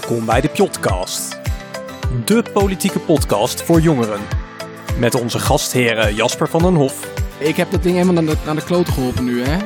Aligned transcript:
Welkom 0.00 0.26
bij 0.26 0.40
de 0.40 0.48
Pjotcast. 0.48 1.40
De 2.24 2.44
politieke 2.52 2.98
podcast 2.98 3.62
voor 3.62 3.80
jongeren. 3.80 4.20
Met 4.98 5.14
onze 5.14 5.38
gastheren 5.38 6.14
Jasper 6.14 6.48
van 6.48 6.62
den 6.62 6.74
Hof, 6.74 7.12
Ik 7.38 7.56
heb 7.56 7.70
dat 7.70 7.82
ding 7.82 7.94
helemaal 7.94 8.22
naar 8.22 8.34
de, 8.34 8.40
naar 8.44 8.54
de 8.54 8.64
kloten 8.64 8.92
geholpen 8.92 9.24
nu, 9.24 9.42
hè? 9.42 9.58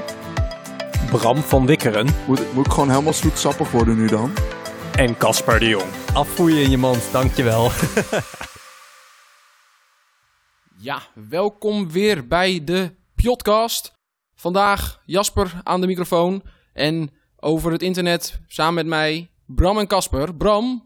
Bram 1.11 1.37
van 1.37 1.67
Wikkeren 1.67 2.09
Moet, 2.27 2.55
moet 2.55 2.67
ik 2.67 2.73
gewoon 2.73 2.91
helemaal 2.91 3.13
zoetsappig 3.13 3.71
worden 3.71 3.97
nu 3.97 4.07
dan? 4.07 4.33
en 4.97 5.17
Casper 5.17 5.59
de 5.59 5.69
Jong. 5.69 5.91
Afvoeien 6.15 6.63
in 6.63 6.71
je 6.71 6.79
mand, 6.79 7.13
dankjewel. 7.13 7.71
Ja, 10.77 11.03
welkom 11.15 11.91
weer 11.91 12.27
bij 12.27 12.65
de 12.65 12.95
Pjotcast. 13.15 13.93
Vandaag 14.35 15.01
Jasper 15.05 15.61
aan 15.63 15.81
de 15.81 15.87
microfoon 15.87 16.43
en 16.73 17.11
over 17.37 17.73
het 17.73 17.83
internet 17.83 18.41
samen 18.47 18.75
met 18.75 18.87
mij 18.87 19.29
Bram 19.47 19.79
en 19.79 19.87
Casper. 19.87 20.35
Bram, 20.35 20.85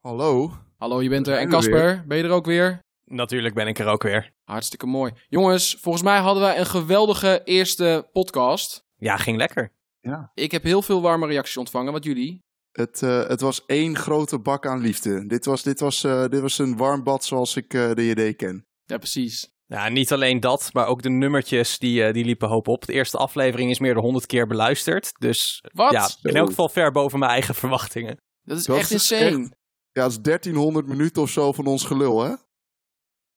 Hallo? 0.00 0.52
hallo, 0.78 1.02
je 1.02 1.08
bent 1.08 1.26
er. 1.26 1.36
En 1.36 1.44
er 1.44 1.48
Casper, 1.48 2.04
ben 2.06 2.16
je 2.16 2.24
er 2.24 2.30
ook 2.30 2.46
weer? 2.46 2.78
Natuurlijk 3.04 3.54
ben 3.54 3.66
ik 3.66 3.78
er 3.78 3.86
ook 3.86 4.02
weer. 4.02 4.32
Hartstikke 4.44 4.86
mooi. 4.86 5.12
Jongens, 5.28 5.76
volgens 5.80 6.04
mij 6.04 6.18
hadden 6.18 6.42
wij 6.42 6.58
een 6.58 6.66
geweldige 6.66 7.40
eerste 7.44 8.08
podcast. 8.12 8.84
Ja, 8.96 9.16
ging 9.16 9.36
lekker. 9.36 9.72
Ja. 10.00 10.30
Ik 10.34 10.50
heb 10.50 10.62
heel 10.62 10.82
veel 10.82 11.00
warme 11.02 11.26
reacties 11.26 11.56
ontvangen. 11.56 11.92
Wat 11.92 12.04
jullie? 12.04 12.42
Het, 12.72 13.02
eh, 13.02 13.28
het 13.28 13.40
was 13.40 13.66
één 13.66 13.96
grote 13.96 14.38
bak 14.38 14.66
aan 14.66 14.80
liefde. 14.80 15.26
Dit 15.26 15.44
was, 15.44 15.62
dit 15.62 15.80
was, 15.80 16.04
eh, 16.04 16.28
dit 16.28 16.40
was 16.40 16.58
een 16.58 16.76
warm 16.76 17.02
bad 17.02 17.24
zoals 17.24 17.56
ik 17.56 17.74
eh, 17.74 17.94
de 17.94 18.06
JD 18.06 18.36
ken. 18.36 18.66
Ja, 18.84 18.96
precies. 18.98 19.48
Ja, 19.70 19.88
niet 19.88 20.12
alleen 20.12 20.40
dat, 20.40 20.70
maar 20.72 20.86
ook 20.86 21.02
de 21.02 21.10
nummertjes 21.10 21.78
die, 21.78 22.04
eh, 22.04 22.12
die 22.12 22.24
liepen 22.24 22.48
hoop 22.48 22.68
op. 22.68 22.84
De 22.86 22.92
eerste 22.92 23.16
aflevering 23.16 23.70
is 23.70 23.78
meer 23.78 23.94
dan 23.94 24.02
100 24.02 24.26
keer 24.26 24.46
beluisterd. 24.46 25.12
Dus 25.18 25.64
Wat? 25.72 25.92
ja, 25.92 26.08
in 26.22 26.36
elk 26.36 26.48
geval 26.48 26.68
ver 26.68 26.92
boven 26.92 27.18
mijn 27.18 27.30
eigen 27.30 27.54
verwachtingen. 27.54 28.16
Dat 28.42 28.58
is 28.58 28.64
Dat 28.64 28.76
echt 28.76 28.90
is 28.90 29.10
insane. 29.12 29.50
Ja, 29.92 30.02
het 30.02 30.10
is 30.12 30.20
1300 30.20 30.86
minuten 30.86 31.22
of 31.22 31.30
zo 31.30 31.52
van 31.52 31.66
ons 31.66 31.84
gelul, 31.84 32.20
hè? 32.22 32.28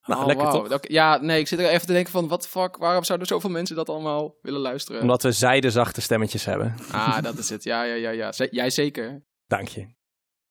Nou, 0.05 0.21
Oh, 0.21 0.25
lekker 0.27 0.49
toch? 0.49 0.67
Dat- 0.67 0.85
Ja, 0.91 1.17
nee, 1.17 1.39
ik 1.39 1.47
zit 1.47 1.59
er 1.59 1.69
even 1.69 1.87
te 1.87 1.93
denken 1.93 2.11
van, 2.11 2.27
wat 2.27 2.47
fuck, 2.47 2.77
waarom 2.77 3.03
zouden 3.03 3.27
zoveel 3.27 3.49
mensen 3.49 3.75
dat 3.75 3.89
allemaal 3.89 4.35
willen 4.41 4.61
luisteren? 4.61 5.01
Omdat 5.01 5.23
we 5.23 5.31
zijdezachte 5.31 6.01
stemmetjes 6.01 6.45
hebben. 6.45 6.75
Ah, 6.91 7.21
dat 7.21 7.37
is 7.37 7.49
het. 7.49 7.63
Ja, 7.63 7.83
ja, 7.83 7.93
ja, 7.95 8.09
ja. 8.09 8.31
Z- 8.31 8.47
jij 8.51 8.69
zeker. 8.69 9.25
Dank 9.47 9.67
je. 9.67 9.87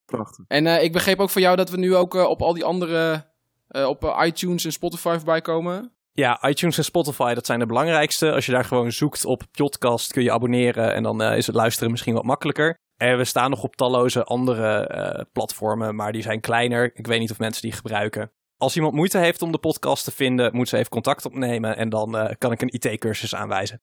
Prachtig. 0.05 0.45
En 0.49 0.67
eh, 0.67 0.83
ik 0.83 0.93
begreep 0.93 1.21
ook 1.21 1.31
van 1.31 1.43
jou 1.43 1.57
dat 1.57 1.71
we 1.71 1.77
nu 1.77 1.95
ook 1.97 2.15
eh, 2.15 2.25
op 2.25 2.43
al 2.43 2.53
die 2.55 2.65
andere, 2.65 3.32
eh, 3.73 3.87
op 3.87 4.05
eh, 4.05 4.27
iTunes 4.27 4.65
en 4.65 4.73
Spotify 4.73 5.15
voorbij 5.17 5.41
komen. 5.41 5.93
Ja, 6.15 6.49
iTunes 6.49 6.79
en 6.79 6.85
Spotify, 6.85 7.35
dat 7.35 7.47
zijn 7.47 7.59
de 7.59 7.67
belangrijkste. 7.67 8.33
Als 8.33 8.47
je 8.47 8.53
daar 8.53 8.65
gewoon 8.65 8.93
zoekt 8.93 9.25
op 9.25 9.43
podcast, 9.51 10.13
kun 10.13 10.23
je 10.23 10.33
abonneren 10.33 10.95
en 10.95 11.03
dan 11.03 11.23
eh, 11.23 11.37
is 11.37 11.47
het 11.47 11.57
luisteren 11.57 11.91
misschien 11.91 12.15
wat 12.15 12.25
makkelijker. 12.25 12.79
En 12.97 13.17
we 13.17 13.25
staan 13.25 13.51
nog 13.51 13.63
op 13.63 13.77
talloze 13.77 14.25
andere 14.25 14.87
eh, 14.87 15.25
platformen, 15.33 15.95
maar 15.95 16.13
die 16.13 16.23
zijn 16.23 16.41
kleiner. 16.41 16.91
Ik 16.95 17.07
weet 17.07 17.21
niet 17.21 17.31
of 17.31 17.39
mensen 17.39 17.63
die 17.63 17.73
gebruiken. 17.73 18.33
Als 18.57 18.77
iemand 18.77 18.95
moeite 18.95 19.19
heeft 19.19 19.43
om 19.43 19.53
de 19.53 19.59
podcast 19.59 20.05
te 20.05 20.11
vinden, 20.11 20.57
moet 20.57 20.69
ze 20.69 20.77
even 20.77 20.91
contact 20.91 21.25
opnemen 21.25 21.77
en 21.77 21.89
dan 21.89 22.17
eh, 22.17 22.35
kan 22.39 22.53
ik 22.53 22.63
een 22.63 22.73
IT-cursus 22.73 23.35
aanwijzen. 23.35 23.83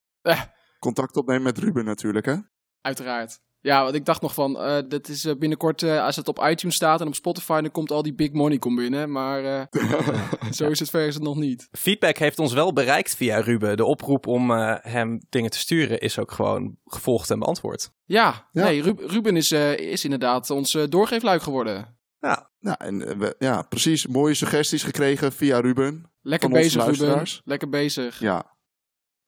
Contact 0.79 1.17
opnemen 1.17 1.43
met 1.43 1.57
Ruben 1.57 1.85
natuurlijk, 1.85 2.25
hè? 2.25 2.35
Uiteraard. 2.81 3.39
Ja, 3.61 3.83
want 3.83 3.95
ik 3.95 4.05
dacht 4.05 4.21
nog 4.21 4.33
van, 4.33 4.59
eh 4.59 4.77
dat 4.87 5.07
is 5.07 5.25
eh, 5.25 5.35
binnenkort, 5.35 5.83
eh, 5.83 6.03
als 6.05 6.15
het 6.15 6.27
op 6.27 6.39
iTunes 6.49 6.75
staat 6.75 7.01
en 7.01 7.07
op 7.07 7.15
Spotify, 7.15 7.61
dan 7.61 7.71
komt 7.71 7.91
al 7.91 8.03
die 8.03 8.13
big 8.13 8.31
money 8.31 8.57
komt 8.57 8.75
binnen. 8.75 9.11
Maar 9.11 9.43
eh, 9.43 9.65
zo 10.51 10.69
is 10.69 10.79
het 10.79 10.89
ver 10.89 11.07
is 11.07 11.13
het 11.13 11.23
nog 11.23 11.35
niet. 11.35 11.67
Feedback 11.71 12.17
heeft 12.17 12.39
ons 12.39 12.53
wel 12.53 12.73
bereikt 12.73 13.15
via 13.15 13.39
Ruben. 13.39 13.77
De 13.77 13.85
oproep 13.85 14.27
om 14.27 14.51
eh, 14.51 14.75
hem 14.81 15.19
dingen 15.29 15.51
te 15.51 15.57
sturen 15.59 15.99
is 15.99 16.19
ook 16.19 16.31
gewoon 16.31 16.77
gevolgd 16.85 17.29
en 17.29 17.39
beantwoord. 17.39 17.91
Ja, 18.05 18.47
Ja. 18.51 18.63
nee, 18.63 18.81
Ru- 18.81 19.07
Ruben 19.07 19.35
is, 19.37 19.51
eh, 19.51 19.77
is 19.77 20.03
inderdaad 20.03 20.49
ons 20.49 20.77
doorgeefluik 20.89 21.41
geworden. 21.41 21.97
Ja, 22.19 22.47
Ja, 22.59 22.77
en, 22.79 23.17
we- 23.19 23.35
ja, 23.39 23.61
precies. 23.61 24.07
Mooie 24.07 24.33
suggesties 24.33 24.83
gekregen 24.83 25.31
via 25.31 25.59
Ruben. 25.59 26.11
Lekker 26.21 26.49
Van 26.49 26.57
onze 26.57 26.77
bezig, 26.77 26.85
Ruben. 26.91 27.05
luisteraars. 27.05 27.41
Lekker 27.45 27.69
bezig. 27.69 28.19
Ja. 28.19 28.57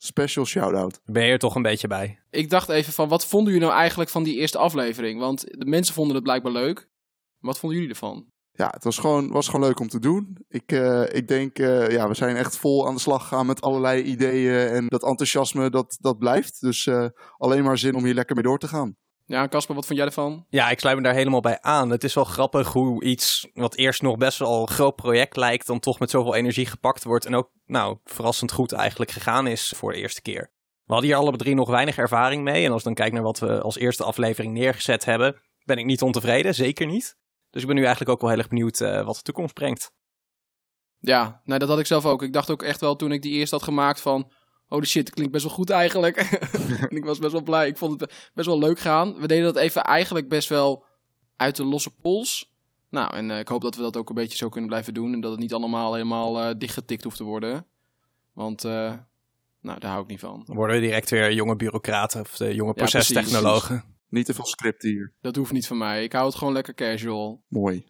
Special 0.04 0.46
shout-out. 0.46 1.02
ben 1.06 1.26
je 1.26 1.32
er 1.32 1.40
toch 1.40 1.56
een 1.56 1.62
beetje 1.62 1.88
bij. 1.88 2.20
Ik 2.30 2.50
dacht 2.50 2.70
even 2.70 2.94
van, 2.94 3.10
wat 3.10 3.26
vonden 3.26 3.54
jullie 3.54 3.68
nou 3.68 3.80
eigenlijk 3.80 4.10
van 4.10 4.24
die 4.24 4.36
eerste 4.36 4.58
aflevering? 4.58 5.20
Want 5.20 5.42
de 5.42 5.66
mensen 5.66 5.94
vonden 5.94 6.16
het 6.16 6.24
blijkbaar 6.24 6.52
leuk. 6.52 6.90
Wat 7.40 7.60
vonden 7.60 7.78
jullie 7.78 7.94
ervan? 7.94 8.26
Ja, 8.52 8.70
het 8.74 8.84
was 8.84 8.98
gewoon, 8.98 9.32
was 9.32 9.48
gewoon 9.48 9.66
leuk 9.66 9.80
om 9.80 9.88
te 9.88 10.00
doen. 10.00 10.38
Ik, 10.48 10.72
eh, 10.72 11.04
ik 11.14 11.28
denk, 11.28 11.60
eh, 11.60 11.90
ja, 11.92 12.08
we 12.08 12.14
zijn 12.14 12.36
echt 12.36 12.58
vol 12.58 12.88
aan 12.88 12.94
de 12.94 13.00
slag 13.00 13.22
gegaan 13.22 13.46
met 13.46 13.62
allerlei 13.62 14.02
ideeën. 14.02 14.68
En 14.68 14.88
dat 14.88 15.04
enthousiasme, 15.04 15.70
dat, 15.70 15.98
dat 16.00 16.18
blijft. 16.18 16.62
Dus 16.62 16.88
eh, 16.88 17.06
alleen 17.38 17.64
maar 17.64 17.78
zin 17.78 17.96
om 17.96 18.04
hier 18.04 18.14
lekker 18.14 18.36
mee 18.36 18.44
door 18.44 18.60
te 18.60 18.68
gaan. 18.68 18.96
Ja, 19.32 19.48
Casper, 19.48 19.76
wat 19.76 19.86
vond 19.86 19.98
jij 19.98 20.08
ervan? 20.08 20.46
Ja, 20.50 20.70
ik 20.70 20.80
sluit 20.80 20.98
me 20.98 21.04
daar 21.04 21.14
helemaal 21.14 21.42
bij 21.42 21.62
aan. 21.62 21.90
Het 21.90 22.04
is 22.04 22.14
wel 22.14 22.24
grappig 22.24 22.74
hoe 22.74 23.04
iets 23.04 23.48
wat 23.54 23.76
eerst 23.76 24.02
nog 24.02 24.18
best 24.18 24.40
wel 24.40 24.62
een 24.62 24.70
groot 24.70 24.96
project 24.96 25.36
lijkt, 25.36 25.68
dan 25.68 25.80
toch 25.80 26.00
met 26.00 26.10
zoveel 26.10 26.36
energie 26.36 26.66
gepakt 26.66 27.04
wordt. 27.04 27.26
En 27.26 27.36
ook, 27.36 27.50
nou, 27.66 27.98
verrassend 28.04 28.52
goed 28.52 28.72
eigenlijk 28.72 29.12
gegaan 29.12 29.48
is 29.48 29.74
voor 29.76 29.92
de 29.92 29.98
eerste 29.98 30.22
keer. 30.22 30.52
We 30.84 30.94
hadden 30.94 31.10
hier 31.10 31.20
alle 31.20 31.38
drie 31.38 31.56
nog 31.56 31.70
weinig 31.70 31.98
ervaring 31.98 32.44
mee. 32.44 32.66
En 32.66 32.72
als 32.72 32.80
ik 32.80 32.86
dan 32.86 32.94
kijk 32.94 33.14
naar 33.14 33.24
wat 33.24 33.40
we 33.40 33.62
als 33.62 33.78
eerste 33.78 34.04
aflevering 34.04 34.54
neergezet 34.54 35.06
hebben, 35.06 35.42
ben 35.64 35.78
ik 35.78 35.86
niet 35.86 36.02
ontevreden. 36.02 36.56
Zeker 36.56 36.86
niet. 36.86 37.18
Dus 37.50 37.62
ik 37.62 37.68
ben 37.68 37.76
nu 37.76 37.82
eigenlijk 37.82 38.12
ook 38.12 38.22
wel 38.22 38.30
heel 38.30 38.40
erg 38.40 38.48
benieuwd 38.48 38.82
eh, 38.82 39.06
wat 39.06 39.16
de 39.16 39.22
toekomst 39.22 39.54
brengt. 39.54 39.94
Ja, 41.00 41.42
nee, 41.44 41.60
dat 41.60 41.70
had 41.70 41.80
ik 41.80 41.86
zelf 41.86 42.06
ook. 42.06 42.24
Ik 42.24 42.34
dacht 42.34 42.50
ook 42.50 42.64
echt 42.64 42.82
wel 42.82 42.96
toen 42.96 43.12
ik 43.12 43.22
die 43.22 43.34
eerst 43.34 43.52
had 43.52 43.64
gemaakt 43.64 44.02
van... 44.02 44.32
Oh, 44.72 44.80
de 44.80 44.88
shit, 44.88 45.06
dat 45.06 45.14
klinkt 45.14 45.32
best 45.32 45.46
wel 45.46 45.54
goed 45.54 45.70
eigenlijk. 45.70 46.18
en 46.90 46.96
ik 46.96 47.06
was 47.06 47.20
best 47.20 47.32
wel 47.32 47.42
blij. 47.42 47.68
Ik 47.68 47.78
vond 47.78 48.02
het 48.02 48.32
best 48.34 48.48
wel 48.48 48.60
leuk 48.60 48.80
gaan. 48.80 49.20
We 49.20 49.28
deden 49.28 49.44
dat 49.44 49.56
even 49.56 49.84
eigenlijk 49.84 50.30
best 50.30 50.50
wel 50.50 50.86
uit 51.36 51.56
de 51.56 51.64
losse 51.64 51.96
pols. 51.96 52.54
Nou, 52.90 53.16
en 53.16 53.32
eh, 53.32 53.40
ik 53.40 53.48
hoop 53.48 53.62
dat 53.62 53.76
we 53.76 53.82
dat 53.82 53.98
ook 53.98 54.10
een 54.10 54.16
beetje 54.16 54.38
zo 54.38 54.50
kunnen 54.50 54.70
blijven 54.70 54.94
doen. 54.94 55.14
En 55.14 55.22
dat 55.22 55.32
het 55.32 55.40
niet 55.40 55.54
allemaal 55.54 55.94
helemaal 55.94 56.42
eh, 56.42 56.56
dichtgetikt 56.58 57.04
hoeft 57.04 57.18
te 57.18 57.24
worden. 57.24 57.66
Want, 58.34 58.64
eh, 58.64 58.94
nou, 59.62 59.80
daar 59.80 59.92
hou 59.92 60.04
ik 60.04 60.10
niet 60.10 60.20
van. 60.20 60.44
Dan 60.46 60.56
worden 60.56 60.76
we 60.76 60.82
direct 60.82 61.10
weer 61.10 61.34
jonge 61.34 61.56
bureaucraten 61.56 62.22
of 62.22 62.38
de 62.38 62.54
jonge 62.54 62.74
Ja, 62.76 62.84
precies. 62.84 62.92
procestechnologen. 62.92 63.84
Niet 64.10 64.26
te 64.26 64.34
veel 64.34 64.46
script 64.46 64.82
hier. 64.82 65.14
Dat 65.22 65.36
hoeft 65.36 65.52
niet 65.52 65.68
van 65.68 65.78
mij. 65.78 66.04
Ik 66.04 66.12
hou 66.14 66.26
het 66.26 66.36
gewoon 66.36 66.54
lekker 66.54 66.74
casual. 66.74 67.44
Mooi. 67.48 67.86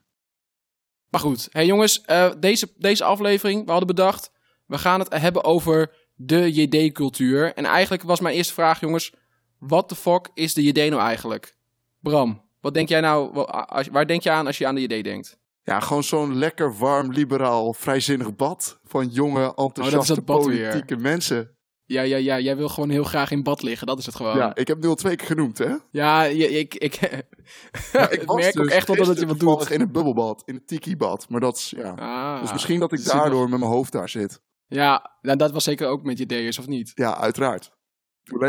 Maar 1.10 1.22
goed, 1.22 1.48
hey 1.52 1.66
jongens, 1.66 2.02
eh, 2.02 2.32
deze, 2.40 2.74
deze 2.78 3.04
aflevering, 3.04 3.66
we 3.66 3.70
hadden 3.70 3.88
bedacht, 3.88 4.32
we 4.72 4.78
gaan 4.78 5.00
het 5.00 5.20
hebben 5.20 5.44
over 5.44 5.94
de 6.16 6.52
JD-cultuur. 6.52 7.54
En 7.54 7.66
eigenlijk 7.66 8.04
was 8.04 8.20
mijn 8.20 8.36
eerste 8.36 8.54
vraag, 8.54 8.80
jongens, 8.80 9.14
wat 9.60 9.90
de 9.90 9.96
fuck 9.96 10.30
is 10.34 10.54
de 10.54 10.64
JD 10.64 10.76
nou 10.76 11.02
eigenlijk? 11.02 11.56
Bram, 12.00 12.42
wat 12.62 12.74
denk 12.74 12.90
jij 12.90 13.02
nou, 13.02 13.46
waar 13.92 14.08
denk 14.08 14.22
je 14.22 14.32
aan 14.32 14.48
als 14.48 14.58
je 14.58 14.68
aan 14.68 14.76
de 14.76 14.82
JD 14.82 15.04
denkt? 15.04 15.40
Ja, 15.64 15.80
gewoon 15.80 16.04
zo'n 16.04 16.38
lekker 16.38 16.78
warm, 16.78 17.12
liberaal, 17.12 17.74
vrijzinnig 17.74 18.36
bad. 18.36 18.80
Van 18.84 19.08
jonge, 19.08 19.56
enthousiaste, 19.56 20.22
Oh, 20.26 20.46
weer. 20.46 20.68
politieke 20.68 20.96
mensen. 20.96 21.56
Ja, 21.86 22.02
ja, 22.02 22.18
ja, 22.18 22.40
jij 22.40 22.58
wil 22.58 22.70
gewoon 22.70 22.90
heel 22.90 23.04
graag 23.04 23.32
in 23.32 23.44
bad 23.44 23.62
liggen, 23.62 23.88
dat 23.88 23.98
is 24.00 24.06
het 24.06 24.16
gewoon. 24.16 24.38
Ja, 24.38 24.56
ik 24.56 24.68
heb 24.68 24.82
nu 24.82 24.88
al 24.88 24.96
twee 24.96 25.16
keer 25.16 25.28
genoemd, 25.28 25.58
hè? 25.58 25.76
Ja, 25.92 26.26
ik, 26.26 26.76
ik, 26.88 26.96
ik 26.96 28.24
was 28.26 28.42
merk 28.42 28.60
ook 28.60 28.64
dus 28.64 28.74
echt 28.74 28.88
wel 28.88 28.96
dat 28.96 29.08
het 29.08 29.20
je 29.20 29.26
wat 29.26 29.40
doet. 29.40 29.70
in 29.70 29.82
een 29.82 29.92
bubbelbad, 29.92 30.44
in 30.46 30.56
een 30.56 30.66
tiki-bad. 30.66 31.30
Maar 31.30 31.40
dat 31.40 31.58
is, 31.58 31.74
ja... 31.78 31.94
Ah, 31.94 32.42
dus 32.42 32.52
misschien 32.52 32.80
dat 32.80 32.92
ik 32.92 33.06
daardoor 33.06 33.50
met 33.50 33.60
mijn 33.60 33.72
hoofd 33.72 33.92
daar 33.92 34.10
zit. 34.10 34.42
Ja, 34.76 35.18
nou, 35.22 35.38
dat 35.38 35.52
was 35.52 35.64
zeker 35.64 35.88
ook 35.88 36.04
met 36.04 36.18
JD'ers, 36.18 36.60
of 36.60 36.68
niet? 36.68 36.92
Ja, 36.96 37.18
uiteraard. 37.18 37.72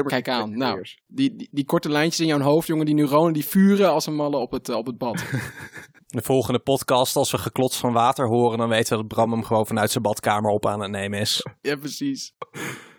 Kijk 0.06 0.28
aan, 0.28 0.56
nou. 0.56 0.84
Die, 1.06 1.36
die, 1.36 1.48
die 1.52 1.64
korte 1.64 1.88
lijntjes 1.88 2.20
in 2.20 2.26
jouw 2.26 2.40
hoofd, 2.40 2.66
jongen, 2.66 2.86
die 2.86 2.94
neuronen, 2.94 3.32
die 3.32 3.44
vuren 3.44 3.90
als 3.90 4.06
een 4.06 4.14
malle 4.14 4.36
op 4.36 4.50
het, 4.50 4.68
eh, 4.68 4.76
op 4.76 4.86
het 4.86 4.98
bad. 4.98 5.24
De 6.06 6.22
volgende 6.22 6.58
podcast, 6.58 7.16
als 7.16 7.30
we 7.30 7.38
geklots 7.38 7.76
van 7.76 7.92
water 7.92 8.26
horen, 8.26 8.58
dan 8.58 8.68
weten 8.68 8.92
we 8.92 8.96
dat 8.96 9.08
Bram 9.08 9.32
hem 9.32 9.44
gewoon 9.44 9.66
vanuit 9.66 9.90
zijn 9.90 10.02
badkamer 10.02 10.50
op 10.50 10.66
aan 10.66 10.80
het 10.80 10.90
nemen 10.90 11.20
is. 11.20 11.46
Ja, 11.60 11.76
precies. 11.76 12.32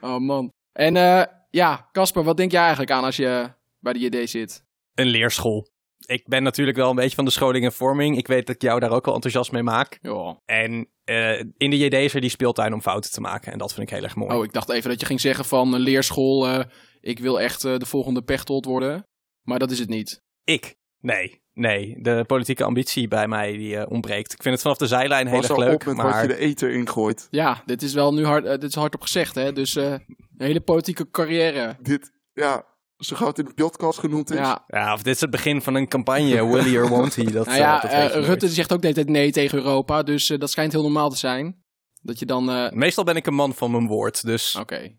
Oh 0.02 0.18
man. 0.18 0.52
En 0.72 0.96
eh, 0.96 1.24
ja, 1.50 1.90
Casper, 1.92 2.24
wat 2.24 2.38
denk 2.38 2.52
jij 2.52 2.62
eigenlijk 2.62 2.92
aan 2.92 3.04
als 3.04 3.16
je 3.16 3.54
bij 3.80 3.94
de 3.94 4.00
JD 4.00 4.30
zit? 4.30 4.66
Een 4.94 5.08
leerschool. 5.08 5.68
Ik 6.06 6.28
ben 6.28 6.44
natuurlijk 6.44 6.78
wel 6.78 6.90
een 6.90 6.96
beetje 6.96 7.16
van 7.16 7.26
de 7.26 7.32
scholing 7.32 7.66
en 7.66 7.74
vorming. 7.74 8.18
Ik 8.18 8.28
weet 8.28 8.46
dat 8.48 8.56
ik 8.56 8.62
jou 8.62 8.80
daar 8.80 8.92
ook 8.92 9.06
wel 9.06 9.14
enthousiast 9.14 9.52
mee 9.52 9.64
maak. 9.64 9.98
Ja. 10.02 10.42
En 10.46 10.90
eh, 11.04 11.40
in 11.40 11.70
de 11.70 11.78
JD 11.78 11.94
is 11.94 12.14
er 12.14 12.22
die 12.22 12.30
speeltuin 12.30 12.74
om 12.74 12.82
fouten 12.82 13.12
te 13.12 13.22
maken. 13.22 13.52
En 13.52 13.58
dat 13.58 13.74
vind 13.74 13.90
ik 13.90 13.96
heel 13.96 14.04
erg 14.04 14.16
mooi. 14.16 14.36
Oh, 14.36 14.44
ik 14.44 14.54
dacht 14.54 14.70
even 14.70 14.90
dat 14.90 15.00
je 15.00 15.06
ging 15.06 15.22
zeggen 15.22 15.46
van 15.46 15.74
een 15.74 15.82
leerschool, 15.82 16.48
eh, 16.48 16.66
ik 17.00 17.20
wil 17.20 17.42
echt 17.42 17.64
eh, 17.64 17.78
de 17.78 17.86
volgende 17.86 18.22
Pechtold 18.22 18.66
worden. 18.66 19.08
Maar 19.42 19.60
dat 19.60 19.72
is 19.72 19.80
het 19.80 19.90
niet. 19.90 20.22
Ik? 20.44 20.76
Nee. 21.00 21.42
Nee, 21.54 21.96
de 22.00 22.24
politieke 22.28 22.64
ambitie 22.64 23.08
bij 23.08 23.28
mij 23.28 23.52
die 23.52 23.78
eh, 23.78 23.92
ontbreekt. 23.92 24.34
Ik 24.34 24.42
vind 24.42 24.54
het 24.54 24.64
vanaf 24.64 24.78
de 24.78 24.88
zijlijn 24.88 25.28
heel 25.28 25.42
erg 25.42 25.58
leuk, 25.58 25.74
op 25.74 25.86
met 25.86 25.96
wat 25.96 26.06
maar 26.06 26.22
je 26.22 26.28
de 26.28 26.38
eter 26.38 26.72
ingooit. 26.72 27.28
Ja, 27.30 27.62
dit 27.66 27.82
is 27.82 27.94
wel 27.94 28.14
nu 28.14 28.26
hard, 28.26 28.46
eh, 28.46 28.52
dit 28.52 28.64
is 28.64 28.76
hardop 28.76 29.02
gezegd, 29.02 29.36
hè. 29.36 29.54
Dus 29.54 29.76
eh, 29.76 29.92
een 29.92 30.02
hele 30.38 30.62
politieke 30.62 31.10
carrière. 31.10 31.78
Dit, 31.82 32.12
ja, 32.34 32.66
zo 32.98 33.16
gauw 33.16 33.28
het 33.28 33.40
in 33.40 33.46
de 33.46 33.54
podcast 33.54 34.00
genoemd 34.00 34.32
is. 34.32 34.38
Ja, 34.38 34.64
ja, 34.68 34.94
of 34.94 35.04
dit 35.04 35.16
is 35.16 35.22
het 35.22 35.30
begin 35.30 35.62
van 35.62 35.76
een 35.76 35.88
campagne, 35.88 36.46
will 36.52 36.72
he 36.72 36.80
or 36.80 36.88
won't 36.90 37.16
he? 37.16 37.24
Dat, 37.24 37.46
nou 37.46 37.50
eh, 37.50 37.58
ja, 37.58 37.80
dat 37.80 37.92
eh, 37.92 37.98
nooit. 38.00 38.26
Rutte 38.26 38.48
zegt 38.50 38.74
ook 38.74 38.82
de 38.82 38.88
hele 38.88 39.00
tijd 39.04 39.16
nee 39.16 39.32
tegen 39.32 39.58
Europa. 39.58 40.04
Dus 40.04 40.30
eh, 40.30 40.40
dat 40.40 40.52
schijnt 40.52 40.72
heel 40.72 40.82
normaal 40.82 41.10
te 41.10 41.18
zijn. 41.18 41.64
Dat 42.02 42.20
je 42.20 42.26
dan... 42.26 42.50
eh, 42.50 42.72
Meestal 42.72 43.04
ben 43.04 43.16
ik 43.16 43.28
een 43.28 43.34
man 43.34 43.54
van 43.54 43.72
mijn 43.72 43.88
woord, 43.88 44.26
dus 44.26 44.56
Oké. 44.56 44.96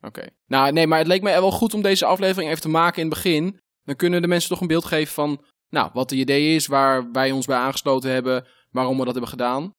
Oké. 0.00 0.26
Nou, 0.46 0.72
nee, 0.72 0.86
maar 0.86 0.98
het 0.98 1.06
leek 1.06 1.22
me 1.22 1.30
wel 1.30 1.50
goed 1.50 1.74
om 1.74 1.82
deze 1.82 2.04
aflevering 2.06 2.50
even 2.50 2.62
te 2.62 2.68
maken 2.68 3.02
in 3.02 3.08
het 3.08 3.14
begin. 3.22 3.60
Dan 3.84 3.96
kunnen 3.96 4.22
de 4.22 4.28
mensen 4.28 4.50
toch 4.50 4.60
een 4.60 4.66
beeld 4.66 4.84
geven 4.84 5.12
van 5.14 5.44
Nou, 5.70 5.90
wat 5.92 6.08
de 6.08 6.16
idee 6.16 6.54
is, 6.54 6.66
waar 6.66 7.10
wij 7.12 7.30
ons 7.30 7.46
bij 7.46 7.56
aangesloten 7.56 8.10
hebben, 8.10 8.46
waarom 8.70 8.98
we 8.98 9.04
dat 9.04 9.12
hebben 9.12 9.30
gedaan. 9.30 9.74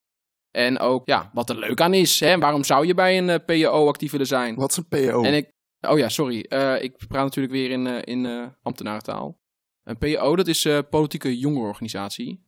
En 0.51 0.79
ook, 0.79 1.01
ja, 1.07 1.29
wat 1.33 1.49
er 1.49 1.57
leuk 1.57 1.81
aan 1.81 1.93
is. 1.93 2.19
Hè? 2.19 2.37
Waarom 2.37 2.63
zou 2.63 2.85
je 2.87 2.93
bij 2.93 3.17
een 3.17 3.27
uh, 3.49 3.63
PO 3.65 3.87
actief 3.87 4.11
willen 4.11 4.27
zijn? 4.27 4.55
Wat 4.55 4.71
is 4.71 4.77
een 4.77 4.87
PO? 4.87 5.23
En 5.23 5.33
ik, 5.33 5.51
oh 5.81 5.97
ja, 5.97 6.09
sorry. 6.09 6.45
Uh, 6.49 6.81
ik 6.81 7.07
praat 7.07 7.23
natuurlijk 7.23 7.53
weer 7.53 7.71
in, 7.71 7.85
uh, 7.85 7.99
in 8.01 8.51
ambtenarentaal. 8.61 9.39
Een 9.83 9.97
PO, 9.97 10.35
dat 10.35 10.47
is 10.47 10.67
politieke 10.89 11.37
jongerenorganisatie. 11.37 12.43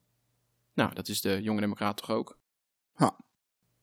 Nou, 0.74 0.94
dat 0.94 1.08
is 1.08 1.22
de 1.22 1.42
Jonge 1.42 1.60
Democraat 1.60 1.98
toch 1.98 2.12
ook? 2.12 2.38
Ha. 2.94 3.20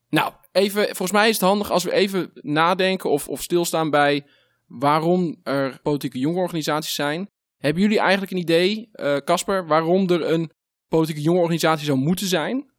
Nou, 0.09 0.33
even, 0.53 0.85
volgens 0.85 1.13
mij 1.13 1.29
is 1.29 1.35
het 1.35 1.45
handig 1.45 1.71
als 1.71 1.85
we 1.85 1.93
even 1.93 2.31
nadenken 2.35 3.11
of, 3.11 3.29
of 3.29 3.43
stilstaan 3.43 3.91
bij 3.91 4.27
waarom 4.67 5.41
er 5.43 5.81
politieke 5.83 6.19
jongerenorganisaties 6.19 6.95
zijn. 6.95 7.31
Hebben 7.59 7.83
jullie 7.83 7.99
eigenlijk 7.99 8.33
een 8.33 8.39
idee, 8.39 8.91
Casper, 9.25 9.67
waarom 9.67 10.11
er 10.11 10.31
een 10.31 10.51
politieke 10.89 11.21
jongerenorganisatie 11.21 11.87
zou 11.87 11.99
moeten 11.99 12.27
zijn? 12.27 12.70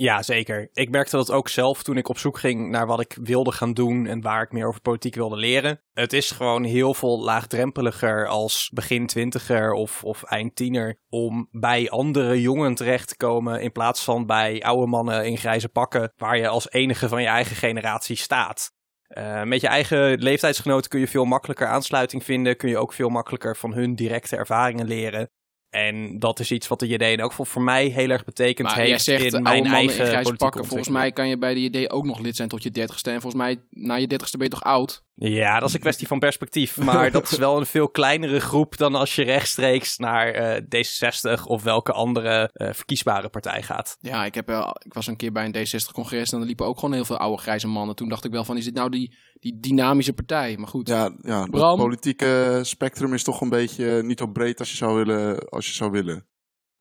Ja, 0.00 0.22
zeker. 0.22 0.68
Ik 0.72 0.90
merkte 0.90 1.16
dat 1.16 1.30
ook 1.30 1.48
zelf 1.48 1.82
toen 1.82 1.96
ik 1.96 2.08
op 2.08 2.18
zoek 2.18 2.38
ging 2.38 2.70
naar 2.70 2.86
wat 2.86 3.00
ik 3.00 3.18
wilde 3.22 3.52
gaan 3.52 3.72
doen 3.72 4.06
en 4.06 4.20
waar 4.20 4.42
ik 4.42 4.52
meer 4.52 4.66
over 4.66 4.80
politiek 4.80 5.14
wilde 5.14 5.36
leren. 5.36 5.80
Het 5.92 6.12
is 6.12 6.30
gewoon 6.30 6.64
heel 6.64 6.94
veel 6.94 7.22
laagdrempeliger 7.22 8.26
als 8.26 8.70
begin 8.74 9.06
twintiger 9.06 9.72
of, 9.72 10.04
of 10.04 10.22
eind 10.22 10.56
tiener 10.56 10.98
om 11.08 11.48
bij 11.50 11.90
andere 11.90 12.40
jongen 12.40 12.74
terecht 12.74 13.08
te 13.08 13.16
komen 13.16 13.60
in 13.60 13.72
plaats 13.72 14.04
van 14.04 14.26
bij 14.26 14.62
oude 14.62 14.86
mannen 14.86 15.26
in 15.26 15.38
grijze 15.38 15.68
pakken 15.68 16.12
waar 16.16 16.36
je 16.36 16.48
als 16.48 16.70
enige 16.70 17.08
van 17.08 17.22
je 17.22 17.28
eigen 17.28 17.56
generatie 17.56 18.16
staat. 18.16 18.70
Uh, 19.08 19.42
met 19.42 19.60
je 19.60 19.68
eigen 19.68 20.18
leeftijdsgenoten 20.18 20.90
kun 20.90 21.00
je 21.00 21.08
veel 21.08 21.24
makkelijker 21.24 21.66
aansluiting 21.66 22.24
vinden. 22.24 22.56
Kun 22.56 22.68
je 22.68 22.78
ook 22.78 22.92
veel 22.92 23.08
makkelijker 23.08 23.56
van 23.56 23.72
hun 23.72 23.94
directe 23.94 24.36
ervaringen 24.36 24.86
leren. 24.86 25.30
En 25.70 26.18
dat 26.18 26.40
is 26.40 26.50
iets 26.50 26.68
wat 26.68 26.80
de 26.80 26.86
JD 26.86 27.20
ook 27.20 27.32
voor 27.32 27.62
mij 27.62 27.86
heel 27.86 28.10
erg 28.10 28.24
betekent 28.24 28.68
maar 28.68 28.76
heeft 28.76 29.04
zegt, 29.04 29.32
in 29.32 29.42
mijn 29.42 29.66
eigen 29.66 30.26
in 30.26 30.36
pakken. 30.36 30.64
Volgens 30.64 30.88
mij 30.88 31.12
kan 31.12 31.28
je 31.28 31.38
bij 31.38 31.54
de 31.54 31.60
JD 31.60 31.90
ook 31.90 32.04
nog 32.04 32.18
lid 32.18 32.36
zijn 32.36 32.48
tot 32.48 32.62
je 32.62 32.70
dertigste. 32.70 33.10
En 33.10 33.20
volgens 33.20 33.42
mij, 33.42 33.60
na 33.70 33.94
je 33.94 34.06
dertigste 34.06 34.36
ben 34.36 34.46
je 34.46 34.52
toch 34.52 34.64
oud? 34.64 35.06
Ja, 35.20 35.58
dat 35.58 35.68
is 35.68 35.74
een 35.74 35.80
kwestie 35.80 36.06
van 36.06 36.18
perspectief. 36.18 36.76
Maar 36.76 37.10
dat 37.10 37.30
is 37.30 37.38
wel 37.38 37.58
een 37.58 37.66
veel 37.66 37.88
kleinere 37.88 38.40
groep 38.40 38.76
dan 38.76 38.94
als 38.94 39.14
je 39.14 39.22
rechtstreeks 39.22 39.96
naar 39.96 40.58
uh, 40.58 40.84
D66 40.84 41.42
of 41.44 41.62
welke 41.62 41.92
andere 41.92 42.50
uh, 42.54 42.72
verkiesbare 42.72 43.28
partij 43.28 43.62
gaat. 43.62 43.96
Ja, 44.00 44.24
ik, 44.24 44.34
heb, 44.34 44.50
uh, 44.50 44.70
ik 44.84 44.94
was 44.94 45.06
een 45.06 45.16
keer 45.16 45.32
bij 45.32 45.44
een 45.44 45.54
D60-congres 45.54 46.32
en 46.32 46.40
er 46.40 46.46
liepen 46.46 46.66
ook 46.66 46.78
gewoon 46.78 46.94
heel 46.94 47.04
veel 47.04 47.18
oude 47.18 47.42
grijze 47.42 47.68
mannen. 47.68 47.96
Toen 47.96 48.08
dacht 48.08 48.24
ik 48.24 48.30
wel 48.30 48.44
van, 48.44 48.56
is 48.56 48.64
dit 48.64 48.74
nou 48.74 48.90
die, 48.90 49.16
die 49.32 49.60
dynamische 49.60 50.12
partij? 50.12 50.56
Maar 50.56 50.68
goed. 50.68 50.88
Ja, 50.88 51.16
ja 51.20 51.40
het 51.42 51.50
politieke 51.50 52.60
spectrum 52.62 53.14
is 53.14 53.22
toch 53.22 53.40
een 53.40 53.48
beetje 53.48 54.02
niet 54.02 54.18
zo 54.18 54.26
breed 54.26 54.58
als 54.58 54.70
je 54.70 54.76
zou 54.76 54.96
willen. 54.96 55.48
Als 55.48 55.66
je 55.66 55.72
zou 55.72 55.90
willen. 55.90 56.26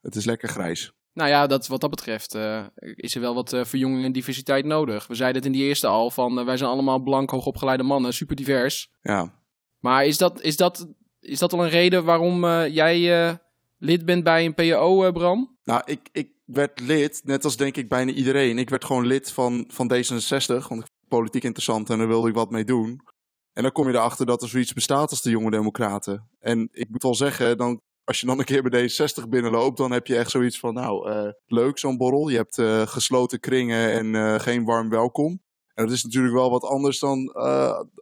Het 0.02 0.16
is 0.16 0.26
lekker 0.26 0.50
grijs. 0.50 0.97
Nou 1.18 1.30
ja, 1.30 1.48
dat, 1.48 1.68
wat 1.68 1.82
dat 1.82 1.90
betreft 1.90 2.36
uh, 2.36 2.66
is 2.96 3.16
er 3.16 3.22
wel 3.22 3.34
wat 3.34 3.54
uh, 3.54 3.64
verjonging 3.64 4.04
en 4.04 4.12
diversiteit 4.12 4.66
nodig. 4.66 5.08
We 5.08 5.16
zeiden 5.16 5.38
het 5.38 5.46
in 5.46 5.58
die 5.58 5.68
eerste 5.68 5.88
al, 5.88 6.12
van 6.12 6.40
uh, 6.40 6.46
wij 6.46 6.58
zijn 6.58 6.70
allemaal 6.70 7.00
blank, 7.00 7.30
hoogopgeleide 7.30 7.84
mannen, 7.84 8.14
super 8.14 8.36
divers. 8.36 8.92
Ja. 9.02 9.34
Maar 9.80 10.06
is 10.06 10.18
dat, 10.18 10.42
is 10.42 10.58
dat, 10.58 10.88
is 11.20 11.40
dat 11.40 11.54
al 11.54 11.64
een 11.64 11.70
reden 11.70 12.04
waarom 12.04 12.46
jij 12.66 13.40
lid 13.78 14.06
bent 14.06 14.24
bij 14.24 14.46
een 14.46 14.54
PO, 14.54 15.12
Bram? 15.12 15.58
Nou, 15.64 15.82
ik, 15.86 16.10
ik 16.12 16.32
werd 16.46 16.80
lid, 16.80 17.22
net 17.24 17.44
als 17.44 17.58
denk 17.58 17.78
ik 17.78 17.90
bijna 17.90 18.12
iedereen. 18.12 18.58
Ik 18.58 18.70
werd 18.70 18.86
gewoon 18.86 19.08
lid 19.08 19.32
van, 19.32 19.66
van 19.68 19.94
D66, 19.94 19.98
want 20.48 20.62
ik 20.62 20.68
vond 20.68 20.90
politiek 21.08 21.44
interessant 21.44 21.90
en 21.90 21.98
daar 21.98 22.08
wilde 22.08 22.30
ik 22.30 22.36
wat 22.36 22.52
mee 22.52 22.64
doen. 22.64 23.02
En 23.54 23.64
dan 23.64 23.72
kom 23.72 23.88
je 23.88 23.94
erachter 23.94 24.26
dat 24.26 24.42
er 24.42 24.50
zoiets 24.50 24.74
bestaat 24.74 25.10
als 25.10 25.22
de 25.22 25.30
Jonge 25.30 25.52
Democraten. 25.52 26.30
En 26.40 26.70
ik 26.72 26.90
moet 26.90 27.04
wel 27.04 27.16
zeggen, 27.16 27.58
dan 27.58 27.82
als 28.08 28.20
je 28.20 28.26
dan 28.26 28.40
een 28.40 28.46
keer 28.46 28.64
bij 28.64 28.90
D60 28.90 29.30
binnenloopt, 29.30 29.78
dan 29.78 29.92
heb 29.92 30.08
je 30.08 30.18
echt 30.18 30.32
zoiets 30.32 30.60
van, 30.60 30.74
nou, 30.74 31.10
uh, 31.10 31.32
leuk 31.46 31.78
zo'n 31.78 31.98
borrel. 31.98 32.30
Je 32.30 32.38
hebt 32.38 32.58
uh, 32.58 32.82
gesloten 32.82 33.40
kringen 33.40 33.92
en 33.92 34.14
uh, 34.14 34.40
geen 34.40 34.66
warm 34.66 34.90
welkom. 34.90 35.42
En 35.74 35.86
dat 35.86 35.96
is 35.96 36.04
natuurlijk 36.04 36.34
wel 36.34 36.50
wat 36.50 36.64
anders 36.64 37.00
dan 37.00 37.32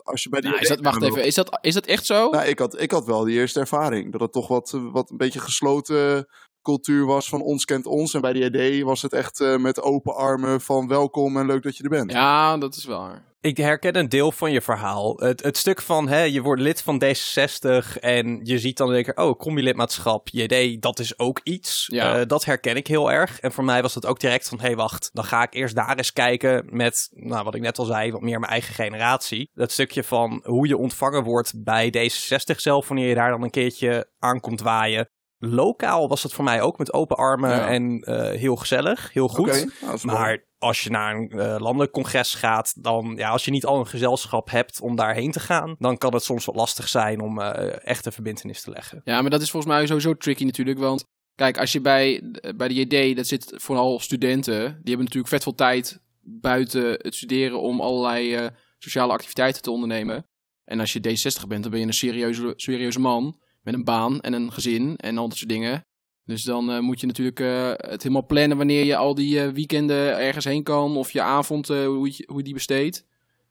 als 0.04 0.24
je 0.24 0.30
bij 0.30 0.42
die... 0.42 0.50
Nou, 0.50 0.62
is 0.62 0.68
dat, 0.68 0.80
wacht 0.80 1.02
even, 1.02 1.26
is 1.26 1.36
dat, 1.36 1.58
is 1.62 1.74
dat 1.74 1.86
echt 1.86 2.06
zo? 2.06 2.30
Nou, 2.30 2.46
ik 2.46 2.60
had, 2.60 2.82
ik 2.82 2.92
had 2.92 3.06
wel 3.06 3.24
die 3.24 3.36
eerste 3.36 3.60
ervaring. 3.60 4.12
Dat 4.12 4.22
het 4.22 4.32
toch 4.32 4.48
wat, 4.48 4.80
wat 4.92 5.10
een 5.10 5.18
beetje 5.18 5.40
gesloten 5.40 6.28
cultuur 6.62 7.06
was 7.06 7.30
van 7.30 7.42
ons 7.42 7.66
kent 7.66 7.86
ons. 7.86 8.14
En 8.14 8.22
bij 8.22 8.34
die 8.34 8.44
ED 8.50 8.84
was 8.84 9.02
het 9.02 9.14
echt 9.14 9.40
met 9.58 9.82
open 9.82 10.16
armen 10.16 10.62
van 10.62 10.88
welkom 10.88 11.38
en 11.38 11.46
leuk 11.46 11.64
dat 11.64 11.78
je 11.78 11.84
er 11.84 11.90
bent. 11.90 12.12
Ja, 12.12 12.58
dat 12.58 12.76
is 12.76 12.86
waar 12.86 13.35
ik 13.46 13.58
herken 13.58 13.98
een 13.98 14.10
deel 14.10 14.32
van 14.32 14.52
je 14.52 14.62
verhaal. 14.62 15.18
Het, 15.18 15.44
het 15.44 15.58
stuk 15.58 15.82
van 15.82 16.08
hè, 16.08 16.22
je 16.22 16.42
wordt 16.42 16.62
lid 16.62 16.82
van 16.82 17.04
D66 17.04 18.00
en 18.00 18.40
je 18.44 18.60
ziet 18.60 18.78
dan 18.78 18.90
denken, 18.90 19.18
oh, 19.18 19.40
combi-lidmaatschap, 19.40 20.28
JD, 20.30 20.82
dat 20.82 21.00
is 21.00 21.20
ook 21.20 21.40
iets. 21.44 21.86
Ja. 21.88 22.20
Uh, 22.20 22.26
dat 22.28 22.46
herken 22.46 22.76
ik 22.76 22.88
heel 22.88 23.12
erg. 23.12 23.40
En 23.40 23.52
voor 23.52 23.64
mij 23.64 23.82
was 23.82 23.94
dat 23.94 24.06
ook 24.06 24.20
direct 24.20 24.48
van, 24.48 24.60
hé, 24.60 24.66
hey, 24.66 24.76
wacht, 24.76 25.10
dan 25.14 25.24
ga 25.24 25.44
ik 25.44 25.54
eerst 25.54 25.76
daar 25.76 25.98
eens 25.98 26.14
kijken 26.14 26.66
met, 26.70 27.08
nou, 27.12 27.44
wat 27.44 27.56
ik 27.56 27.62
net 27.62 27.78
al 27.78 27.86
zei, 27.86 28.12
wat 28.12 28.22
meer 28.22 28.40
mijn 28.40 28.52
eigen 28.52 28.74
generatie. 28.74 29.50
Dat 29.54 29.72
stukje 29.72 30.04
van 30.04 30.42
hoe 30.44 30.68
je 30.68 30.78
ontvangen 30.78 31.24
wordt 31.24 31.64
bij 31.64 31.94
D66 31.98 32.56
zelf, 32.56 32.88
wanneer 32.88 33.08
je 33.08 33.16
daar 33.16 33.30
dan 33.30 33.44
een 33.44 33.50
keertje 33.50 34.10
aankomt 34.20 34.62
waaien. 34.62 35.10
Lokaal 35.48 36.08
was 36.08 36.24
het 36.24 36.34
voor 36.34 36.44
mij 36.44 36.62
ook 36.62 36.78
met 36.78 36.94
open 36.94 37.18
armen 37.18 37.50
ja. 37.50 37.68
en 37.68 38.10
uh, 38.10 38.30
heel 38.30 38.56
gezellig, 38.56 39.14
heel 39.14 39.28
goed. 39.28 39.48
Okay, 39.48 39.70
nou, 39.82 40.00
maar 40.04 40.46
als 40.58 40.84
je 40.84 40.90
naar 40.90 41.16
een 41.16 41.32
uh, 41.36 41.56
landelijk 41.60 41.92
congres 41.92 42.34
gaat, 42.34 42.84
dan 42.84 43.14
ja, 43.18 43.30
als 43.30 43.46
je 43.46 43.52
niet 43.52 43.66
al 43.66 43.80
een 43.80 43.88
gezelschap 43.88 44.50
hebt 44.50 44.82
om 44.82 44.96
daarheen 44.96 45.32
te 45.32 45.40
gaan, 45.40 45.76
dan 45.80 45.98
kan 45.98 46.14
het 46.14 46.24
soms 46.24 46.46
wat 46.46 46.56
lastig 46.56 46.88
zijn 46.88 47.22
om 47.22 47.40
uh, 47.40 47.86
echt 47.88 48.06
een 48.06 48.12
verbindenis 48.12 48.62
te 48.62 48.72
leggen. 48.72 49.02
Ja, 49.04 49.22
maar 49.22 49.32
dat 49.32 49.42
is 49.42 49.52
volgens 49.52 49.74
mij 49.74 49.86
sowieso 49.86 50.18
tricky 50.18 50.44
natuurlijk, 50.44 50.80
want 50.80 51.06
kijk, 51.36 51.58
als 51.58 51.72
je 51.72 51.82
bij, 51.82 52.22
bij 52.56 52.68
de 52.68 52.74
JD, 52.74 53.16
dat 53.16 53.28
zit 53.28 53.54
vooral 53.56 54.00
studenten, 54.00 54.60
die 54.62 54.96
hebben 54.96 55.06
natuurlijk 55.06 55.28
vet 55.28 55.44
veel 55.44 55.56
tijd 55.56 56.00
buiten 56.22 56.92
het 56.92 57.16
studeren 57.16 57.62
om 57.62 57.82
allerlei 57.82 58.50
sociale 58.78 59.14
activiteiten 59.14 59.62
te 59.62 59.72
ondernemen. 59.72 60.26
En 60.66 60.80
als 60.80 60.94
je 60.94 61.00
D60 61.00 61.48
bent, 61.48 61.62
dan 61.62 61.72
ben 61.72 61.80
je 61.80 61.86
een 61.86 61.94
serieuze, 61.94 62.54
serieuze 62.56 63.00
man 63.00 63.40
met 63.66 63.74
een 63.74 63.84
baan 63.84 64.20
en 64.20 64.34
een 64.34 64.52
gezin 64.52 64.96
en 64.96 65.18
al 65.18 65.28
dat 65.28 65.38
soort 65.38 65.50
dingen. 65.50 65.86
Dus 66.26 66.44
dan 66.44 66.70
uh, 66.70 66.80
moet 66.80 67.00
je 67.00 67.08
natuurlijk 67.08 67.40
uh, 67.40 67.72
het 67.76 68.04
helemaal 68.04 68.26
plannen 68.26 68.58
wanneer 68.58 68.86
je 68.86 68.96
al 68.96 69.16
die 69.16 69.46
uh, 69.46 69.52
weekenden 69.52 70.18
ergens 70.18 70.46
heen 70.46 70.64
kan. 70.64 70.98
Of 70.98 71.12
je 71.12 71.22
avond, 71.22 71.68
hoe, 71.68 72.16
je, 72.18 72.24
hoe 72.28 72.38
je 72.38 72.44
die 72.44 72.54
besteedt. 72.54 73.06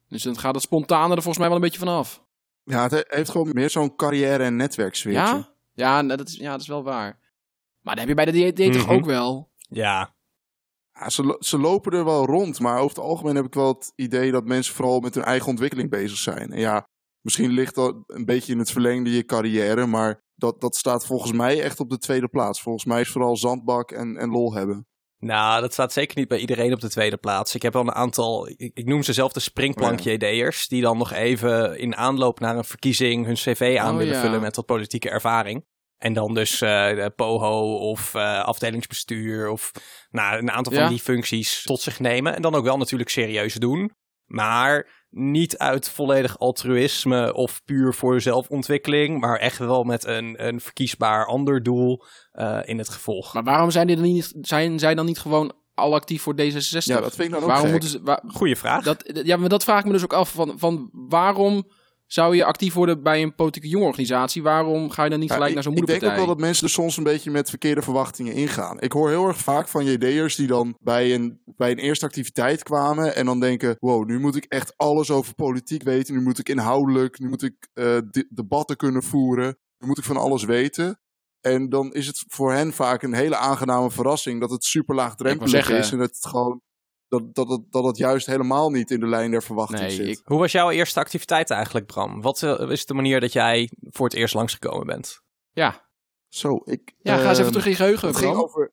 Dus 0.08 0.22
dan 0.22 0.38
gaat 0.38 0.54
het 0.54 0.62
spontane 0.62 1.14
er 1.14 1.22
volgens 1.22 1.38
mij 1.38 1.46
wel 1.46 1.56
een 1.56 1.62
beetje 1.62 1.78
vanaf. 1.78 2.24
Ja, 2.64 2.82
het 2.82 3.04
heeft 3.08 3.30
gewoon 3.30 3.50
meer 3.52 3.70
zo'n 3.70 3.96
carrière- 3.96 4.44
en 4.44 4.56
netwerksfeertje. 4.56 5.20
Ja? 5.20 5.52
Ja 5.74 6.02
dat, 6.02 6.28
is, 6.28 6.36
ja, 6.36 6.50
dat 6.50 6.60
is 6.60 6.68
wel 6.68 6.82
waar. 6.82 7.18
Maar 7.80 7.94
dat 7.94 7.98
heb 7.98 8.08
je 8.08 8.14
bij 8.14 8.24
de 8.24 8.32
dieet 8.32 8.58
mm 8.58 8.64
-hmm. 8.64 8.72
toch 8.72 8.90
ook 8.90 9.04
wel? 9.04 9.50
Ja. 9.68 10.14
ja 10.92 11.10
ze, 11.10 11.36
ze 11.38 11.58
lopen 11.58 11.92
er 11.92 12.04
wel 12.04 12.26
rond, 12.26 12.60
maar 12.60 12.78
over 12.78 12.96
het 12.96 13.04
algemeen 13.04 13.36
heb 13.36 13.44
ik 13.44 13.54
wel 13.54 13.68
het 13.68 13.92
idee 13.96 14.30
dat 14.30 14.44
mensen 14.44 14.74
vooral 14.74 15.00
met 15.00 15.14
hun 15.14 15.24
eigen 15.24 15.48
ontwikkeling 15.48 15.90
bezig 15.90 16.18
zijn. 16.18 16.52
En 16.52 16.58
ja, 16.58 16.88
misschien 17.24 17.50
ligt 17.50 17.74
dat 17.74 17.96
een 18.06 18.24
beetje 18.24 18.52
in 18.52 18.58
het 18.58 18.70
verlengde 18.70 19.10
je 19.10 19.24
carrière, 19.24 19.86
maar 19.86 20.22
dat, 20.34 20.60
dat 20.60 20.76
staat 20.76 21.06
volgens 21.06 21.32
mij 21.32 21.62
echt 21.62 21.80
op 21.80 21.90
de 21.90 21.98
tweede 21.98 22.28
plaats. 22.28 22.62
Volgens 22.62 22.84
mij 22.84 23.00
is 23.00 23.10
vooral 23.10 23.36
zandbak 23.36 23.90
en, 23.90 24.16
en 24.16 24.30
lol 24.30 24.54
hebben. 24.54 24.86
Nou, 25.18 25.60
dat 25.60 25.72
staat 25.72 25.92
zeker 25.92 26.18
niet 26.18 26.28
bij 26.28 26.38
iedereen 26.38 26.72
op 26.72 26.80
de 26.80 26.90
tweede 26.90 27.16
plaats. 27.16 27.54
Ik 27.54 27.62
heb 27.62 27.72
wel 27.72 27.82
een 27.82 27.94
aantal, 27.94 28.48
ik, 28.48 28.70
ik 28.74 28.86
noem 28.86 29.02
ze 29.02 29.12
zelf 29.12 29.32
de 29.32 29.40
springplank-JD'ers, 29.40 30.68
die 30.68 30.82
dan 30.82 30.98
nog 30.98 31.12
even 31.12 31.78
in 31.78 31.96
aanloop 31.96 32.40
naar 32.40 32.56
een 32.56 32.64
verkiezing 32.64 33.26
hun 33.26 33.34
cv 33.34 33.76
aan 33.80 33.92
Oh, 33.92 33.96
willen 33.96 34.14
ja. 34.14 34.20
vullen 34.20 34.40
met 34.40 34.56
wat 34.56 34.66
politieke 34.66 35.10
ervaring. 35.10 35.64
En 35.98 36.12
dan 36.12 36.34
dus 36.34 36.60
eh, 36.60 37.06
POHO 37.16 37.76
of 37.76 38.14
eh, 38.14 38.44
afdelingsbestuur 38.44 39.48
of 39.48 39.72
nou, 40.10 40.38
een 40.38 40.50
aantal 40.50 40.72
van 40.72 40.88
die 40.88 41.00
functies 41.00 41.62
tot 41.62 41.80
zich 41.80 42.00
nemen. 42.00 42.34
En 42.34 42.42
dan 42.42 42.54
ook 42.54 42.64
wel 42.64 42.76
natuurlijk 42.76 43.10
serieus 43.10 43.54
doen. 43.54 43.92
Maar 44.34 45.02
niet 45.10 45.58
uit 45.58 45.88
volledig 45.88 46.38
altruïsme 46.38 47.34
of 47.34 47.64
puur 47.64 47.94
voor 47.94 48.20
zelfontwikkeling. 48.20 49.20
Maar 49.20 49.38
echt 49.38 49.58
wel 49.58 49.84
met 49.84 50.04
een, 50.06 50.46
een 50.46 50.60
verkiesbaar 50.60 51.26
ander 51.26 51.62
doel 51.62 52.04
eh, 52.32 52.58
in 52.64 52.78
het 52.78 52.88
gevolg. 52.88 53.34
Maar 53.34 53.44
waarom 53.44 53.70
zijn, 53.70 53.86
die 53.86 53.96
dan 53.96 54.04
niet, 54.04 54.32
zijn 54.40 54.78
zij 54.78 54.94
dan 54.94 55.06
niet 55.06 55.18
gewoon 55.18 55.52
al 55.74 55.94
actief 55.94 56.22
voor 56.22 56.34
D66? 56.34 56.84
Ja, 56.84 57.00
dat 57.00 57.14
vind 57.14 57.26
ik 57.28 57.30
dan 57.30 57.40
ook 57.40 57.46
waarom 57.46 57.62
gek. 57.64 57.72
moeten 57.72 57.88
ze, 57.90 58.00
wa- 58.02 58.22
Goeie 58.26 58.56
vraag. 58.56 58.84
dat, 58.84 59.10
ja, 59.24 59.36
maar 59.36 59.48
dat 59.48 59.64
vraag 59.64 59.78
ik 59.78 59.84
me 59.86 59.92
dus 59.92 60.02
ook 60.04 60.12
af. 60.12 60.30
Van, 60.32 60.58
van 60.58 60.88
waarom 60.92 61.70
zou 62.06 62.36
je 62.36 62.44
actief 62.44 62.74
worden 62.74 63.02
bij 63.02 63.22
een 63.22 63.34
politieke 63.34 63.68
jongerenorganisatie? 63.68 64.42
Waarom 64.42 64.90
ga 64.90 65.04
je 65.04 65.10
dan 65.10 65.18
niet 65.18 65.28
Ja, 65.28 65.34
gelijk 65.34 65.54
naar 65.54 65.62
zo'n 65.62 65.72
ik 65.72 65.78
denk 65.78 65.88
moederpartij? 65.90 66.20
ook 66.22 66.26
wel 66.26 66.36
dat 66.36 66.46
mensen 66.46 66.64
er 66.66 66.72
soms 66.72 66.96
een 66.96 67.04
beetje 67.04 67.30
met 67.30 67.48
verkeerde 67.48 67.82
verwachtingen 67.82 68.32
ingaan. 68.34 68.80
Ik 68.80 68.92
hoor 68.92 69.08
heel 69.08 69.26
erg 69.26 69.38
vaak 69.38 69.68
van 69.68 69.84
JD'ers 69.84 70.36
die 70.36 70.46
dan 70.46 70.76
bij 70.80 71.14
een, 71.14 71.40
bij 71.56 71.70
een 71.70 71.78
eerste 71.78 72.04
activiteit 72.06 72.62
kwamen 72.62 73.14
en 73.14 73.26
dan 73.26 73.40
denken, 73.40 73.76
wow, 73.78 74.06
nu 74.06 74.18
moet 74.20 74.36
ik 74.36 74.44
echt 74.44 74.72
alles 74.76 75.10
over 75.10 75.34
politiek 75.34 75.82
weten. 75.82 76.14
Nu 76.14 76.20
moet 76.20 76.38
ik 76.38 76.48
inhoudelijk, 76.48 77.18
nu 77.18 77.28
moet 77.28 77.42
ik 77.42 77.68
eh, 77.72 77.84
de- 78.10 78.26
debatten 78.30 78.76
kunnen 78.76 79.02
voeren. 79.02 79.56
Nu 79.78 79.86
moet 79.86 79.98
ik 79.98 80.04
van 80.04 80.16
alles 80.16 80.44
weten. 80.44 80.98
En 81.40 81.68
dan 81.68 81.92
is 81.92 82.06
het 82.06 82.24
voor 82.28 82.52
hen 82.52 82.72
vaak 82.72 83.02
een 83.02 83.14
hele 83.14 83.36
aangename 83.36 83.90
verrassing 83.90 84.40
dat 84.40 84.50
het 84.50 84.64
super 84.64 84.94
laagdrempelig 84.94 85.70
is. 85.70 85.92
En 85.92 85.98
dat 85.98 86.08
het 86.14 86.26
gewoon, 86.26 86.60
dat, 87.18 87.34
dat, 87.34 87.48
het, 87.48 87.72
dat 87.72 87.84
het 87.84 87.96
juist 87.96 88.26
helemaal 88.26 88.70
niet 88.70 88.90
in 88.90 89.00
de 89.00 89.06
lijn 89.06 89.30
der 89.30 89.42
verwachting 89.42 89.80
Nee, 89.80 89.90
zit. 89.90 90.06
ik- 90.06 90.20
Hoe 90.24 90.38
was 90.38 90.52
jouw 90.52 90.70
eerste 90.70 91.00
activiteit 91.00 91.50
eigenlijk, 91.50 91.86
Bram? 91.86 92.20
Wat 92.22 92.42
eh, 92.42 92.70
is 92.70 92.86
de 92.86 92.94
manier 92.94 93.20
dat 93.20 93.32
jij 93.32 93.70
voor 93.80 94.06
het 94.06 94.14
eerst 94.16 94.34
langsgekomen 94.34 94.86
bent? 94.86 95.20
Ja, 95.52 95.88
Zo, 96.28 96.60
ik... 96.64 96.94
Ja, 96.98 97.16
ga 97.16 97.20
eens 97.28 97.30
even 97.38 97.42
ehm, 97.42 97.48
terug 97.50 97.64
in 97.64 97.70
je 97.70 97.76
geheugen, 97.76 98.08
Het 98.08 98.16
ging 98.16 98.30
Bram. 98.32 98.44
over... 98.44 98.72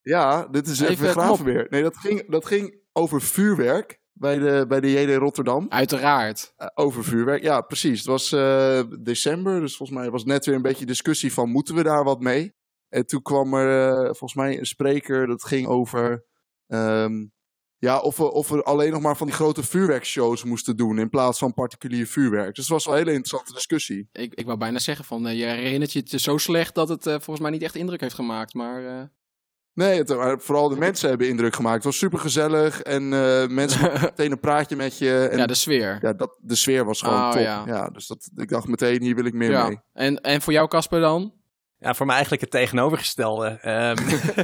Ja, 0.00 0.46
dit 0.46 0.66
is 0.66 0.80
Even, 0.80 1.08
even, 1.08 1.44
weer. 1.44 1.66
Nee, 1.70 1.82
dat 1.82 1.96
ging, 1.96 2.30
dat 2.30 2.46
ging 2.46 2.80
over 2.92 3.20
vuurwerk 3.22 4.00
bij 4.12 4.38
de, 4.38 4.64
bij 4.68 4.80
de 4.80 4.90
JD 4.90 5.16
Rotterdam. 5.16 5.66
Uiteraard. 5.68 6.52
Eh, 6.56 6.66
over 6.74 7.04
vuurwerk, 7.04 7.42
ja, 7.42 7.60
precies. 7.60 7.98
Het 7.98 8.06
was 8.06 8.32
eh, 8.32 8.82
december, 9.00 9.60
dus 9.60 9.76
volgens 9.76 9.98
mij 9.98 10.10
was 10.10 10.24
net 10.24 10.44
weer 10.46 10.54
een 10.54 10.62
beetje 10.62 10.86
discussie 10.86 11.32
van 11.32 11.48
moeten 11.50 11.74
we 11.74 11.82
daar 11.82 12.04
wat 12.04 12.20
mee? 12.20 12.54
En 12.88 13.06
toen 13.06 13.22
kwam 13.22 13.54
er 13.54 13.88
eh, 13.96 14.04
volgens 14.04 14.34
mij 14.34 14.58
een 14.58 14.66
spreker, 14.66 15.26
dat 15.26 15.44
ging 15.44 15.66
over 15.66 16.24
ehm, 16.66 17.26
ja, 17.78 17.98
of, 17.98 18.16
we, 18.16 18.32
of 18.32 18.48
we 18.48 18.62
alleen 18.62 18.92
nog 18.92 19.02
maar 19.02 19.16
van 19.16 19.26
die 19.26 19.36
grote 19.36 19.62
vuurwerkshows 19.62 20.44
moesten 20.44 20.76
doen 20.76 20.98
in 20.98 21.08
plaats 21.10 21.38
van 21.38 21.54
particulier 21.54 22.06
vuurwerk. 22.06 22.54
Dus 22.54 22.64
het 22.64 22.72
was 22.72 22.84
wel 22.84 22.94
een 22.94 22.98
hele 23.00 23.12
interessante 23.16 23.52
discussie. 23.52 24.08
Ik, 24.12 24.34
ik 24.34 24.46
wou 24.46 24.58
bijna 24.58 24.78
zeggen 24.78 25.04
van, 25.04 25.26
eh, 25.26 25.38
je 25.38 25.44
herinnert 25.44 25.92
je 25.92 25.98
het 26.08 26.20
zo 26.20 26.36
slecht 26.38 26.74
dat 26.74 26.88
het 26.88 27.06
eh, 27.06 27.12
volgens 27.12 27.40
mij 27.40 27.50
niet 27.50 27.62
echt 27.62 27.74
indruk 27.74 28.00
heeft 28.00 28.14
gemaakt. 28.14 28.54
Maar 28.54 28.84
eh, 28.86 29.02
Nee, 29.72 29.98
het, 29.98 30.08
maar 30.08 30.40
vooral 30.40 30.68
de 30.68 30.76
mensen 30.76 31.08
hebben 31.08 31.28
indruk 31.28 31.54
gemaakt. 31.54 31.74
Het 31.74 31.84
was 31.84 31.98
super 31.98 32.18
gezellig 32.18 32.82
en 32.82 33.12
eh, 33.12 33.46
mensen 33.46 33.92
meteen 34.00 34.30
een 34.32 34.40
praatje 34.40 34.76
met 34.76 34.98
je. 34.98 35.28
En 35.30 35.38
ja, 35.38 35.46
de 35.46 35.54
sfeer. 35.54 35.98
ja, 36.02 36.12
dat, 36.12 36.38
de 36.42 36.54
sfeer 36.54 36.84
was 36.84 37.00
gewoon 37.00 37.18
Oh, 37.18 37.30
top. 37.30 37.40
ja. 37.40 37.62
Ja. 37.66 37.88
dus 37.88 38.06
dat, 38.06 38.30
ik 38.36 38.48
dacht 38.48 38.66
meteen, 38.68 39.02
hier 39.02 39.14
wil 39.14 39.24
ik 39.24 39.32
meer 39.34 39.50
Ja. 39.50 39.66
mee. 39.68 39.78
En, 39.92 40.20
en 40.20 40.42
voor 40.42 40.52
jou, 40.52 40.68
Casper, 40.68 41.00
dan? 41.00 41.32
Ja, 41.80 41.94
voor 41.94 42.06
mij 42.06 42.14
eigenlijk 42.14 42.42
het 42.42 42.52
tegenovergestelde. 42.52 43.58
Ehm, 43.62 43.96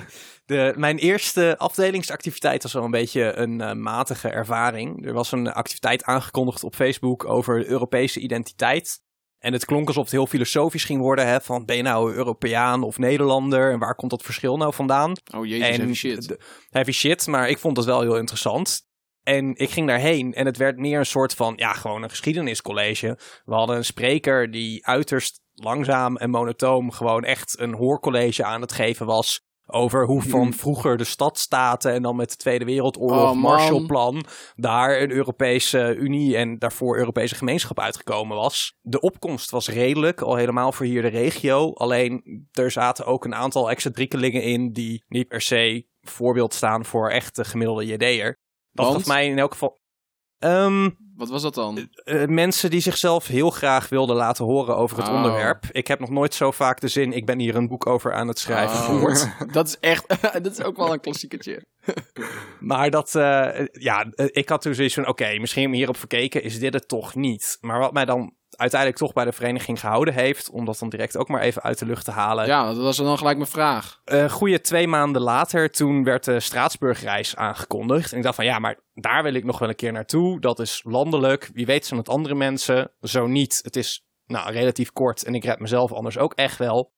de, 0.47 0.73
mijn 0.77 0.99
eerste 0.99 1.55
afdelingsactiviteit 1.59 2.63
was 2.63 2.73
wel 2.73 2.85
een 2.85 2.91
beetje 2.91 3.37
een 3.37 3.61
eh, 3.61 3.73
matige 3.73 4.29
ervaring. 4.29 5.07
Er 5.07 5.13
was 5.13 5.33
een 5.33 5.53
activiteit 5.53 6.05
aangekondigd 6.05 6.65
op 6.65 6.75
Facebook 6.75 7.25
over 7.25 7.59
de 7.59 7.67
Europese 7.67 8.21
identiteit. 8.21 9.03
En 9.39 9.53
het 9.53 9.65
klonk 9.65 9.87
alsof 9.87 10.03
het 10.03 10.13
heel 10.13 10.27
filosofisch 10.27 10.85
ging 10.85 11.01
worden. 11.01 11.27
Hè, 11.27 11.41
van 11.41 11.65
ben 11.65 11.77
je 11.77 11.83
nou 11.83 12.15
Europeaan 12.15 12.83
of 12.83 12.99
Nederlander? 12.99 13.73
En 13.73 13.79
waar 13.79 13.95
komt 13.95 14.11
dat 14.11 14.23
verschil 14.23 14.57
nou 14.57 14.75
vandaan? 14.75 15.13
Oh 15.35 15.47
jezus, 15.47 15.69
en 15.69 15.81
heavy 15.81 15.95
shit. 15.95 16.29
de- 16.29 16.41
heavy 16.71 16.93
shit, 16.93 17.27
maar 17.27 17.49
ik 17.49 17.59
vond 17.59 17.77
het 17.77 17.87
wel 17.87 18.01
heel 18.01 18.17
interessant. 18.17 18.81
En 19.25 19.57
ik 19.57 19.71
ging 19.71 19.87
daarheen 19.87 20.35
en 20.35 20.47
het 20.47 20.57
werd 20.57 20.79
meer 20.79 20.99
een 20.99 21.07
soort 21.07 21.35
van, 21.35 21.53
ja, 21.57 21.73
gewoon 21.73 22.03
een 22.03 22.11
geschiedeniscollege. 22.11 23.19
We 23.45 23.55
hadden 23.55 23.77
een 23.77 23.85
spreker 23.85 24.51
die 24.51 24.87
uiterst 24.87 25.41
langzaam 25.55 26.17
en 26.17 26.31
monotoom 26.31 26.91
gewoon 26.91 27.25
echt 27.25 27.59
een 27.59 27.75
hoorcollege 27.75 28.45
aan 28.45 28.61
het 28.61 28.73
geven 28.73 29.07
was. 29.07 29.43
Over 29.67 30.07
hoe 30.07 30.23
van 30.23 30.53
vroeger 30.53 30.97
de 30.97 31.05
stadstaten 31.05 31.93
en 31.93 32.03
dan 32.03 32.17
met 32.17 32.31
de 32.31 32.37
Tweede 32.37 32.65
Wereldoorlog, 32.65 33.31
Oh. 33.31 33.37
Marshallplan, 33.37 34.25
daar 34.55 35.01
een 35.01 35.11
Europese 35.11 35.95
Unie 35.95 36.37
en 36.37 36.59
daarvoor 36.59 36.97
Europese 36.97 37.35
gemeenschap 37.35 37.81
uitgekomen 37.81 38.37
was. 38.37 38.75
De 38.81 39.01
opkomst 39.01 39.51
was 39.51 39.69
redelijk, 39.69 40.21
al 40.21 40.37
helemaal 40.37 40.73
voor 40.73 40.87
hier 40.87 41.03
de 41.03 41.09
regio. 41.09 41.73
Alleen 41.73 42.23
er 42.53 42.71
zaten 42.71 43.07
ook 43.07 43.25
een 43.25 43.35
aantal 43.35 43.71
excentriekelingen 43.71 44.43
in 44.43 44.73
die 44.73 45.05
niet 45.09 45.29
per 45.29 45.41
se 45.41 45.87
voorbeeld 46.03 46.55
staan 46.55 46.85
voor 46.85 47.11
echt 47.11 47.37
de 47.37 47.45
gemiddelde 47.45 47.87
JD'er. 47.87 48.43
Dat 48.75 48.87
Want? 48.87 48.97
gaf 48.99 49.07
mij 49.07 49.27
in 49.27 49.39
elk 49.39 49.53
geval... 49.53 49.83
Ehm, 50.39 50.91
Wat 51.17 51.29
was 51.29 51.43
dat 51.43 51.55
dan? 51.55 51.89
eh, 52.05 52.25
mensen 52.27 52.71
die 52.71 52.81
zichzelf 52.81 53.27
heel 53.27 53.51
graag 53.51 53.89
wilden 53.89 54.17
laten 54.17 54.45
horen 54.45 54.77
over 54.77 54.97
het 54.99 55.09
Oh. 55.09 55.15
onderwerp. 55.15 55.65
Ik 55.71 55.87
heb 55.87 56.01
nog 56.01 56.11
nooit 56.11 56.35
zo 56.35 56.51
vaak 56.51 56.81
de 56.81 56.89
zin, 56.89 57.13
ik 57.13 57.27
ben 57.27 57.39
hier 57.39 57.55
een 57.57 57.69
boek 57.69 57.87
over 57.87 58.13
aan 58.15 58.29
het 58.29 58.39
schrijven 58.39 58.77
Oh. 58.77 58.85
gehoord. 58.85 59.29
dat 59.53 59.67
is 59.67 59.79
echt, 59.81 60.09
dat 60.43 60.47
is 60.59 60.63
ook 60.63 60.77
wel 60.77 60.93
een 60.93 61.01
klassiekertje. 61.01 61.63
Maar 62.61 62.91
dat, 62.91 63.15
eh, 63.15 63.67
ja, 63.73 64.05
eh, 64.11 64.27
ik 64.31 64.49
had 64.49 64.63
toen 64.63 64.75
zoiets 64.75 64.95
van, 64.95 65.09
oké, 65.09 65.39
misschien 65.39 65.73
hierop 65.73 65.97
verkeken, 65.97 66.43
is 66.43 66.59
dit 66.59 66.75
het 66.75 66.89
toch 66.89 67.15
niet. 67.15 67.59
Maar 67.61 67.79
wat 67.79 67.93
mij 67.93 68.05
dan 68.05 68.35
uiteindelijk 68.57 69.01
toch 69.01 69.13
bij 69.13 69.25
de 69.25 69.33
vereniging 69.33 69.81
gehouden 69.81 70.15
heeft, 70.15 70.51
om 70.51 70.65
dat 70.65 70.79
dan 70.79 70.89
direct 70.89 71.17
ook 71.17 71.29
maar 71.29 71.41
even 71.41 71.63
uit 71.63 71.79
de 71.79 71.87
lucht 71.87 72.05
te 72.05 72.11
halen. 72.11 72.47
Ja, 72.47 72.67
dat 72.67 72.77
was 72.77 72.97
dan 72.97 73.19
gelijk 73.19 73.37
mijn 73.37 73.51
vraag. 73.51 74.01
Een 74.05 74.31
goede 74.31 74.61
twee 74.61 74.89
maanden 74.89 75.23
later, 75.23 75.71
toen 75.71 76.05
werd 76.05 76.25
de 76.25 76.41
Straatsburgreis 76.41 77.37
aangekondigd. 77.37 78.11
En 78.13 78.17
ik 78.19 78.23
dacht 78.23 78.35
van, 78.37 78.45
ja, 78.45 78.59
maar 78.59 78.79
daar 78.95 79.23
wil 79.23 79.35
ik 79.35 79.45
nog 79.45 79.59
wel 79.59 79.69
een 79.69 79.75
keer 79.75 79.93
naartoe. 79.93 80.41
Dat 80.41 80.59
is 80.59 80.81
landelijk. 80.85 81.51
Wie 81.53 81.67
weet 81.67 81.87
zijn 81.87 82.01
het 82.01 82.09
andere 82.09 82.35
mensen. 82.35 82.91
Zo 83.01 83.27
niet. 83.27 83.61
Het 83.63 83.77
is 83.77 84.05
nou, 84.27 84.53
relatief 84.53 84.93
kort 84.93 85.23
en 85.25 85.35
ik 85.35 85.45
red 85.45 85.59
mezelf 85.59 85.93
anders 85.93 86.19
ook 86.19 86.33
echt 86.35 86.59
wel. 86.59 86.93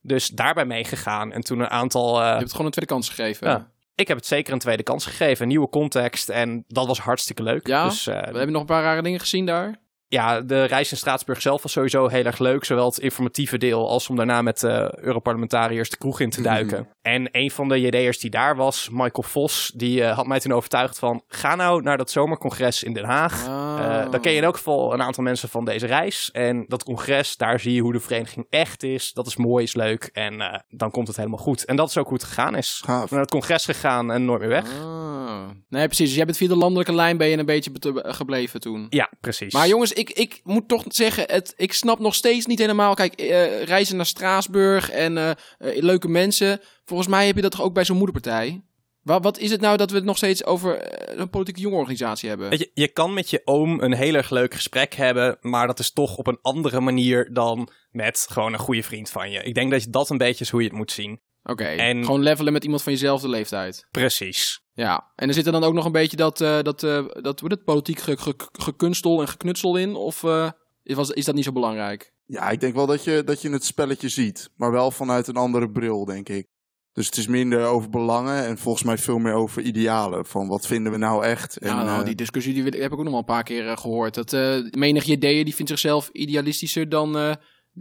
Dus 0.00 0.28
daarbij 0.28 0.64
meegegaan. 0.64 1.32
En 1.32 1.40
toen 1.40 1.60
een 1.60 1.70
aantal... 1.70 2.16
eh, 2.18 2.22
Je 2.24 2.28
hebt 2.28 2.40
het 2.40 2.50
gewoon 2.50 2.66
een 2.66 2.72
tweede 2.72 2.92
kans 2.92 3.08
gegeven. 3.08 3.48
Ja. 3.48 3.70
ik 3.94 4.08
heb 4.08 4.16
het 4.16 4.26
zeker 4.26 4.52
een 4.52 4.58
tweede 4.58 4.82
kans 4.82 5.06
gegeven. 5.06 5.42
Een 5.42 5.48
nieuwe 5.48 5.68
context. 5.68 6.28
En 6.28 6.64
dat 6.68 6.86
was 6.86 6.98
hartstikke 7.00 7.42
leuk. 7.42 7.66
Ja? 7.66 7.84
Dus, 7.88 8.06
eh, 8.06 8.14
We 8.14 8.20
hebben 8.20 8.50
nog 8.52 8.60
een 8.60 8.66
paar 8.66 8.82
rare 8.82 9.02
dingen 9.02 9.20
gezien 9.20 9.46
daar. 9.46 9.82
Ja, 10.14 10.40
de 10.40 10.64
reis 10.64 10.90
in 10.90 10.96
Straatsburg 10.96 11.42
zelf 11.42 11.62
was 11.62 11.72
sowieso 11.72 12.08
heel 12.08 12.24
erg 12.24 12.38
leuk. 12.38 12.64
Zowel 12.64 12.84
het 12.84 12.98
informatieve 12.98 13.58
deel 13.58 13.88
als 13.88 14.08
om 14.08 14.16
daarna 14.16 14.42
met 14.42 14.62
eh 14.62 14.92
Europarlementariërs 14.92 15.90
de 15.90 15.96
kroeg 15.96 16.20
in 16.20 16.30
te 16.30 16.42
duiken. 16.42 16.88
En 17.02 17.28
een 17.32 17.50
van 17.50 17.68
de 17.68 17.80
JD'ers 17.80 18.18
die 18.18 18.30
daar 18.30 18.56
was, 18.56 18.88
Michael 18.90 19.22
Vos, 19.22 19.72
die 19.74 20.04
eh, 20.04 20.16
had 20.16 20.26
mij 20.26 20.40
toen 20.40 20.52
overtuigd 20.52 20.98
van... 20.98 21.22
ga 21.28 21.54
nou 21.54 21.82
naar 21.82 21.96
dat 21.96 22.10
zomercongres 22.10 22.82
in 22.82 22.92
Den 22.92 23.04
Haag. 23.04 23.48
Ah. 23.48 23.78
Eh, 23.78 24.10
dan 24.10 24.20
ken 24.20 24.30
je 24.30 24.38
in 24.38 24.44
elk 24.44 24.56
geval 24.56 24.92
een 24.92 25.02
aantal 25.02 25.22
mensen 25.22 25.48
van 25.48 25.64
deze 25.64 25.86
reis. 25.86 26.30
En 26.30 26.64
dat 26.68 26.84
congres, 26.84 27.36
daar 27.36 27.60
zie 27.60 27.74
je 27.74 27.80
hoe 27.80 27.92
de 27.92 28.00
vereniging 28.00 28.46
echt 28.50 28.82
is. 28.82 29.12
Dat 29.12 29.26
is 29.26 29.36
mooi, 29.36 29.64
is 29.64 29.74
leuk. 29.74 30.10
En 30.12 30.64
dan 30.68 30.90
komt 30.90 31.06
het 31.06 31.16
helemaal 31.16 31.38
goed. 31.38 31.64
En 31.64 31.76
dat 31.76 31.88
is 31.88 31.98
ook 31.98 32.08
hoe 32.08 32.14
het 32.14 32.24
gegaan 32.24 32.56
is. 32.56 32.82
Gaaf. 32.84 33.10
naar 33.10 33.20
het 33.20 33.30
congres 33.30 33.64
gegaan 33.64 34.12
en 34.12 34.24
nooit 34.24 34.40
meer 34.40 34.48
weg. 34.48 34.64
Ah. 34.80 35.48
Nee, 35.74 35.86
precies. 35.86 36.06
Dus 36.06 36.16
jij 36.16 36.24
bent 36.24 36.36
via 36.36 36.48
de 36.48 36.56
landelijke 36.56 36.94
lijn 36.94 37.16
ben 37.16 37.28
je 37.28 37.38
een 37.38 37.46
beetje 37.46 37.70
gebleven 37.94 38.60
toen. 38.60 38.86
Ja, 38.90 39.10
precies. 39.20 39.52
Maar 39.52 39.68
jongens, 39.68 39.92
ik, 39.92 40.10
ik 40.10 40.40
moet 40.44 40.68
toch 40.68 40.84
zeggen, 40.88 41.24
het, 41.26 41.54
ik 41.56 41.72
snap 41.72 41.98
nog 41.98 42.14
steeds 42.14 42.46
niet 42.46 42.58
helemaal. 42.58 42.94
Kijk, 42.94 43.14
eh, 43.14 43.62
reizen 43.62 43.96
naar 43.96 44.06
Straatsburg 44.06 44.90
en 44.90 45.18
eh, 45.18 45.30
eh, 45.30 45.36
leuke 45.58 46.08
mensen. 46.08 46.60
Volgens 46.84 47.08
mij 47.08 47.26
heb 47.26 47.36
je 47.36 47.42
dat 47.42 47.50
toch 47.50 47.62
ook 47.62 47.74
bij 47.74 47.84
zo'n 47.84 47.96
moederpartij? 47.96 48.62
Wat, 49.02 49.22
wat 49.22 49.38
is 49.38 49.50
het 49.50 49.60
nou 49.60 49.76
dat 49.76 49.90
we 49.90 49.96
het 49.96 50.04
nog 50.04 50.16
steeds 50.16 50.44
over 50.44 50.78
een 51.18 51.30
politieke 51.30 51.60
jongerenorganisatie 51.60 52.28
hebben? 52.28 52.58
Je, 52.58 52.70
je 52.74 52.88
kan 52.88 53.14
met 53.14 53.30
je 53.30 53.42
oom 53.44 53.80
een 53.80 53.94
heel 53.94 54.14
erg 54.14 54.30
leuk 54.30 54.54
gesprek 54.54 54.94
hebben, 54.94 55.36
maar 55.40 55.66
dat 55.66 55.78
is 55.78 55.92
toch 55.92 56.16
op 56.16 56.26
een 56.26 56.38
andere 56.42 56.80
manier 56.80 57.32
dan 57.32 57.68
met 57.90 58.26
gewoon 58.30 58.52
een 58.52 58.58
goede 58.58 58.82
vriend 58.82 59.10
van 59.10 59.30
je. 59.30 59.42
Ik 59.42 59.54
denk 59.54 59.70
dat 59.70 59.82
je 59.82 59.90
dat 59.90 60.10
een 60.10 60.18
beetje 60.18 60.44
is 60.44 60.50
hoe 60.50 60.62
je 60.62 60.68
het 60.68 60.76
moet 60.76 60.92
zien. 60.92 61.20
Oké, 61.44 61.64
en- 61.64 62.04
gewoon 62.04 62.22
levelen 62.22 62.52
met 62.52 62.64
iemand 62.64 62.82
van 62.82 62.92
jezelfde 62.92 63.28
leeftijd. 63.28 63.86
Precies. 63.90 64.62
Ja, 64.72 65.12
en 65.16 65.28
er 65.28 65.34
zit 65.34 65.46
er 65.46 65.52
dan 65.52 65.64
ook 65.64 65.74
nog 65.74 65.84
een 65.84 65.92
beetje 65.92 66.16
dat, 66.16 66.40
eh, 66.40 66.62
dat, 66.62 66.82
eh, 66.82 67.04
dat 67.12 67.40
hoe 67.40 67.50
het, 67.50 67.64
politiek 67.64 67.98
ge, 67.98 68.16
ge- 68.16 68.48
gekunstel 68.52 69.20
en 69.20 69.28
geknutsel 69.28 69.76
in? 69.76 69.94
Of 69.94 70.24
eh, 70.24 70.50
is, 70.82 70.94
was, 70.94 71.10
is 71.10 71.24
dat 71.24 71.34
niet 71.34 71.44
zo 71.44 71.52
belangrijk? 71.52 72.12
Ja, 72.26 72.50
ik 72.50 72.60
denk 72.60 72.74
wel 72.74 72.86
dat 72.86 73.04
je, 73.04 73.22
dat 73.24 73.42
je 73.42 73.50
het 73.50 73.64
spelletje 73.64 74.08
ziet. 74.08 74.50
Maar 74.56 74.70
wel 74.72 74.90
vanuit 74.90 75.26
een 75.26 75.36
andere 75.36 75.70
bril, 75.70 76.04
denk 76.04 76.28
ik. 76.28 76.46
Dus 76.92 77.06
het 77.06 77.16
is 77.16 77.26
minder 77.26 77.64
over 77.64 77.90
belangen 77.90 78.44
en 78.46 78.58
volgens 78.58 78.84
mij 78.84 78.98
veel 78.98 79.18
meer 79.18 79.32
over 79.32 79.62
idealen. 79.62 80.26
Van 80.26 80.48
wat 80.48 80.66
vinden 80.66 80.92
we 80.92 80.98
nou 80.98 81.24
echt? 81.24 81.56
En, 81.58 81.76
nou, 81.76 82.04
die 82.04 82.14
discussie 82.14 82.54
die 82.54 82.62
heb 82.62 82.92
ik 82.92 82.98
ook 82.98 82.98
nog 83.02 83.08
wel 83.10 83.18
een 83.18 83.24
paar 83.24 83.42
keer 83.42 83.68
eh, 83.68 83.76
gehoord. 83.76 84.14
Dat 84.14 84.32
eh 84.32 84.56
menig 84.70 85.04
JD'er 85.04 85.44
die 85.44 85.54
vindt 85.54 85.70
zichzelf 85.70 86.08
idealistischer 86.12 86.88
dan 86.88 87.16
eh, 87.18 87.32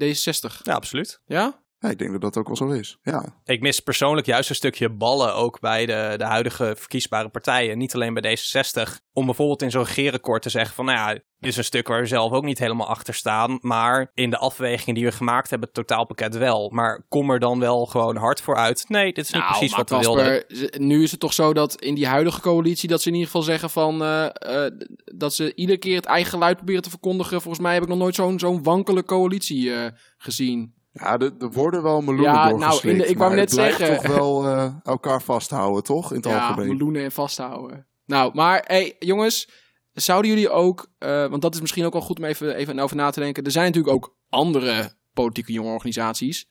D66. 0.04 0.62
Ja, 0.64 0.74
absoluut. 0.74 1.20
Ja? 1.26 1.63
Ja, 1.84 1.90
ik 1.90 1.98
denk 2.00 2.12
dat 2.12 2.22
dat 2.22 2.38
ook 2.38 2.48
wel 2.48 2.56
zo 2.56 2.70
is. 2.70 2.98
Ja. 3.02 3.42
Ik 3.46 3.62
mis 3.62 3.80
persoonlijk 3.80 4.28
juist 4.28 4.50
een 4.50 4.56
stukje 4.56 4.90
ballen 4.90 5.36
ook 5.36 5.60
bij 5.60 5.86
de, 5.86 6.14
de 6.18 6.24
huidige 6.24 6.76
verkiesbare 6.78 7.30
partijen. 7.30 7.78
Niet 7.78 7.96
alleen 7.96 8.14
bij 8.14 8.38
D66. 8.38 8.92
Om 9.14 9.26
bijvoorbeeld 9.26 9.62
in 9.62 9.72
zo'n 9.72 9.84
regeerakkoord 9.84 10.42
te 10.42 10.50
zeggen 10.50 10.76
van, 10.76 10.86
nou 10.86 10.98
ja, 10.98 11.14
dit 11.14 11.52
is 11.52 11.58
een 11.58 11.64
stuk 11.64 11.88
waar 11.88 12.02
we 12.02 12.08
zelf 12.08 12.32
ook 12.32 12.44
niet 12.44 12.60
helemaal 12.60 12.88
achter 12.88 13.14
staan. 13.14 13.58
Maar 13.62 14.12
in 14.14 14.30
de 14.30 14.38
afwegingen 14.38 14.96
die 14.96 15.06
we 15.06 15.12
gemaakt 15.12 15.50
hebben, 15.50 15.68
het 15.68 15.78
totaalpakket 15.78 16.38
wel. 16.38 16.70
Maar 16.70 17.06
kom 17.10 17.32
er 17.32 17.40
dan 17.40 17.60
wel 17.60 17.86
gewoon 17.86 18.16
hard 18.16 18.42
voor 18.42 18.56
uit. 18.56 18.86
Nee, 18.88 19.14
dit 19.14 19.26
is 19.26 19.32
niet 19.32 19.42
Nou, 19.42 19.58
precies 19.58 19.76
wat 19.76 19.90
we 19.90 20.00
wilden. 20.00 20.44
Nu 20.88 21.04
is 21.04 21.12
het 21.12 21.20
toch 21.20 21.34
zo 21.34 21.54
dat 21.54 21.82
in 21.82 21.96
die 21.96 22.08
huidige 22.08 22.42
coalitie... 22.42 22.90
dat 22.90 23.02
ze 23.02 23.08
in 23.08 23.14
ieder 23.14 23.30
geval 23.30 23.46
zeggen 23.46 23.70
van... 23.70 24.02
eh, 24.02 24.26
eh, 24.66 24.72
dat 25.16 25.34
ze 25.34 25.56
iedere 25.56 25.78
keer 25.78 25.96
het 25.96 26.06
eigen 26.06 26.32
geluid 26.32 26.56
proberen 26.56 26.82
te 26.82 26.90
verkondigen. 26.90 27.42
Volgens 27.42 27.64
mij 27.64 27.74
heb 27.74 27.84
ik 27.84 27.90
nog 27.90 27.98
nooit 27.98 28.16
zo'n 28.16 28.40
zo'n 28.40 28.64
wankele 28.64 29.04
coalitie 29.04 29.74
eh, 29.74 29.92
gezien. 30.18 30.82
Ja, 30.94 31.18
er, 31.18 31.32
er 31.40 31.52
worden 31.52 31.84
wel 31.84 32.02
meloenen 32.02 32.24
Ja, 32.34 32.50
nou, 32.52 32.88
in 32.90 32.98
de- 32.98 33.08
ik 33.08 33.18
wou 33.18 33.30
maar 33.30 33.40
net 33.40 33.52
zeggen. 33.52 33.96
toch 33.96 34.08
wel 34.08 34.46
eh, 34.48 34.74
elkaar 34.84 35.22
vasthouden, 35.22 35.84
toch? 35.84 36.10
In 36.10 36.16
het 36.16 36.26
ja, 36.26 36.48
algemeen. 36.48 36.68
meloenen 36.68 37.04
en 37.04 37.12
vasthouden. 37.12 37.88
Nou, 38.06 38.32
maar 38.34 38.64
hey, 38.68 38.96
jongens... 39.00 39.62
Zouden 39.94 40.32
jullie 40.32 40.50
ook, 40.50 40.92
eh, 40.98 41.28
want 41.28 41.42
dat 41.42 41.54
is 41.54 41.62
misschien 41.62 41.86
ook 41.86 41.94
wel 41.94 42.02
goed 42.02 42.18
om 42.18 42.24
even, 42.26 42.56
even 42.56 42.80
over 42.80 42.96
na 42.96 43.10
te 43.10 43.20
denken. 43.20 43.44
Er 43.44 43.52
zijn 43.52 43.66
natuurlijk 43.66 43.94
ook 43.96 44.16
andere 44.30 44.92
politieke 45.12 45.52
jongerenorganisaties. 45.52 46.48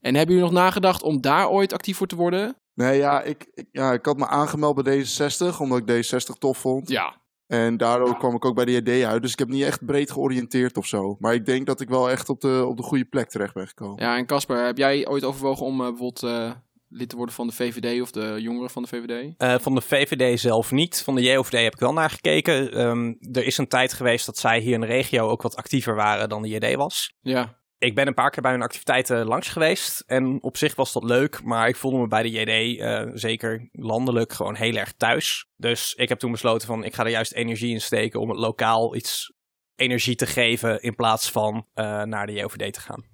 En 0.00 0.14
hebben 0.14 0.34
jullie 0.34 0.50
nog 0.50 0.60
nagedacht 0.60 1.02
om 1.02 1.20
daar 1.20 1.48
ooit 1.48 1.72
actief 1.72 1.96
voor 1.96 2.06
te 2.06 2.16
worden? 2.16 2.56
Nee, 2.74 2.98
ja 2.98 3.22
ik, 3.22 3.50
ik- 3.54 3.68
ja, 3.72 3.92
ik 3.92 4.04
had 4.06 4.16
me 4.16 4.26
aangemeld 4.26 4.82
bij 4.82 5.04
D66, 5.04 5.56
omdat 5.58 5.78
ik 5.78 6.04
D60 6.04 6.38
tof 6.38 6.58
vond. 6.58 6.88
Ja. 6.88 7.19
En 7.50 7.76
daardoor 7.76 8.16
kwam 8.16 8.34
ik 8.34 8.44
ook 8.44 8.54
bij 8.54 8.64
de 8.64 8.72
JD 8.72 9.04
uit. 9.04 9.22
Dus 9.22 9.32
ik 9.32 9.38
heb 9.38 9.48
niet 9.48 9.62
echt 9.62 9.84
breed 9.84 10.10
georiënteerd 10.10 10.76
of 10.76 10.86
zo. 10.86 11.16
Maar 11.18 11.34
ik 11.34 11.46
denk 11.46 11.66
dat 11.66 11.80
ik 11.80 11.88
wel 11.88 12.10
echt 12.10 12.28
op 12.28 12.40
de, 12.40 12.64
op 12.68 12.76
de 12.76 12.82
goede 12.82 13.04
plek 13.04 13.28
terecht 13.28 13.54
ben 13.54 13.68
gekomen. 13.68 14.04
Ja, 14.04 14.16
en 14.16 14.26
Casper, 14.26 14.64
heb 14.64 14.76
jij 14.76 15.08
ooit 15.08 15.24
overwogen 15.24 15.66
om 15.66 15.80
eh, 15.80 15.86
bijvoorbeeld 15.86 16.22
eh, 16.22 16.50
lid 16.88 17.08
te 17.08 17.16
worden 17.16 17.34
van 17.34 17.46
de 17.46 17.52
VVD 17.52 18.00
of 18.00 18.10
de 18.10 18.36
jongeren 18.38 18.70
van 18.70 18.82
de 18.82 18.88
VVD? 18.88 19.34
Eh, 19.36 19.58
van 19.58 19.74
de 19.74 19.80
VVD 19.80 20.40
zelf 20.40 20.70
niet. 20.70 21.02
Van 21.02 21.14
de 21.14 21.22
JOVD 21.22 21.52
heb 21.52 21.72
ik 21.72 21.80
wel 21.80 21.92
naar 21.92 22.10
gekeken. 22.10 22.72
Ehm, 22.72 23.14
er 23.32 23.46
is 23.46 23.58
een 23.58 23.68
tijd 23.68 23.92
geweest 23.92 24.26
dat 24.26 24.38
zij 24.38 24.60
hier 24.60 24.74
in 24.74 24.80
de 24.80 24.86
regio 24.86 25.28
ook 25.28 25.42
wat 25.42 25.56
actiever 25.56 25.94
waren 25.94 26.28
dan 26.28 26.42
de 26.42 26.48
JD 26.48 26.74
was. 26.74 27.12
Ja. 27.20 27.59
Ik 27.80 27.94
ben 27.94 28.06
een 28.06 28.14
paar 28.14 28.30
keer 28.30 28.42
bij 28.42 28.52
hun 28.52 28.62
activiteiten 28.62 29.26
langs 29.26 29.48
geweest. 29.48 30.02
En 30.06 30.42
op 30.42 30.56
zich 30.56 30.74
was 30.74 30.92
dat 30.92 31.04
leuk. 31.04 31.42
Maar 31.42 31.68
ik 31.68 31.76
voelde 31.76 31.98
me 31.98 32.06
bij 32.06 32.22
de 32.22 32.30
JD, 32.30 32.80
uh, 32.80 33.10
zeker 33.14 33.68
landelijk, 33.72 34.32
gewoon 34.32 34.54
heel 34.54 34.74
erg 34.74 34.92
thuis. 34.92 35.46
Dus 35.56 35.94
ik 35.94 36.08
heb 36.08 36.18
toen 36.18 36.30
besloten 36.30 36.66
van 36.66 36.84
ik 36.84 36.94
ga 36.94 37.04
er 37.04 37.10
juist 37.10 37.32
energie 37.32 37.72
in 37.72 37.80
steken 37.80 38.20
om 38.20 38.28
het 38.28 38.38
lokaal 38.38 38.96
iets 38.96 39.32
energie 39.74 40.14
te 40.14 40.26
geven. 40.26 40.82
In 40.82 40.94
plaats 40.94 41.30
van 41.30 41.54
uh, 41.54 42.02
naar 42.02 42.26
de 42.26 42.32
JOVD 42.32 42.72
te 42.72 42.80
gaan. 42.80 43.04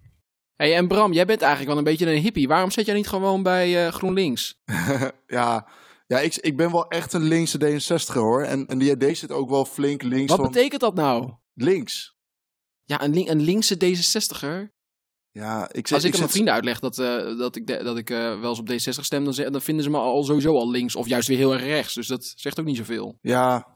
Hey, 0.56 0.74
en 0.76 0.88
Bram, 0.88 1.12
jij 1.12 1.26
bent 1.26 1.40
eigenlijk 1.40 1.70
wel 1.70 1.78
een 1.78 1.90
beetje 1.90 2.14
een 2.14 2.22
hippie. 2.22 2.48
Waarom 2.48 2.70
zit 2.70 2.86
jij 2.86 2.94
niet 2.94 3.08
gewoon 3.08 3.42
bij 3.42 3.86
uh, 3.86 3.92
GroenLinks? 3.92 4.62
ja, 5.26 5.68
ja 6.06 6.18
ik, 6.18 6.36
ik 6.36 6.56
ben 6.56 6.72
wel 6.72 6.88
echt 6.88 7.12
een 7.12 7.24
linkse 7.24 7.58
D66 7.58 8.12
hoor. 8.12 8.42
En, 8.42 8.66
en 8.66 8.78
die 8.78 8.96
JD 8.96 9.18
zit 9.18 9.32
ook 9.32 9.50
wel 9.50 9.64
flink 9.64 10.02
links. 10.02 10.36
Wat 10.36 10.52
betekent 10.52 10.80
dat 10.80 10.94
nou? 10.94 11.32
Links. 11.54 12.15
Ja, 12.86 13.02
een, 13.02 13.14
link, 13.14 13.28
een 13.28 13.40
linkse 13.40 13.74
D66er. 13.74 14.74
Ja, 15.30 15.68
ik 15.72 15.86
zeg, 15.86 15.96
Als 15.96 16.04
ik, 16.04 16.08
ik 16.08 16.14
aan 16.14 16.20
mijn 16.20 16.30
vrienden 16.30 16.54
uitleg 16.54 16.80
dat, 16.80 16.98
uh, 16.98 17.38
dat 17.38 17.56
ik, 17.56 17.66
de, 17.66 17.82
dat 17.82 17.96
ik 17.96 18.10
uh, 18.10 18.40
wel 18.40 18.50
eens 18.50 18.58
op 18.58 18.70
D60 18.70 19.04
stem, 19.04 19.24
dan, 19.24 19.52
dan 19.52 19.62
vinden 19.62 19.84
ze 19.84 19.90
me 19.90 19.98
al 19.98 20.24
sowieso 20.24 20.56
al 20.56 20.70
links. 20.70 20.96
Of 20.96 21.08
juist 21.08 21.28
weer 21.28 21.36
heel 21.36 21.52
erg 21.52 21.62
rechts. 21.62 21.94
Dus 21.94 22.06
dat 22.06 22.32
zegt 22.36 22.60
ook 22.60 22.66
niet 22.66 22.76
zoveel. 22.76 23.18
Ja, 23.20 23.75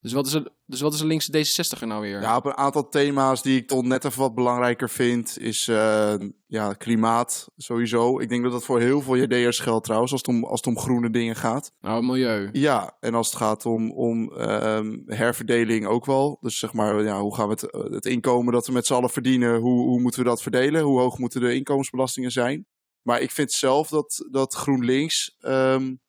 dus 0.00 0.12
wat 0.12 0.26
is 0.26 0.32
een, 0.32 0.48
dus 0.66 0.80
wat 0.80 0.94
is 0.94 1.00
een 1.00 1.06
linkse 1.06 1.32
D66er 1.32 1.86
nou 1.86 2.00
weer? 2.00 2.20
Ja, 2.20 2.36
op 2.36 2.44
een 2.44 2.56
aantal 2.56 2.88
thema's 2.88 3.42
die 3.42 3.56
ik 3.56 3.68
toch 3.68 3.82
net 3.82 4.04
even 4.04 4.20
wat 4.20 4.34
belangrijker 4.34 4.90
vind, 4.90 5.38
is 5.38 5.68
uh, 5.68 6.14
ja, 6.46 6.72
klimaat 6.72 7.48
sowieso. 7.56 8.20
Ik 8.20 8.28
denk 8.28 8.42
dat 8.42 8.52
dat 8.52 8.64
voor 8.64 8.80
heel 8.80 9.00
veel 9.00 9.16
JD'ers 9.16 9.58
geldt 9.58 9.84
trouwens, 9.84 10.12
als 10.12 10.20
het, 10.20 10.30
om, 10.30 10.44
als 10.44 10.60
het 10.60 10.66
om 10.66 10.78
groene 10.78 11.10
dingen 11.10 11.36
gaat. 11.36 11.72
Nou, 11.80 12.02
milieu. 12.02 12.48
Ja, 12.52 12.96
en 13.00 13.14
als 13.14 13.26
het 13.26 13.36
gaat 13.36 13.66
om, 13.66 13.92
om 13.92 14.32
uh, 14.32 14.80
herverdeling 15.06 15.86
ook 15.86 16.04
wel. 16.04 16.38
Dus 16.40 16.58
zeg 16.58 16.72
maar, 16.72 17.02
ja, 17.02 17.20
hoe 17.20 17.34
gaan 17.34 17.48
we 17.48 17.52
het, 17.60 17.92
het 17.92 18.06
inkomen 18.06 18.52
dat 18.52 18.66
we 18.66 18.72
met 18.72 18.86
z'n 18.86 18.94
allen 18.94 19.10
verdienen, 19.10 19.58
hoe, 19.58 19.86
hoe 19.86 20.00
moeten 20.00 20.22
we 20.22 20.28
dat 20.28 20.42
verdelen? 20.42 20.82
Hoe 20.82 21.00
hoog 21.00 21.18
moeten 21.18 21.40
de 21.40 21.54
inkomensbelastingen 21.54 22.30
zijn? 22.30 22.66
Maar 23.02 23.20
ik 23.20 23.30
vind 23.30 23.52
zelf 23.52 23.88
dat, 23.88 24.26
dat 24.30 24.54
GroenLinks... 24.54 25.36
Um, 25.40 26.04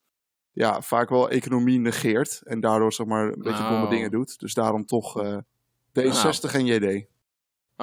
ja, 0.57 0.81
vaak 0.81 1.09
wel 1.09 1.29
economie 1.29 1.79
negeert. 1.79 2.41
En 2.43 2.59
daardoor 2.59 2.93
zeg 2.93 3.05
maar 3.05 3.23
een 3.23 3.41
beetje 3.41 3.67
domme 3.69 3.89
dingen 3.89 4.11
doet. 4.11 4.39
Dus 4.39 4.53
daarom 4.53 4.85
toch 4.85 5.23
uh, 5.23 5.37
D60 5.99 6.51
en 6.51 6.65
JD. 6.65 6.83
Oké. 6.83 7.05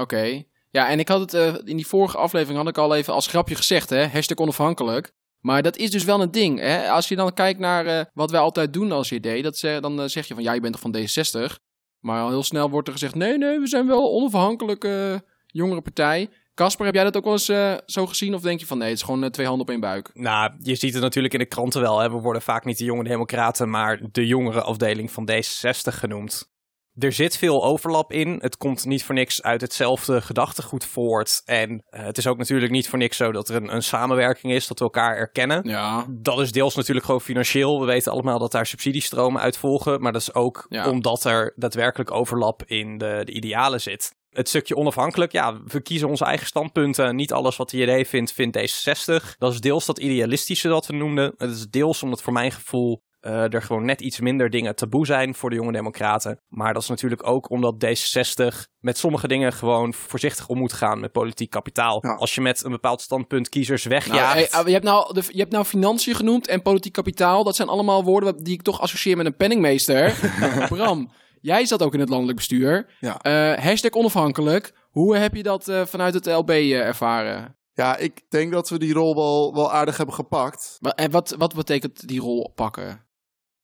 Okay. 0.00 0.49
Ja, 0.71 0.88
en 0.88 0.99
ik 0.99 1.09
had 1.09 1.21
het 1.21 1.35
uh, 1.35 1.54
in 1.64 1.76
die 1.76 1.87
vorige 1.87 2.16
aflevering 2.16 2.59
had 2.59 2.69
ik 2.69 2.78
al 2.78 2.95
even 2.95 3.12
als 3.12 3.26
grapje 3.26 3.54
gezegd, 3.54 3.90
hè, 3.90 4.07
hashtag 4.07 4.38
onafhankelijk. 4.38 5.12
Maar 5.40 5.62
dat 5.62 5.76
is 5.76 5.90
dus 5.90 6.04
wel 6.04 6.23
een 6.23 6.31
ding. 6.31 6.59
Hè? 6.59 6.88
Als 6.88 7.09
je 7.09 7.16
dan 7.16 7.35
kijkt 7.35 7.59
naar 7.59 7.87
uh, 7.87 8.00
wat 8.14 8.31
wij 8.31 8.40
altijd 8.40 8.73
doen 8.73 8.93
als 8.93 9.09
JD, 9.09 9.43
dat 9.43 9.57
ze, 9.57 9.78
dan 9.81 10.11
zeg 10.11 10.26
je 10.26 10.35
van 10.35 10.43
ja, 10.43 10.52
je 10.52 10.61
bent 10.61 10.73
toch 10.73 10.83
van 10.83 10.97
D60. 10.97 11.54
Maar 12.00 12.23
al 12.23 12.28
heel 12.28 12.43
snel 12.43 12.71
wordt 12.71 12.87
er 12.87 12.93
gezegd: 12.93 13.14
nee, 13.14 13.38
nee, 13.38 13.59
we 13.59 13.66
zijn 13.66 13.87
wel 13.87 14.12
onafhankelijke 14.12 15.25
jongere 15.47 15.81
partij. 15.81 16.31
Kasper, 16.54 16.87
heb 16.87 16.94
jij 16.94 17.04
dat 17.04 17.16
ook 17.16 17.25
wel 17.25 17.32
eens 17.32 17.49
uh, 17.49 17.75
zo 17.87 18.06
gezien? 18.06 18.34
Of 18.34 18.40
denk 18.40 18.61
je 18.61 18.66
van 18.66 18.78
nee, 18.78 18.88
het 18.88 18.96
is 18.96 19.04
gewoon 19.04 19.25
uh, 19.25 19.30
twee 19.30 19.46
handen 19.46 19.66
op 19.66 19.70
één 19.70 19.80
buik? 19.80 20.11
Nou, 20.14 20.52
je 20.58 20.75
ziet 20.75 20.92
het 20.92 21.02
natuurlijk 21.02 21.34
in 21.34 21.40
de 21.40 21.46
kranten 21.46 21.80
wel. 21.80 21.99
Hè. 21.99 22.11
We 22.11 22.20
worden 22.20 22.42
vaak 22.42 22.64
niet 22.64 22.78
de 22.78 22.84
jonge 22.84 23.04
democraten, 23.04 23.70
maar 23.70 24.00
de 24.12 24.26
jongere 24.26 24.62
afdeling 24.62 25.11
van 25.11 25.30
D66 25.30 25.94
genoemd. 25.94 26.52
Er 26.94 27.12
zit 27.12 27.37
veel 27.37 27.64
overlap 27.64 28.12
in. 28.12 28.38
Het 28.40 28.56
komt 28.56 28.84
niet 28.84 29.04
voor 29.04 29.14
niks 29.14 29.42
uit 29.42 29.61
hetzelfde 29.61 30.20
gedachtegoed 30.20 30.84
voort. 30.84 31.42
En 31.44 31.70
uh, 31.70 32.04
het 32.04 32.18
is 32.18 32.26
ook 32.26 32.38
natuurlijk 32.38 32.73
niet 32.73 32.88
voor 32.88 32.99
niks 32.99 33.16
zo 33.16 33.32
dat 33.32 33.49
er 33.49 33.56
een, 33.56 33.75
een, 33.75 33.82
samenwerking 33.82 34.52
is, 34.52 34.66
dat 34.66 34.78
we 34.78 34.84
elkaar 34.84 35.16
erkennen. 35.16 35.68
Ja. 35.68 36.06
Dat 36.08 36.40
is 36.40 36.52
deels 36.52 36.75
natuurlijk 36.75 37.06
gewoon 37.06 37.20
financieel. 37.20 37.80
We 37.80 37.87
weten 37.87 38.12
allemaal 38.12 38.38
dat 38.38 38.52
daar 38.52 38.66
subsidiestromen 38.66 39.40
uit 39.40 39.56
volgen. 39.56 40.00
Maar 40.00 40.12
dat 40.12 40.20
is 40.20 40.34
ook 40.34 40.66
ja. 40.68 40.90
omdat 40.90 41.25
er 41.25 41.52
daadwerkelijk 41.56 42.11
overlap 42.11 42.62
in 42.66 42.99
de, 42.99 43.23
de 43.25 43.32
idealen 43.32 43.80
zit 43.80 44.14
het 44.35 44.49
stukje 44.49 44.76
onafhankelijk. 44.76 45.32
Ja, 45.32 45.61
we 45.67 45.80
kiezen 45.80 46.08
onze 46.08 46.25
eigen 46.25 46.47
standpunten. 46.47 47.17
Niet 47.17 47.32
alles 47.32 47.56
wat 47.56 47.71
de 47.71 47.76
JD 47.76 48.08
vindt, 48.08 48.32
vindt 48.32 48.58
D66. 48.58 49.39
Dat 49.39 49.52
is 49.52 49.61
deels 49.61 49.87
dat 49.87 49.99
idealistische 49.99 50.69
dat 50.69 50.87
we 50.87 50.93
noemden. 50.93 51.35
Het 51.37 51.50
is 51.50 51.69
deels 51.71 52.02
omdat 52.02 52.23
voor 52.23 52.32
mijn 52.32 52.52
gevoel 52.52 53.02
uh, 53.26 53.52
er 53.52 53.63
gewoon 53.63 53.85
net 53.85 54.00
iets 54.00 54.21
minder 54.21 54.50
dingen 54.50 54.76
taboe 54.76 55.06
zijn 55.06 55.35
voor 55.35 55.50
de 55.50 55.56
jonge 55.56 55.73
democraten. 55.73 56.41
Maar 56.49 56.73
dat 56.73 56.82
is 56.82 56.89
natuurlijk 56.89 57.26
ook 57.26 57.50
omdat 57.50 57.85
D66 57.85 58.56
met 58.78 58.99
sommige 58.99 59.28
dingen 59.28 59.52
gewoon 59.52 59.95
voorzichtig 59.95 60.49
om 60.49 60.58
moet 60.58 60.73
gaan 60.73 61.00
met 61.00 61.13
politiek 61.13 61.50
kapitaal. 61.50 61.99
Ja. 62.00 62.15
Als 62.15 62.35
je 62.35 62.41
met 62.41 62.65
een 62.65 62.71
bepaald 62.71 63.00
standpunt 63.00 63.49
kiezers 63.49 63.85
wegjaagt. 63.85 64.52
Nou, 64.52 64.67
je, 64.67 64.73
hebt 64.73 64.85
nou, 64.85 65.15
de, 65.15 65.23
je 65.30 65.39
hebt 65.39 65.52
nou 65.52 65.65
financiën 65.65 66.15
genoemd 66.15 66.47
en 66.47 66.63
politiek 66.63 66.93
kapitaal. 66.93 67.45
Dat 67.45 67.56
zijn 67.56 67.69
allemaal 67.69 68.04
woorden 68.04 68.45
die 68.45 68.54
ik 68.54 68.63
toch 68.63 68.80
associeer 68.80 69.17
met 69.17 69.26
een 69.26 69.37
penningmeester. 69.37 70.15
Bram, 70.69 71.11
Jij 71.45 71.67
zat 71.67 71.83
ook 71.83 71.95
in 71.95 72.00
het 72.00 72.09
landelijk 72.09 72.37
bestuur. 72.37 72.87
Ja. 73.00 73.19
Uh, 73.23 73.65
hashtag 73.65 73.91
onafhankelijk. 73.91 74.73
Hoe 74.91 75.17
heb 75.17 75.35
je 75.35 75.43
dat 75.43 75.69
uh, 75.69 75.87
vanuit 75.87 76.15
het 76.15 76.26
LB 76.26 76.50
eh, 76.50 76.78
ervaren? 76.78 77.57
Ja, 77.73 77.97
ik 77.97 78.21
denk 78.28 78.52
dat 78.52 78.69
we 78.69 78.78
die 78.78 78.93
rol 78.93 79.15
wel, 79.15 79.54
wel 79.54 79.73
aardig 79.73 79.97
hebben 79.97 80.15
gepakt. 80.15 80.76
Maar, 80.80 80.93
en 80.93 81.11
wat, 81.11 81.35
wat 81.39 81.54
betekent 81.54 82.09
die 82.09 82.21
rol 82.21 82.52
pakken? 82.54 83.04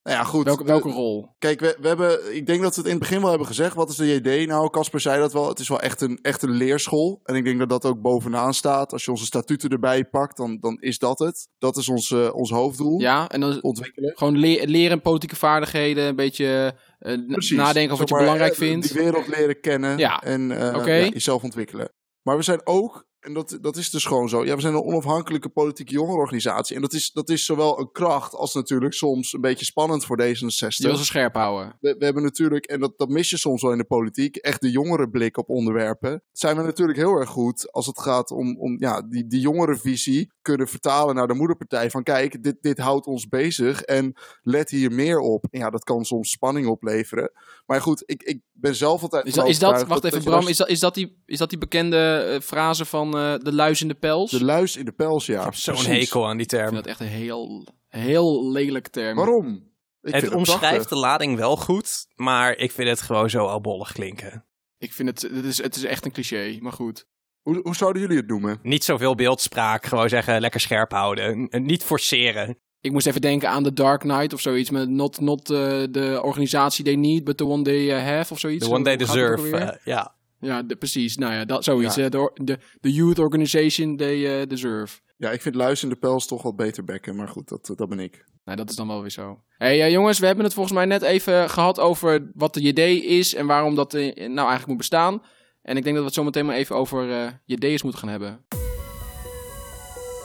Nou 0.03 0.17
ja, 0.17 0.25
goed. 0.25 0.45
Welke, 0.45 0.65
welke 0.65 0.91
rol? 0.91 1.35
Kijk, 1.39 1.61
we, 1.61 1.77
we 1.81 1.89
hebben, 1.89 2.37
ik 2.37 2.47
denk 2.47 2.63
dat 2.63 2.75
we 2.75 2.81
het 2.81 2.91
in 2.91 2.97
het 2.97 3.01
begin 3.01 3.21
wel 3.21 3.29
hebben 3.29 3.47
gezegd. 3.47 3.75
Wat 3.75 3.91
is 3.91 3.97
de 3.97 4.15
JD 4.15 4.47
nou? 4.47 4.71
Casper 4.71 5.01
zei 5.01 5.21
dat 5.21 5.33
wel. 5.33 5.49
Het 5.49 5.59
is 5.59 5.69
wel 5.69 5.81
echt 5.81 6.01
een, 6.01 6.19
echt 6.23 6.43
een 6.43 6.51
leerschool. 6.51 7.21
En 7.25 7.35
ik 7.35 7.45
denk 7.45 7.59
dat 7.59 7.69
dat 7.69 7.85
ook 7.85 8.01
bovenaan 8.01 8.55
staat. 8.55 8.93
Als 8.93 9.05
je 9.05 9.11
onze 9.11 9.25
statuten 9.25 9.71
erbij 9.71 10.05
pakt, 10.05 10.37
dan, 10.37 10.59
dan 10.61 10.77
is 10.81 10.99
dat 10.99 11.19
het. 11.19 11.49
Dat 11.59 11.77
is 11.77 11.89
ons, 11.89 12.11
uh, 12.11 12.35
ons 12.35 12.51
hoofddoel. 12.51 13.01
Ja, 13.01 13.29
en 13.29 13.41
dan 13.41 13.63
ontwikkelen. 13.63 14.17
Gewoon 14.17 14.39
le 14.39 14.67
leren 14.67 15.01
politieke 15.01 15.37
vaardigheden. 15.37 16.05
Een 16.05 16.17
beetje 16.17 16.75
uh, 17.01 17.17
nadenken 17.57 17.93
over 17.93 18.07
wat 18.07 18.09
je 18.09 18.25
belangrijk 18.25 18.55
vindt. 18.55 18.93
Die 18.93 19.03
wereld 19.03 19.27
leren 19.27 19.61
kennen. 19.61 19.99
Ja. 19.99 20.23
En 20.23 20.51
uh, 20.51 20.75
okay. 20.77 21.05
ja, 21.05 21.09
jezelf 21.09 21.43
ontwikkelen. 21.43 21.93
Maar 22.23 22.37
we 22.37 22.43
zijn 22.43 22.61
ook 22.67 23.09
en 23.21 23.33
dat, 23.33 23.59
dat 23.61 23.77
is 23.77 23.91
dus 23.91 24.05
gewoon 24.05 24.29
zo. 24.29 24.45
Ja, 24.45 24.55
we 24.55 24.61
zijn 24.61 24.75
een 24.75 24.83
onafhankelijke 24.83 25.49
politieke 25.49 25.93
jongerenorganisatie. 25.93 26.77
En 26.77 26.83
dat 26.83 26.93
is, 26.93 27.13
dat 27.13 27.29
is 27.29 27.45
zowel 27.45 27.81
een 27.81 27.93
kracht 27.93 28.35
als 28.35 28.55
natuurlijk 28.55 28.95
soms 28.95 29.33
een 29.33 29.41
beetje 29.41 29.65
spannend 29.65 30.05
voor 30.05 30.23
D66. 30.23 30.69
Je 30.69 30.87
wil 30.87 30.97
ze 30.97 31.05
scherp 31.05 31.35
houden. 31.35 31.77
We, 31.81 31.95
we, 31.99 32.05
hebben 32.05 32.23
natuurlijk, 32.23 32.67
en 32.67 32.81
dat, 32.81 32.99
dat 32.99 33.09
mis 33.09 33.31
je 33.31 33.37
soms 33.37 33.63
wel 33.63 33.73
in 33.73 33.79
de 33.79 33.85
politiek, 33.85 34.37
echt 34.37 34.61
de 34.61 34.71
jongere 34.71 35.11
blik 35.11 35.37
op 35.37 35.49
onderwerpen. 35.49 36.23
Zijn 36.33 36.57
we 36.57 36.63
natuurlijk 36.63 36.99
heel 36.99 37.15
erg 37.15 37.29
goed 37.29 37.73
als 37.73 37.87
het 37.87 38.01
gaat 38.01 38.31
om, 38.31 38.59
om 38.59 38.77
ja, 38.79 39.03
die, 39.03 39.27
die 39.27 39.41
jongere 39.41 39.77
visie 39.77 40.33
kunnen 40.43 40.69
vertalen 40.69 41.15
naar 41.15 41.27
de 41.27 41.35
moederpartij. 41.35 41.91
Van 41.91 42.03
kijk, 42.03 42.43
dit, 42.43 42.57
dit 42.61 42.79
houdt 42.79 43.07
ons 43.07 43.29
bezig 43.29 43.83
en 43.83 44.13
let 44.43 44.71
hier 44.71 44.93
meer 44.93 45.19
op. 45.19 45.47
En 45.51 45.59
ja, 45.59 45.71
dat 45.71 45.85
kan 45.85 46.05
soms 46.05 46.31
spanning 46.31 46.67
opleveren. 46.67 47.33
Maar 47.67 47.81
goed, 47.81 48.03
ik, 48.07 48.23
ik 48.23 48.41
ben 48.53 48.75
zelf 48.75 49.03
altijd. 49.03 49.27
Is 49.27 49.35
dat, 49.35 49.49
is 49.49 49.59
dat 49.59 49.87
wacht 49.87 50.05
even, 50.05 50.23
Bram, 50.23 50.49
is 50.49 50.57
dat, 50.57 50.69
is, 50.69 50.81
dat 50.81 50.95
die, 50.95 51.23
is 51.27 51.39
dat 51.39 51.49
die 51.49 51.59
bekende 51.59 52.31
uh, 52.35 52.41
frase 52.41 52.85
van 52.85 53.10
uh, 53.15 53.35
de 53.39 53.53
luis 53.53 53.83
in 53.83 53.89
de 53.89 53.95
pels? 53.95 54.31
De 54.31 54.45
luis 54.45 54.77
in 54.77 54.85
de 54.85 54.93
pels, 54.93 55.27
ja. 55.27 55.51
Zo'n 55.53 55.85
hekel 55.85 56.29
aan 56.29 56.37
die 56.37 56.47
term. 56.47 56.63
Ik 56.63 56.73
vind 56.73 56.85
dat 56.85 56.93
echt 56.93 57.01
een 57.01 57.17
heel, 57.17 57.67
heel 57.89 58.51
lelijk 58.51 58.89
term. 58.89 59.17
Waarom? 59.17 59.69
Ik 60.03 60.15
het 60.15 60.35
omschrijft 60.35 60.89
de 60.89 60.97
lading 60.97 61.37
wel 61.37 61.57
goed, 61.57 62.07
maar 62.15 62.57
ik 62.57 62.73
vind 62.73 62.89
het 62.89 63.01
gewoon 63.01 63.31
zo 63.31 63.47
albollig 63.47 63.93
klinken. 63.93 64.45
Ik 64.79 64.93
vind 64.93 65.09
het, 65.09 65.35
het 65.35 65.45
is, 65.45 65.63
het 65.63 65.77
is 65.77 65.85
echt 65.85 66.05
een 66.05 66.13
cliché, 66.13 66.59
maar 66.61 66.73
goed. 66.73 67.07
Hoe, 67.41 67.61
hoe 67.63 67.77
zouden 67.77 68.03
jullie 68.03 68.17
het 68.17 68.27
noemen? 68.27 68.59
Niet 68.63 68.85
zoveel 68.85 69.15
beeldspraak, 69.15 69.87
gewoon 69.87 70.09
zeggen 70.09 70.41
lekker 70.41 70.61
scherp 70.61 70.91
houden. 70.91 71.49
Niet 71.51 71.83
forceren. 71.83 72.59
Ik 72.81 72.93
moest 72.93 73.07
even 73.07 73.21
denken 73.21 73.49
aan 73.49 73.63
The 73.63 73.73
Dark 73.73 74.01
Knight 74.01 74.33
of 74.33 74.41
zoiets. 74.41 74.71
Met 74.71 74.89
not, 74.89 75.21
not 75.21 75.51
uh, 75.51 75.83
the 75.83 76.21
organisatie 76.23 76.85
they 76.85 76.95
need, 76.95 77.25
but 77.25 77.37
the 77.37 77.47
one 77.47 77.63
they 77.63 77.97
uh, 77.97 78.05
have 78.05 78.33
of 78.33 78.39
zoiets. 78.39 78.65
The 78.65 78.73
one 78.73 78.85
they 78.85 78.97
deserve, 78.97 79.47
uh, 79.49 79.69
ja. 79.85 80.15
Ja, 80.41 80.63
de, 80.63 80.77
precies. 80.77 81.17
Nou 81.17 81.33
ja, 81.33 81.45
dat, 81.45 81.65
zoiets. 81.65 81.95
Ja. 81.95 82.09
De, 82.09 82.31
de, 82.35 82.59
de 82.81 82.93
youth 82.93 83.19
organization 83.19 83.97
they 83.97 84.47
deserve. 84.47 84.99
Ja, 85.17 85.31
ik 85.31 85.43
vind 85.43 85.55
Luis 85.55 85.83
in 85.83 85.89
de 85.89 85.97
Pels 85.97 86.27
toch 86.27 86.43
wat 86.43 86.57
beter 86.57 86.85
bekken. 86.85 87.17
Maar 87.17 87.29
goed, 87.29 87.49
dat, 87.49 87.73
dat 87.77 87.89
ben 87.89 88.01
ik. 88.01 88.25
Nou, 88.45 88.57
dat 88.57 88.71
is 88.71 88.77
dan 88.77 88.87
wel 88.87 89.01
weer 89.01 89.11
zo. 89.11 89.43
hey, 89.57 89.79
uh, 89.87 89.91
jongens, 89.91 90.19
we 90.19 90.27
hebben 90.27 90.45
het 90.45 90.55
volgens 90.55 90.75
mij 90.75 90.85
net 90.85 91.03
even 91.03 91.51
gehad 91.51 91.81
over 91.81 92.31
wat 92.35 92.55
de 92.55 92.63
JD 92.63 92.79
is 93.05 93.35
en 93.35 93.47
waarom 93.47 93.75
dat 93.75 93.95
uh, 93.95 94.15
nou 94.15 94.37
eigenlijk 94.37 94.67
moet 94.67 94.77
bestaan. 94.77 95.23
En 95.63 95.77
ik 95.77 95.83
denk 95.83 95.95
dat 95.95 96.05
we 96.05 96.05
het 96.05 96.15
zo 96.15 96.25
meteen 96.25 96.47
maar 96.47 96.57
even 96.57 96.77
over 96.77 97.09
uh, 97.09 97.29
JD'ers 97.45 97.83
moeten 97.83 98.01
gaan 98.01 98.11
hebben. 98.11 98.45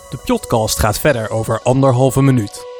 De 0.10 0.21
podcast 0.25 0.80
gaat 0.80 0.99
verder 0.99 1.30
over 1.30 1.62
anderhalve 1.62 2.21
minuut. 2.21 2.75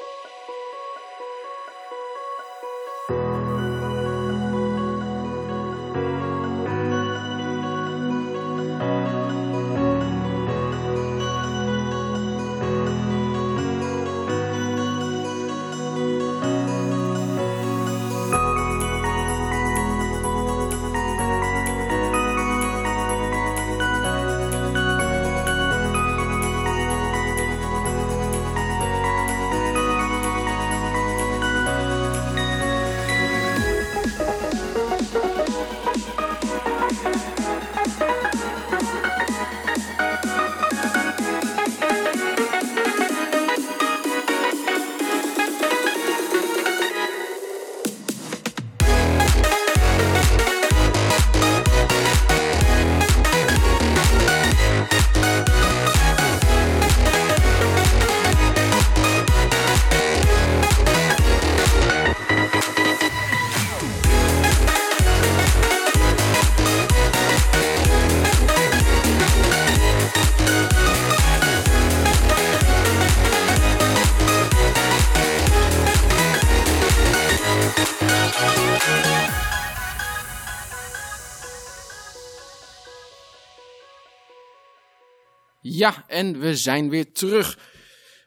En 86.16 86.40
we 86.40 86.56
zijn 86.56 86.90
weer 86.90 87.12
terug. 87.12 87.60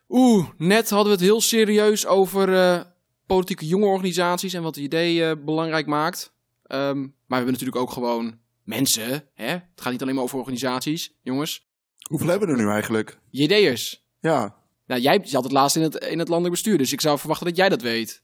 Oeh, 0.08 0.48
net 0.56 0.90
hadden 0.90 1.06
we 1.06 1.18
het 1.18 1.28
heel 1.28 1.40
serieus 1.40 2.06
over 2.06 2.48
uh, 2.48 2.80
politieke 3.26 3.66
jongerenorganisaties 3.66 4.52
en 4.54 4.62
wat 4.62 4.74
het 4.74 4.84
idee 4.84 5.14
uh, 5.14 5.32
belangrijk 5.44 5.86
maakt. 5.86 6.32
Um, 6.66 6.76
maar 6.98 7.12
we 7.26 7.34
hebben 7.34 7.52
natuurlijk 7.52 7.80
ook 7.80 7.90
gewoon 7.90 8.38
mensen. 8.64 9.28
Hè? 9.34 9.48
Het 9.48 9.80
gaat 9.80 9.92
niet 9.92 10.02
alleen 10.02 10.14
maar 10.14 10.24
over 10.24 10.38
organisaties, 10.38 11.14
jongens. 11.22 11.66
Hoeveel 12.08 12.28
hebben 12.28 12.48
we 12.48 12.54
er 12.54 12.60
nu 12.60 12.70
eigenlijk? 12.70 13.18
JD'ers. 13.30 14.06
Ja. 14.20 14.56
Nou, 14.86 15.00
jij 15.00 15.20
zat 15.24 15.42
het 15.42 15.52
laatst 15.52 15.76
in 15.76 15.82
het, 15.82 15.94
in 15.94 16.18
het 16.18 16.28
landelijk 16.28 16.54
bestuur, 16.54 16.78
dus 16.78 16.92
ik 16.92 17.00
zou 17.00 17.18
verwachten 17.18 17.46
dat 17.46 17.56
jij 17.56 17.68
dat 17.68 17.82
weet. 17.82 18.22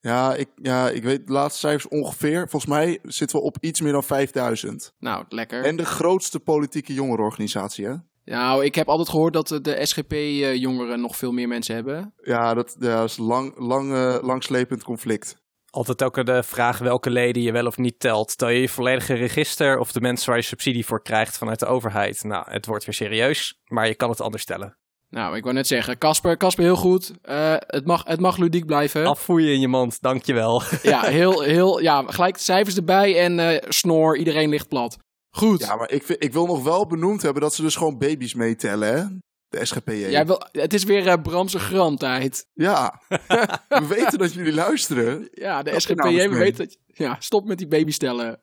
Ja, 0.00 0.34
ik, 0.34 0.48
ja, 0.62 0.90
ik 0.90 1.02
weet 1.02 1.26
de 1.26 1.32
laatste 1.32 1.58
cijfers 1.58 1.88
ongeveer. 1.88 2.48
Volgens 2.48 2.72
mij 2.72 2.98
zitten 3.02 3.38
we 3.38 3.44
op 3.44 3.56
iets 3.60 3.80
meer 3.80 3.92
dan 3.92 4.04
5000. 4.04 4.94
Nou, 4.98 5.24
lekker. 5.28 5.64
En 5.64 5.76
de 5.76 5.84
grootste 5.84 6.40
politieke 6.40 6.94
jongerenorganisatie, 6.94 7.86
hè? 7.86 7.94
Nou, 8.30 8.64
ik 8.64 8.74
heb 8.74 8.88
altijd 8.88 9.08
gehoord 9.08 9.32
dat 9.32 9.48
de 9.48 9.78
SGP-jongeren 9.82 11.00
nog 11.00 11.16
veel 11.16 11.32
meer 11.32 11.48
mensen 11.48 11.74
hebben. 11.74 12.14
Ja, 12.16 12.54
dat, 12.54 12.76
ja, 12.78 13.00
dat 13.00 13.10
is 13.10 13.16
lang, 13.16 13.58
lang, 13.58 13.92
uh, 13.92 14.16
langslepend 14.22 14.84
conflict. 14.84 15.44
Altijd 15.70 16.02
ook 16.02 16.26
de 16.26 16.42
vraag 16.42 16.78
welke 16.78 17.10
leden 17.10 17.42
je 17.42 17.52
wel 17.52 17.66
of 17.66 17.76
niet 17.76 18.00
telt. 18.00 18.38
Tel 18.38 18.48
je 18.48 18.60
je 18.60 18.68
volledige 18.68 19.14
register 19.14 19.78
of 19.78 19.92
de 19.92 20.00
mensen 20.00 20.28
waar 20.28 20.38
je 20.38 20.44
subsidie 20.44 20.86
voor 20.86 21.02
krijgt 21.02 21.38
vanuit 21.38 21.58
de 21.58 21.66
overheid? 21.66 22.24
Nou, 22.24 22.50
het 22.50 22.66
wordt 22.66 22.84
weer 22.84 22.94
serieus, 22.94 23.60
maar 23.64 23.86
je 23.86 23.94
kan 23.94 24.10
het 24.10 24.20
anders 24.20 24.42
stellen. 24.42 24.78
Nou, 25.08 25.36
ik 25.36 25.42
wou 25.42 25.54
net 25.54 25.66
zeggen, 25.66 25.98
Casper, 25.98 26.36
Casper 26.36 26.64
heel 26.64 26.76
goed. 26.76 27.12
Uh, 27.24 27.54
het, 27.58 27.86
mag, 27.86 28.04
het 28.04 28.20
mag 28.20 28.36
ludiek 28.36 28.66
blijven. 28.66 29.06
Afvoeien 29.06 29.52
in 29.52 29.60
je 29.60 29.68
mond, 29.68 30.00
dankjewel. 30.00 30.62
ja, 30.82 31.02
heel, 31.20 31.40
heel, 31.40 31.80
ja, 31.80 32.04
gelijk 32.06 32.36
cijfers 32.36 32.76
erbij 32.76 33.20
en 33.20 33.38
uh, 33.38 33.56
snor, 33.68 34.16
iedereen 34.16 34.48
ligt 34.48 34.68
plat. 34.68 34.96
Goed. 35.36 35.60
Ja, 35.60 35.76
maar 35.76 35.90
ik, 35.90 36.02
ik 36.02 36.32
wil 36.32 36.46
nog 36.46 36.62
wel 36.62 36.86
benoemd 36.86 37.22
hebben 37.22 37.42
dat 37.42 37.54
ze 37.54 37.62
dus 37.62 37.76
gewoon 37.76 37.98
baby's 37.98 38.34
meetellen, 38.34 38.96
hè? 38.96 39.04
De 39.48 39.64
SGPJ. 39.64 39.92
Jij 39.92 40.26
wil, 40.26 40.42
het 40.52 40.74
is 40.74 40.84
weer 40.84 41.06
uh, 41.06 41.14
Bramse 41.22 41.58
grandtijd. 41.58 42.46
Ja, 42.52 43.00
we 43.68 43.86
weten 43.88 44.18
dat 44.18 44.32
jullie 44.32 44.52
luisteren. 44.52 45.28
Ja, 45.32 45.62
de 45.62 45.80
SGPJ, 45.80 45.94
nou 45.94 46.28
we 46.28 46.36
weten 46.36 46.64
dat... 46.64 46.78
Ja, 46.86 47.16
stop 47.18 47.46
met 47.46 47.58
die 47.58 47.66
babystellen. 47.66 48.40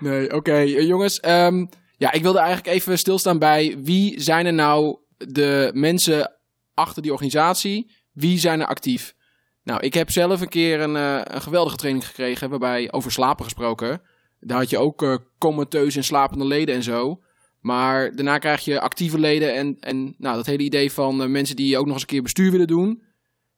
Nee, 0.00 0.24
oké. 0.24 0.34
Okay, 0.34 0.84
jongens, 0.84 1.22
um, 1.24 1.68
ja, 1.96 2.12
ik 2.12 2.22
wilde 2.22 2.38
eigenlijk 2.38 2.68
even 2.68 2.98
stilstaan 2.98 3.38
bij 3.38 3.78
wie 3.82 4.20
zijn 4.20 4.46
er 4.46 4.52
nou 4.52 4.98
de 5.16 5.70
mensen 5.74 6.38
achter 6.74 7.02
die 7.02 7.12
organisatie, 7.12 7.92
wie 8.12 8.38
zijn 8.38 8.60
er 8.60 8.66
actief? 8.66 9.14
Nou, 9.62 9.80
ik 9.80 9.94
heb 9.94 10.10
zelf 10.10 10.40
een 10.40 10.48
keer 10.48 10.80
een, 10.80 10.94
uh, 10.94 11.20
een 11.24 11.42
geweldige 11.42 11.76
training 11.76 12.06
gekregen 12.06 12.50
waarbij 12.50 12.92
over 12.92 13.12
slapen 13.12 13.44
gesproken. 13.44 14.02
Daar 14.40 14.58
had 14.58 14.70
je 14.70 14.78
ook 14.78 15.02
uh, 15.02 15.16
comateus 15.38 15.96
en 15.96 16.04
slapende 16.04 16.44
leden 16.44 16.74
en 16.74 16.82
zo. 16.82 17.20
Maar 17.60 18.14
daarna 18.14 18.38
krijg 18.38 18.64
je 18.64 18.80
actieve 18.80 19.18
leden 19.18 19.54
en, 19.54 19.76
en 19.80 20.14
nou, 20.18 20.36
dat 20.36 20.46
hele 20.46 20.62
idee 20.62 20.92
van 20.92 21.22
uh, 21.22 21.28
mensen 21.28 21.56
die 21.56 21.78
ook 21.78 21.84
nog 21.84 21.92
eens 21.92 22.02
een 22.02 22.08
keer 22.08 22.22
bestuur 22.22 22.50
willen 22.50 22.66
doen. 22.66 23.02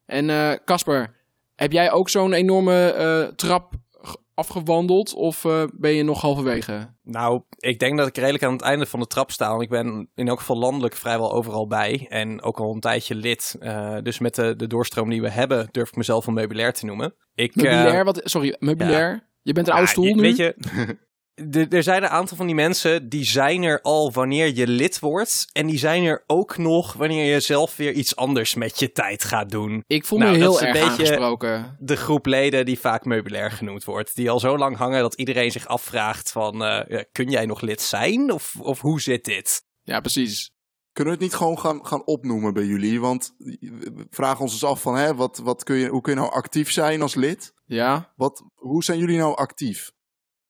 En 0.05 0.59
Casper, 0.65 1.15
heb 1.55 1.71
jij 1.71 1.91
ook 1.91 2.09
zo'n 2.09 2.33
enorme 2.33 3.33
trap 3.35 3.73
afgewandeld 4.33 5.13
of 5.13 5.41
ben 5.73 5.91
je 5.91 6.03
nog 6.03 6.21
halverwege? 6.21 6.93
Nou, 7.03 7.41
ik 7.57 7.79
denk 7.79 7.97
dat 7.97 8.07
ik 8.07 8.17
redelijk 8.17 8.43
aan 8.43 8.51
het 8.51 8.61
einde 8.61 8.85
van 8.85 8.99
de 8.99 9.07
trap 9.07 9.31
sta. 9.31 9.49
Want 9.49 9.61
ik 9.61 9.69
ben 9.69 10.09
in 10.15 10.27
elk 10.27 10.39
geval 10.39 10.57
landelijk 10.57 10.95
vrijwel 10.95 11.33
overal 11.33 11.67
bij. 11.67 12.05
En 12.09 12.41
ook 12.41 12.59
al 12.59 12.73
een 12.73 12.79
tijdje 12.79 13.15
lid. 13.15 13.55
Dus 14.03 14.19
met 14.19 14.35
de, 14.35 14.55
de 14.55 14.67
doorstroom 14.67 15.09
die 15.09 15.21
we 15.21 15.29
hebben, 15.29 15.67
durf 15.71 15.89
ik 15.89 15.95
mezelf 15.95 16.27
een 16.27 16.33
meubilair 16.33 16.73
te 16.73 16.85
noemen. 16.85 17.13
Ik, 17.35 17.55
meubilair? 17.55 18.05
Wat, 18.05 18.21
sorry, 18.23 18.55
meubilair? 18.59 19.11
Ja. 19.11 19.29
Je 19.41 19.53
bent 19.53 19.67
een 19.67 19.73
oude 19.73 19.89
stoel 19.89 20.15
nu? 20.15 20.21
Weet 20.21 20.37
je, 20.37 20.55
er 21.69 21.83
zijn 21.83 22.03
een 22.03 22.09
aantal 22.09 22.37
van 22.37 22.45
die 22.45 22.55
mensen 22.55 23.09
die 23.09 23.23
zijn 23.23 23.63
er 23.63 23.81
al 23.81 24.11
wanneer 24.11 24.55
je 24.55 24.67
lid 24.67 24.99
wordt. 24.99 25.49
En 25.51 25.67
die 25.67 25.77
zijn 25.77 26.03
er 26.03 26.23
ook 26.27 26.57
nog 26.57 26.93
wanneer 26.93 27.33
je 27.33 27.39
zelf 27.39 27.75
weer 27.75 27.91
iets 27.91 28.15
anders 28.15 28.55
met 28.55 28.79
je 28.79 28.91
tijd 28.91 29.23
gaat 29.23 29.49
doen. 29.49 29.83
Ik 29.87 30.05
voel 30.05 30.19
me 30.19 30.25
nou, 30.25 30.37
heel 30.37 30.61
erg 30.61 30.79
aangesproken. 30.79 31.77
De 31.79 31.95
groep 31.95 32.25
leden 32.25 32.65
die 32.65 32.79
vaak 32.79 33.05
meubilair 33.05 33.51
genoemd 33.51 33.83
wordt. 33.83 34.15
Die 34.15 34.29
al 34.29 34.39
zo 34.39 34.57
lang 34.57 34.77
hangen 34.77 35.01
dat 35.01 35.13
iedereen 35.13 35.51
zich 35.51 35.67
afvraagt 35.67 36.31
van... 36.31 36.61
Uh, 36.61 37.01
kun 37.11 37.29
jij 37.29 37.45
nog 37.45 37.61
lid 37.61 37.81
zijn? 37.81 38.31
Of, 38.31 38.55
of 38.59 38.81
hoe 38.81 39.01
zit 39.01 39.25
dit? 39.25 39.63
Ja, 39.81 39.99
precies. 39.99 40.51
Kunnen 40.93 41.13
we 41.13 41.19
het 41.19 41.29
niet 41.29 41.39
gewoon 41.39 41.59
gaan, 41.59 41.85
gaan 41.85 42.05
opnoemen 42.05 42.53
bij 42.53 42.65
jullie? 42.65 42.99
Want 42.99 43.33
we 43.37 44.07
vragen 44.09 44.41
ons 44.41 44.51
eens 44.53 44.63
af 44.63 44.81
van... 44.81 44.95
Hè, 44.95 45.15
wat, 45.15 45.37
wat 45.43 45.63
kun 45.63 45.75
je, 45.75 45.87
hoe 45.87 46.01
kun 46.01 46.13
je 46.13 46.19
nou 46.19 46.31
actief 46.31 46.71
zijn 46.71 47.01
als 47.01 47.15
lid? 47.15 47.53
Ja. 47.71 48.13
Wat, 48.15 48.43
hoe 48.55 48.83
zijn 48.83 48.99
jullie 48.99 49.17
nou 49.17 49.35
actief? 49.35 49.91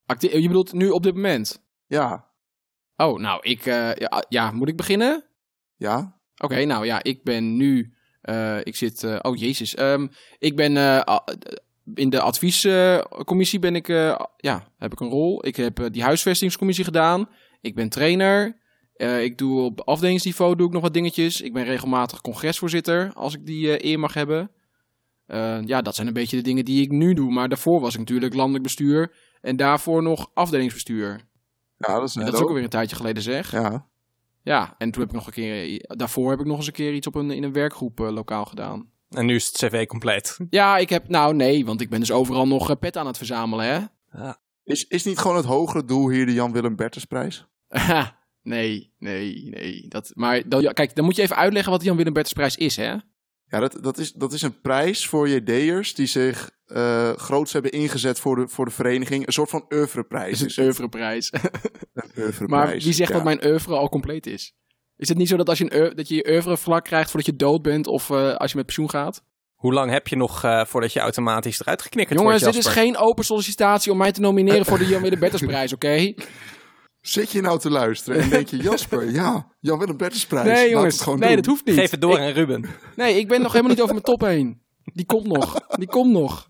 Actie 0.06 0.40
je 0.40 0.46
bedoelt 0.46 0.72
nu 0.72 0.90
op 0.90 1.02
dit 1.02 1.14
moment? 1.14 1.62
Ja. 1.86 2.30
Oh, 2.96 3.18
nou, 3.20 3.40
ik... 3.42 3.66
Uh, 3.66 3.94
ja, 3.94 4.24
ja, 4.28 4.50
moet 4.50 4.68
ik 4.68 4.76
beginnen? 4.76 5.24
Ja. 5.76 6.20
Oké, 6.34 6.44
okay, 6.44 6.64
nou 6.64 6.86
ja, 6.86 7.02
ik 7.02 7.22
ben 7.22 7.56
nu... 7.56 7.94
Uh, 8.22 8.58
ik 8.58 8.76
zit... 8.76 9.02
Uh, 9.02 9.18
oh, 9.22 9.36
jezus. 9.36 9.78
Um, 9.78 10.10
ik 10.38 10.56
ben... 10.56 10.76
in 11.94 12.10
de 12.10 12.20
adviescommissie 12.20 13.58
ben 13.58 13.76
ik... 13.76 13.86
ja, 14.36 14.68
heb 14.78 14.92
ik 14.92 15.00
een 15.00 15.10
rol. 15.10 15.46
Ik 15.46 15.56
heb 15.56 15.88
die 15.92 16.02
huisvestingscommissie 16.02 16.84
gedaan. 16.84 17.28
Ik 17.60 17.74
ben 17.74 17.88
trainer. 17.88 18.58
ik 19.20 19.38
doe 19.38 19.60
op 19.60 19.80
afdelingsniveau 19.80 20.56
doe 20.56 20.66
ik 20.66 20.72
nog 20.72 20.82
wat 20.82 20.94
dingetjes. 20.94 21.40
Ik 21.40 21.52
ben 21.52 21.64
regelmatig 21.64 22.20
congresvoorzitter, 22.20 23.12
als 23.14 23.34
ik 23.34 23.46
die 23.46 23.84
eer 23.84 23.98
mag 23.98 24.14
hebben. 24.14 24.50
Ja, 25.66 25.82
dat 25.82 25.94
zijn 25.94 26.06
een 26.06 26.12
beetje 26.12 26.36
de 26.36 26.42
dingen 26.42 26.64
die 26.64 26.82
ik 26.82 26.90
nu 26.90 27.14
doe. 27.14 27.32
Maar 27.32 27.48
daarvoor 27.48 27.80
was 27.80 27.92
ik 27.92 27.98
natuurlijk 27.98 28.34
landelijk 28.34 28.62
bestuur 28.62 29.12
en 29.40 29.56
daarvoor 29.56 30.02
nog 30.02 30.30
afdelingsbestuur. 30.34 31.20
Ja, 31.76 31.94
dat 31.94 32.08
is, 32.08 32.14
dat 32.14 32.34
is 32.34 32.40
ook 32.40 32.48
alweer 32.48 32.62
een 32.62 32.68
tijdje 32.68 32.96
geleden 32.96 33.22
zeg. 33.22 33.50
Ja. 33.50 33.90
Ja, 34.42 34.74
en 34.78 34.90
toen 34.90 35.00
heb 35.00 35.10
ik 35.10 35.16
nog 35.16 35.26
een 35.26 35.32
keer, 35.32 35.84
daarvoor 35.96 36.30
heb 36.30 36.40
ik 36.40 36.46
nog 36.46 36.56
eens 36.56 36.66
een 36.66 36.72
keer 36.72 36.94
iets 36.94 37.06
op 37.06 37.14
een, 37.14 37.30
in 37.30 37.42
een 37.42 37.52
werkgroep 37.52 38.00
uh, 38.00 38.10
lokaal 38.10 38.44
gedaan. 38.44 38.90
En 39.08 39.26
nu 39.26 39.34
is 39.34 39.46
het 39.46 39.56
cv 39.56 39.86
compleet. 39.86 40.38
Ja, 40.50 40.76
ik 40.76 40.88
heb, 40.88 41.08
nou 41.08 41.34
nee, 41.34 41.64
want 41.64 41.80
ik 41.80 41.90
ben 41.90 42.00
dus 42.00 42.10
overal 42.10 42.46
nog 42.46 42.70
uh, 42.70 42.76
pet 42.76 42.96
aan 42.96 43.06
het 43.06 43.16
verzamelen, 43.16 43.64
hè. 43.64 43.80
Ja. 44.18 44.40
Is, 44.64 44.86
is 44.86 45.04
niet 45.04 45.18
gewoon 45.18 45.36
het 45.36 45.46
hogere 45.46 45.84
doel 45.84 46.10
hier 46.10 46.26
de 46.26 46.32
Jan-Willem 46.32 46.76
Bertensprijs? 46.76 47.46
nee, 48.42 48.94
nee, 48.98 49.48
nee. 49.50 49.88
Dat, 49.88 50.10
maar 50.14 50.48
dan, 50.48 50.72
kijk, 50.72 50.94
dan 50.94 51.04
moet 51.04 51.16
je 51.16 51.22
even 51.22 51.36
uitleggen 51.36 51.70
wat 51.70 51.80
de 51.80 51.86
Jan-Willem 51.86 52.12
Bertensprijs 52.12 52.56
is, 52.56 52.76
hè. 52.76 52.96
Ja, 53.52 53.60
dat, 53.60 53.78
dat, 53.80 53.98
is, 53.98 54.12
dat 54.12 54.32
is 54.32 54.42
een 54.42 54.60
prijs 54.60 55.06
voor 55.06 55.28
JD'ers 55.28 55.94
die 55.94 56.06
zich 56.06 56.50
uh, 56.66 57.12
groots 57.12 57.52
hebben 57.52 57.70
ingezet 57.70 58.20
voor 58.20 58.36
de, 58.36 58.48
voor 58.48 58.64
de 58.64 58.70
vereniging. 58.70 59.26
Een 59.26 59.32
soort 59.32 59.50
van 59.50 59.64
oeuvreprijs. 59.68 60.42
Is 60.42 60.56
een 60.56 60.64
oeuvreprijs. 60.64 61.32
maar 62.46 62.70
wie 62.70 62.92
zegt 62.92 63.10
ja. 63.10 63.14
dat 63.14 63.24
mijn 63.24 63.46
oeuvre 63.46 63.74
al 63.74 63.88
compleet 63.88 64.26
is? 64.26 64.54
Is 64.96 65.08
het 65.08 65.18
niet 65.18 65.28
zo 65.28 65.36
dat, 65.36 65.48
als 65.48 65.58
je, 65.58 65.74
een, 65.74 65.96
dat 65.96 66.08
je 66.08 66.14
je 66.14 66.28
oeuvrevlak 66.30 66.84
krijgt 66.84 67.10
voordat 67.10 67.26
je 67.26 67.36
dood 67.36 67.62
bent 67.62 67.86
of 67.86 68.08
uh, 68.08 68.34
als 68.34 68.50
je 68.50 68.56
met 68.56 68.66
pensioen 68.66 68.90
gaat? 68.90 69.24
Hoe 69.54 69.72
lang 69.72 69.90
heb 69.90 70.08
je 70.08 70.16
nog 70.16 70.44
uh, 70.44 70.64
voordat 70.64 70.92
je 70.92 71.00
automatisch 71.00 71.60
eruit 71.60 71.82
geknikkerd 71.82 72.18
Jongens, 72.18 72.42
wordt, 72.42 72.54
Jongens, 72.54 72.74
dit 72.74 72.84
is 72.84 72.90
geen 72.90 73.06
open 73.06 73.24
sollicitatie 73.24 73.92
om 73.92 73.98
mij 73.98 74.12
te 74.12 74.20
nomineren 74.20 74.64
voor 74.64 74.78
de 74.78 74.86
Jan 74.92 75.02
Willem 75.02 75.18
Bertensprijs, 75.18 75.72
oké? 75.72 75.86
Okay? 75.86 76.16
Zit 77.02 77.30
je 77.30 77.40
nou 77.40 77.58
te 77.58 77.70
luisteren 77.70 78.20
en 78.20 78.28
denk 78.28 78.48
je, 78.48 78.56
Jasper, 78.70 79.10
ja, 79.10 79.46
Jan 79.60 79.78
Willem 79.78 79.96
Bertensprijs. 79.96 80.46
Nee 80.46 80.70
jongens, 80.70 81.06
nee 81.06 81.16
doen. 81.16 81.36
dat 81.36 81.46
hoeft 81.46 81.64
niet. 81.64 81.74
Geef 81.74 81.90
het 81.90 82.00
door 82.00 82.12
ik, 82.12 82.18
aan 82.18 82.28
Ruben. 82.28 82.64
Nee, 82.96 83.18
ik 83.18 83.28
ben 83.28 83.40
nog 83.40 83.50
helemaal 83.52 83.70
niet 83.70 83.80
over 83.80 83.94
mijn 83.94 84.06
top 84.06 84.20
heen. 84.20 84.62
Die 84.84 85.06
komt 85.06 85.26
nog, 85.26 85.66
die 85.68 85.88
komt 85.88 86.12
nog. 86.12 86.48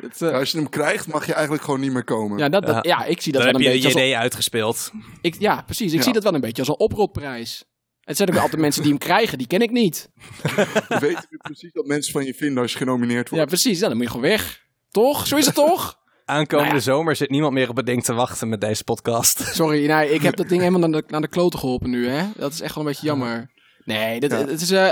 Het, 0.00 0.20
uh, 0.20 0.32
als 0.32 0.50
je 0.50 0.58
hem 0.58 0.68
krijgt, 0.68 1.06
mag 1.06 1.26
je 1.26 1.32
eigenlijk 1.32 1.64
gewoon 1.64 1.80
niet 1.80 1.92
meer 1.92 2.04
komen. 2.04 2.38
Ja, 2.38 2.48
dat, 2.48 2.66
dat, 2.66 2.84
ja. 2.84 3.04
ik 3.04 3.20
zie 3.20 3.32
dat 3.32 3.42
wel 3.42 3.54
een 3.54 3.62
beetje. 3.62 3.80
Dan 3.80 3.90
heb 3.90 4.00
je 4.00 4.08
JD 4.08 4.16
uitgespeeld. 4.16 4.90
Ik, 5.20 5.36
ja, 5.38 5.62
precies. 5.62 5.92
Ik 5.92 5.98
ja. 5.98 6.04
zie 6.04 6.12
dat 6.12 6.22
wel 6.22 6.34
een 6.34 6.40
beetje 6.40 6.58
als 6.58 6.68
een 6.68 6.78
oprotprijs. 6.78 7.64
Het 8.00 8.16
zijn 8.16 8.30
ook 8.30 8.36
altijd 8.36 8.60
mensen 8.60 8.82
die 8.82 8.90
hem 8.90 9.00
krijgen, 9.00 9.38
die 9.38 9.46
ken 9.46 9.62
ik 9.62 9.70
niet. 9.70 10.10
Je 10.88 10.98
weet 11.00 11.26
precies 11.38 11.70
wat 11.72 11.86
mensen 11.86 12.12
van 12.12 12.24
je 12.24 12.34
vinden 12.34 12.62
als 12.62 12.72
je 12.72 12.78
genomineerd 12.78 13.28
wordt. 13.28 13.44
Ja, 13.44 13.50
precies. 13.50 13.80
Ja, 13.80 13.88
dan 13.88 13.96
moet 13.96 14.06
je 14.06 14.12
gewoon 14.12 14.28
weg. 14.28 14.66
Toch? 14.90 15.26
Zo 15.26 15.36
is 15.36 15.46
het 15.46 15.54
toch? 15.54 15.98
Aankomende 16.28 16.72
nou 16.72 16.84
ja. 16.84 16.92
zomer 16.92 17.16
zit 17.16 17.30
niemand 17.30 17.52
meer 17.52 17.68
op 17.68 17.76
het 17.76 17.86
ding 17.86 18.04
te 18.04 18.12
wachten 18.12 18.48
met 18.48 18.60
deze 18.60 18.84
podcast. 18.84 19.40
Sorry, 19.54 19.86
nee, 19.86 20.10
ik 20.10 20.22
heb 20.22 20.36
dat 20.36 20.48
ding 20.48 20.60
helemaal 20.60 20.88
naar 20.88 21.00
de, 21.00 21.06
naar 21.08 21.20
de 21.20 21.28
kloten 21.28 21.58
geholpen 21.58 21.90
nu, 21.90 22.08
hè. 22.08 22.26
Dat 22.36 22.52
is 22.52 22.60
echt 22.60 22.74
wel 22.74 22.84
een 22.84 22.90
beetje 22.90 23.06
jammer. 23.06 23.50
Nee, 23.84 24.20
dit, 24.20 24.30
ja. 24.30 24.38
het 24.38 24.60
is 24.60 24.70
uh, 24.70 24.86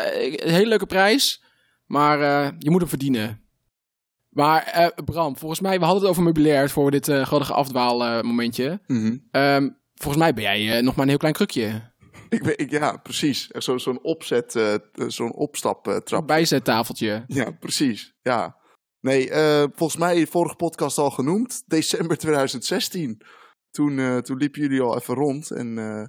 een 0.46 0.52
hele 0.52 0.68
leuke 0.68 0.86
prijs, 0.86 1.42
maar 1.86 2.20
uh, 2.20 2.48
je 2.58 2.70
moet 2.70 2.80
hem 2.80 2.88
verdienen. 2.88 3.40
Maar 4.28 4.72
uh, 4.76 5.04
Bram, 5.04 5.36
volgens 5.36 5.60
mij, 5.60 5.78
we 5.78 5.84
hadden 5.84 6.02
het 6.02 6.10
over 6.10 6.22
meubilair 6.22 6.70
voor 6.70 6.90
dit 6.90 7.08
uh, 7.08 7.26
grote 7.26 7.52
afdwaal 7.52 8.22
momentje. 8.22 8.80
Mm 8.86 8.96
-hmm. 8.96 9.42
um, 9.42 9.78
volgens 9.94 10.22
mij 10.22 10.34
ben 10.34 10.62
jij 10.62 10.80
nog 10.80 10.94
maar 10.94 11.02
een 11.02 11.10
heel 11.10 11.18
klein 11.18 11.34
krukje. 11.34 11.94
Ik 12.28 12.42
ben, 12.42 12.58
ik, 12.58 12.70
ja, 12.70 12.96
precies. 12.96 13.46
Zo'n 13.48 13.80
zo 13.80 13.98
opzet, 14.02 14.54
uh, 14.54 14.74
zo'n 15.06 15.34
opstaptrap. 15.34 16.10
Een 16.10 16.26
bijzettafeltje. 16.26 17.24
Ja, 17.26 17.50
precies. 17.50 18.14
Ja. 18.22 18.55
Nee, 19.06 19.30
uh, 19.30 19.64
volgens 19.74 19.96
mij 19.96 20.26
vorige 20.26 20.56
podcast 20.56 20.98
al 20.98 21.10
genoemd. 21.10 21.62
December 21.66 22.16
2016. 22.16 23.20
Toen, 23.70 23.98
uh, 23.98 24.18
toen 24.18 24.36
liepen 24.36 24.60
jullie 24.60 24.80
al 24.80 24.96
even 24.96 25.14
rond. 25.14 25.50
En 25.50 25.76
uh, 25.76 26.06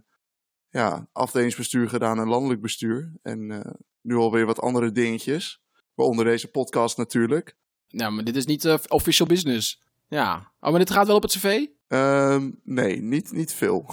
ja, 0.70 1.08
afdelingsbestuur 1.12 1.90
gedaan 1.90 2.20
en 2.20 2.28
landelijk 2.28 2.62
bestuur. 2.62 3.12
En 3.22 3.66
nu 4.02 4.16
alweer 4.16 4.46
wat 4.46 4.60
andere 4.60 4.92
dingetjes. 4.92 5.62
Waaronder 5.94 6.26
deze 6.26 6.48
podcast 6.48 6.98
natuurlijk. 6.98 7.58
Ja, 7.88 8.10
maar 8.10 8.24
dit 8.24 8.36
is 8.36 8.46
niet 8.46 8.66
official 8.88 9.28
business. 9.28 9.84
Ja. 10.08 10.52
Oh, 10.60 10.70
maar 10.70 10.80
dit 10.80 10.92
gaat 10.92 11.08
wel 11.08 11.16
op 11.16 11.22
het 11.22 11.32
cv? 11.32 11.66
Ehm, 11.88 12.52
nee, 12.64 13.02
niet, 13.02 13.32
niet 13.32 13.54
veel. 13.54 13.90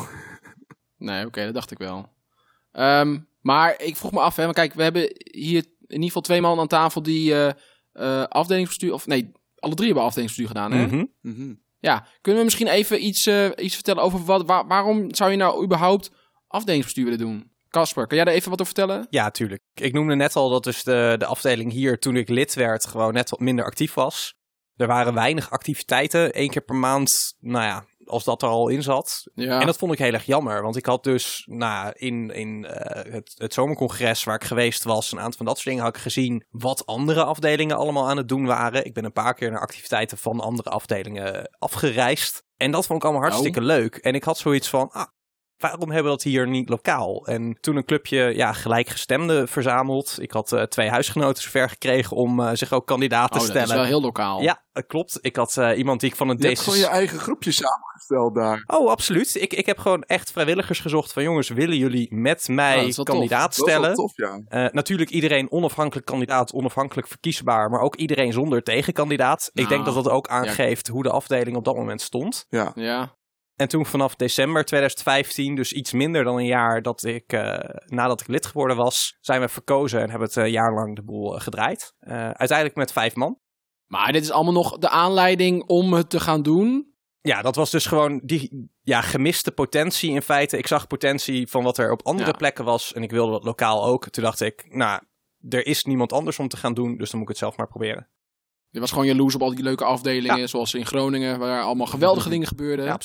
nee, 0.96 1.18
oké, 1.18 1.26
okay, 1.26 1.44
dat 1.44 1.54
dacht 1.54 1.70
ik 1.70 1.78
wel. 1.78 2.08
Ehm, 2.72 3.18
maar 3.40 3.80
ik 3.82 3.96
vroeg 3.96 4.12
me 4.12 4.20
af, 4.20 4.36
hè, 4.36 4.44
maar 4.44 4.54
kijk, 4.54 4.74
we 4.74 4.82
hebben 4.82 5.02
hier 5.30 5.64
in 5.86 5.94
ieder 5.94 6.06
geval 6.06 6.22
twee 6.22 6.40
man 6.40 6.58
aan 6.58 6.66
tafel 6.66 7.02
die 7.02 7.34
eh 7.94 8.22
afdelingsbestuur, 8.22 8.92
of 8.92 9.06
nee, 9.06 9.32
alle 9.58 9.74
drie 9.74 9.86
hebben 9.86 10.04
afdelingsbestuur 10.04 10.54
gedaan, 10.56 10.72
hè? 10.72 10.86
Mhm. 10.86 11.04
Mhm. 11.20 11.54
Ja, 11.78 12.06
kunnen 12.20 12.38
we 12.40 12.44
misschien 12.46 12.66
even 12.68 13.04
iets, 13.06 13.26
eh, 13.26 13.48
iets 13.56 13.74
vertellen 13.74 14.02
over 14.02 14.24
wat, 14.24 14.46
waar- 14.46 14.66
waarom 14.66 15.14
zou 15.14 15.30
je 15.30 15.36
nou 15.36 15.64
überhaupt 15.64 16.10
afdelingsbestuur 16.46 17.04
willen 17.04 17.18
doen? 17.18 17.52
Casper, 17.68 18.06
kan 18.06 18.16
jij 18.16 18.26
daar 18.26 18.34
even 18.34 18.50
wat 18.50 18.60
over 18.60 18.74
vertellen? 18.74 19.06
Ja, 19.10 19.30
tuurlijk. 19.30 19.60
Ik 19.74 19.92
noemde 19.92 20.14
net 20.14 20.36
al 20.36 20.48
dat 20.50 20.64
dus 20.64 20.82
de, 20.82 21.14
de 21.18 21.26
afdeling 21.26 21.72
hier, 21.72 21.98
toen 21.98 22.16
ik 22.16 22.28
lid 22.28 22.54
werd, 22.54 22.86
gewoon 22.86 23.12
net 23.12 23.30
wat 23.30 23.40
minder 23.40 23.64
actief 23.64 23.94
was. 23.94 24.34
Er 24.76 24.86
waren 24.86 25.14
weinig 25.14 25.50
activiteiten, 25.50 26.32
één 26.32 26.50
keer 26.50 26.62
per 26.62 26.74
maand, 26.76 27.36
nou 27.40 27.64
ja, 27.64 27.84
als 28.06 28.24
dat 28.24 28.42
er 28.42 28.48
al 28.48 28.68
in 28.68 28.82
zat. 28.82 29.30
Ja. 29.34 29.60
En 29.60 29.66
dat 29.66 29.76
vond 29.76 29.92
ik 29.92 29.98
heel 29.98 30.12
erg 30.12 30.26
jammer, 30.26 30.62
want 30.62 30.76
ik 30.76 30.86
had 30.86 31.04
dus 31.04 31.42
nou, 31.50 31.92
in, 31.94 32.30
in 32.30 32.64
eh, 32.64 33.12
het, 33.12 33.34
het 33.36 33.54
zomercongres 33.54 34.24
waar 34.24 34.34
ik 34.34 34.44
geweest 34.44 34.84
was, 34.84 35.12
een 35.12 35.18
aantal 35.18 35.36
van 35.36 35.46
dat 35.46 35.54
soort 35.54 35.68
dingen 35.68 35.84
had 35.84 35.96
ik 35.96 36.02
gezien 36.02 36.44
wat 36.50 36.86
andere 36.86 37.24
afdelingen 37.24 37.76
allemaal 37.76 38.08
aan 38.08 38.16
het 38.16 38.28
doen 38.28 38.46
waren. 38.46 38.84
Ik 38.84 38.94
ben 38.94 39.04
een 39.04 39.12
paar 39.12 39.34
keer 39.34 39.50
naar 39.50 39.60
activiteiten 39.60 40.18
van 40.18 40.40
andere 40.40 40.70
afdelingen 40.70 41.50
afgereisd. 41.58 42.42
En 42.56 42.70
dat 42.70 42.86
vond 42.86 42.98
ik 42.98 43.04
allemaal 43.04 43.28
hartstikke 43.28 43.60
leuk. 43.60 43.96
En 43.96 44.14
ik 44.14 44.24
had 44.24 44.38
zoiets 44.38 44.68
van, 44.68 44.90
ah, 44.90 45.06
waarom 45.68 45.90
hebben 45.90 46.02
we 46.12 46.16
dat 46.16 46.22
hier 46.22 46.48
niet 46.48 46.68
lokaal? 46.68 47.26
En 47.26 47.58
toen 47.60 47.76
een 47.76 47.84
clubje 47.84 48.36
ja, 48.36 48.52
gelijkgestemden 48.52 49.48
verzameld. 49.48 50.16
Ik 50.20 50.30
had 50.30 50.52
eh, 50.52 50.62
twee 50.62 50.88
huisgenoten 50.88 51.42
zover 51.42 51.68
gekregen 51.68 52.16
om 52.16 52.40
eh, 52.40 52.50
zich 52.52 52.72
ook 52.72 52.86
kandidaat 52.86 53.28
te 53.32 53.38
oh, 53.38 53.40
dat 53.40 53.48
stellen. 53.50 53.68
is 53.68 53.74
wel 53.74 53.84
heel 53.84 54.00
lokaal. 54.00 54.40
Ja, 54.42 54.62
dat 54.72 54.86
klopt. 54.86 55.18
Ik 55.20 55.36
had 55.36 55.56
eh, 55.56 55.78
iemand 55.78 56.00
die 56.00 56.10
ik 56.10 56.16
van 56.16 56.28
een 56.28 56.36
Je 56.38 56.46
hebt 56.46 56.60
gewoon 56.60 56.78
je 56.78 56.84
D66... 56.86 56.90
eigen 56.90 57.18
groepje 57.18 57.50
samengesteld 57.52 58.34
daar. 58.34 58.64
Oh, 58.66 58.90
absoluut. 58.90 59.34
Ik, 59.34 59.52
ik 59.52 59.66
heb 59.66 59.78
gewoon 59.78 60.02
echt 60.02 60.30
vrijwilligers 60.30 60.80
gezocht 60.80 61.12
van 61.12 61.22
jongens, 61.22 61.48
willen 61.48 61.76
jullie 61.76 62.14
met 62.14 62.44
Ja, 62.46 62.54
mij 62.54 62.84
dat 62.84 62.94
tof. 62.94 63.04
kandidaat 63.04 63.56
Dat 63.56 63.66
is 63.68 63.72
wel 63.74 63.82
stellen? 63.82 63.94
tof, 63.94 64.12
ja. 64.16 64.40
Eh, 64.48 64.72
natuurlijk 64.72 65.10
iedereen 65.10 65.50
onafhankelijk 65.52 66.06
kandidaat, 66.06 66.52
onafhankelijk 66.52 67.08
verkiesbaar, 67.08 67.70
maar 67.70 67.80
ook 67.80 67.96
iedereen 67.96 68.32
zonder 68.32 68.62
tegenkandidaat. 68.62 69.46
Ik 69.52 69.54
Nou, 69.54 69.68
denk 69.68 69.84
dat 69.84 69.94
dat 69.94 70.08
ook 70.08 70.28
aangeeft 70.28 70.88
hoe 70.88 71.02
de 71.02 71.10
afdeling 71.10 71.56
op 71.56 71.64
dat 71.64 71.76
moment 71.76 72.00
stond. 72.00 72.46
Ja. 72.48 72.72
Ja. 72.74 73.14
En 73.56 73.68
toen 73.68 73.86
vanaf 73.86 74.14
december 74.14 74.64
2015, 74.64 75.54
dus 75.54 75.72
iets 75.72 75.92
minder 75.92 76.24
dan 76.24 76.36
een 76.36 76.46
jaar 76.46 76.82
dat 76.82 77.04
ik, 77.04 77.32
eh, 77.32 77.58
nadat 77.86 78.20
ik 78.20 78.26
lid 78.26 78.46
geworden 78.46 78.76
was, 78.76 79.16
zijn 79.20 79.40
we 79.40 79.48
verkozen 79.48 80.00
en 80.00 80.10
hebben 80.10 80.28
het 80.28 80.36
een 80.36 80.50
jaar 80.50 80.74
lang 80.74 80.96
de 80.96 81.02
boel 81.02 81.34
eh, 81.34 81.40
gedraaid. 81.40 81.94
Eh, 81.98 82.30
uiteindelijk 82.30 82.76
met 82.76 82.92
vijf 82.92 83.14
man. 83.14 83.38
Maar 83.86 84.12
dit 84.12 84.22
is 84.22 84.30
allemaal 84.30 84.52
nog 84.52 84.78
de 84.78 84.88
aanleiding 84.88 85.62
om 85.66 85.92
het 85.92 86.10
te 86.10 86.20
gaan 86.20 86.42
doen. 86.42 86.92
Ja, 87.20 87.42
dat 87.42 87.56
was 87.56 87.70
dus 87.70 87.86
gewoon 87.86 88.20
die 88.24 88.70
ja, 88.82 89.00
gemiste 89.00 89.52
potentie 89.52 90.10
in 90.10 90.22
feite. 90.22 90.58
Ik 90.58 90.66
zag 90.66 90.86
potentie 90.86 91.48
van 91.48 91.62
wat 91.62 91.78
er 91.78 91.90
op 91.92 92.06
andere 92.06 92.30
Ja. 92.30 92.36
plekken 92.36 92.64
was 92.64 92.92
en 92.92 93.02
ik 93.02 93.10
wilde 93.10 93.32
dat 93.32 93.44
lokaal 93.44 93.84
ook. 93.84 94.08
Toen 94.08 94.24
dacht 94.24 94.40
ik, 94.40 94.64
nou, 94.68 95.02
er 95.48 95.66
is 95.66 95.84
niemand 95.84 96.12
anders 96.12 96.38
om 96.38 96.48
te 96.48 96.56
gaan 96.56 96.74
doen, 96.74 96.96
dus 96.96 97.10
dan 97.10 97.18
moet 97.20 97.28
ik 97.28 97.34
het 97.34 97.44
zelf 97.44 97.56
maar 97.56 97.68
proberen. 97.68 98.08
Je 98.70 98.80
was 98.80 98.90
gewoon 98.90 99.06
jaloers 99.06 99.34
op 99.34 99.42
al 99.42 99.54
die 99.54 99.64
leuke 99.64 99.84
afdelingen, 99.84 100.48
zoals 100.48 100.74
in 100.74 100.86
Groningen, 100.86 101.38
waar 101.38 101.62
allemaal 101.62 101.86
geweldige 101.86 102.28
dingen 102.34 102.46
gebeurden. 102.46 102.84
Ja, 102.84 102.98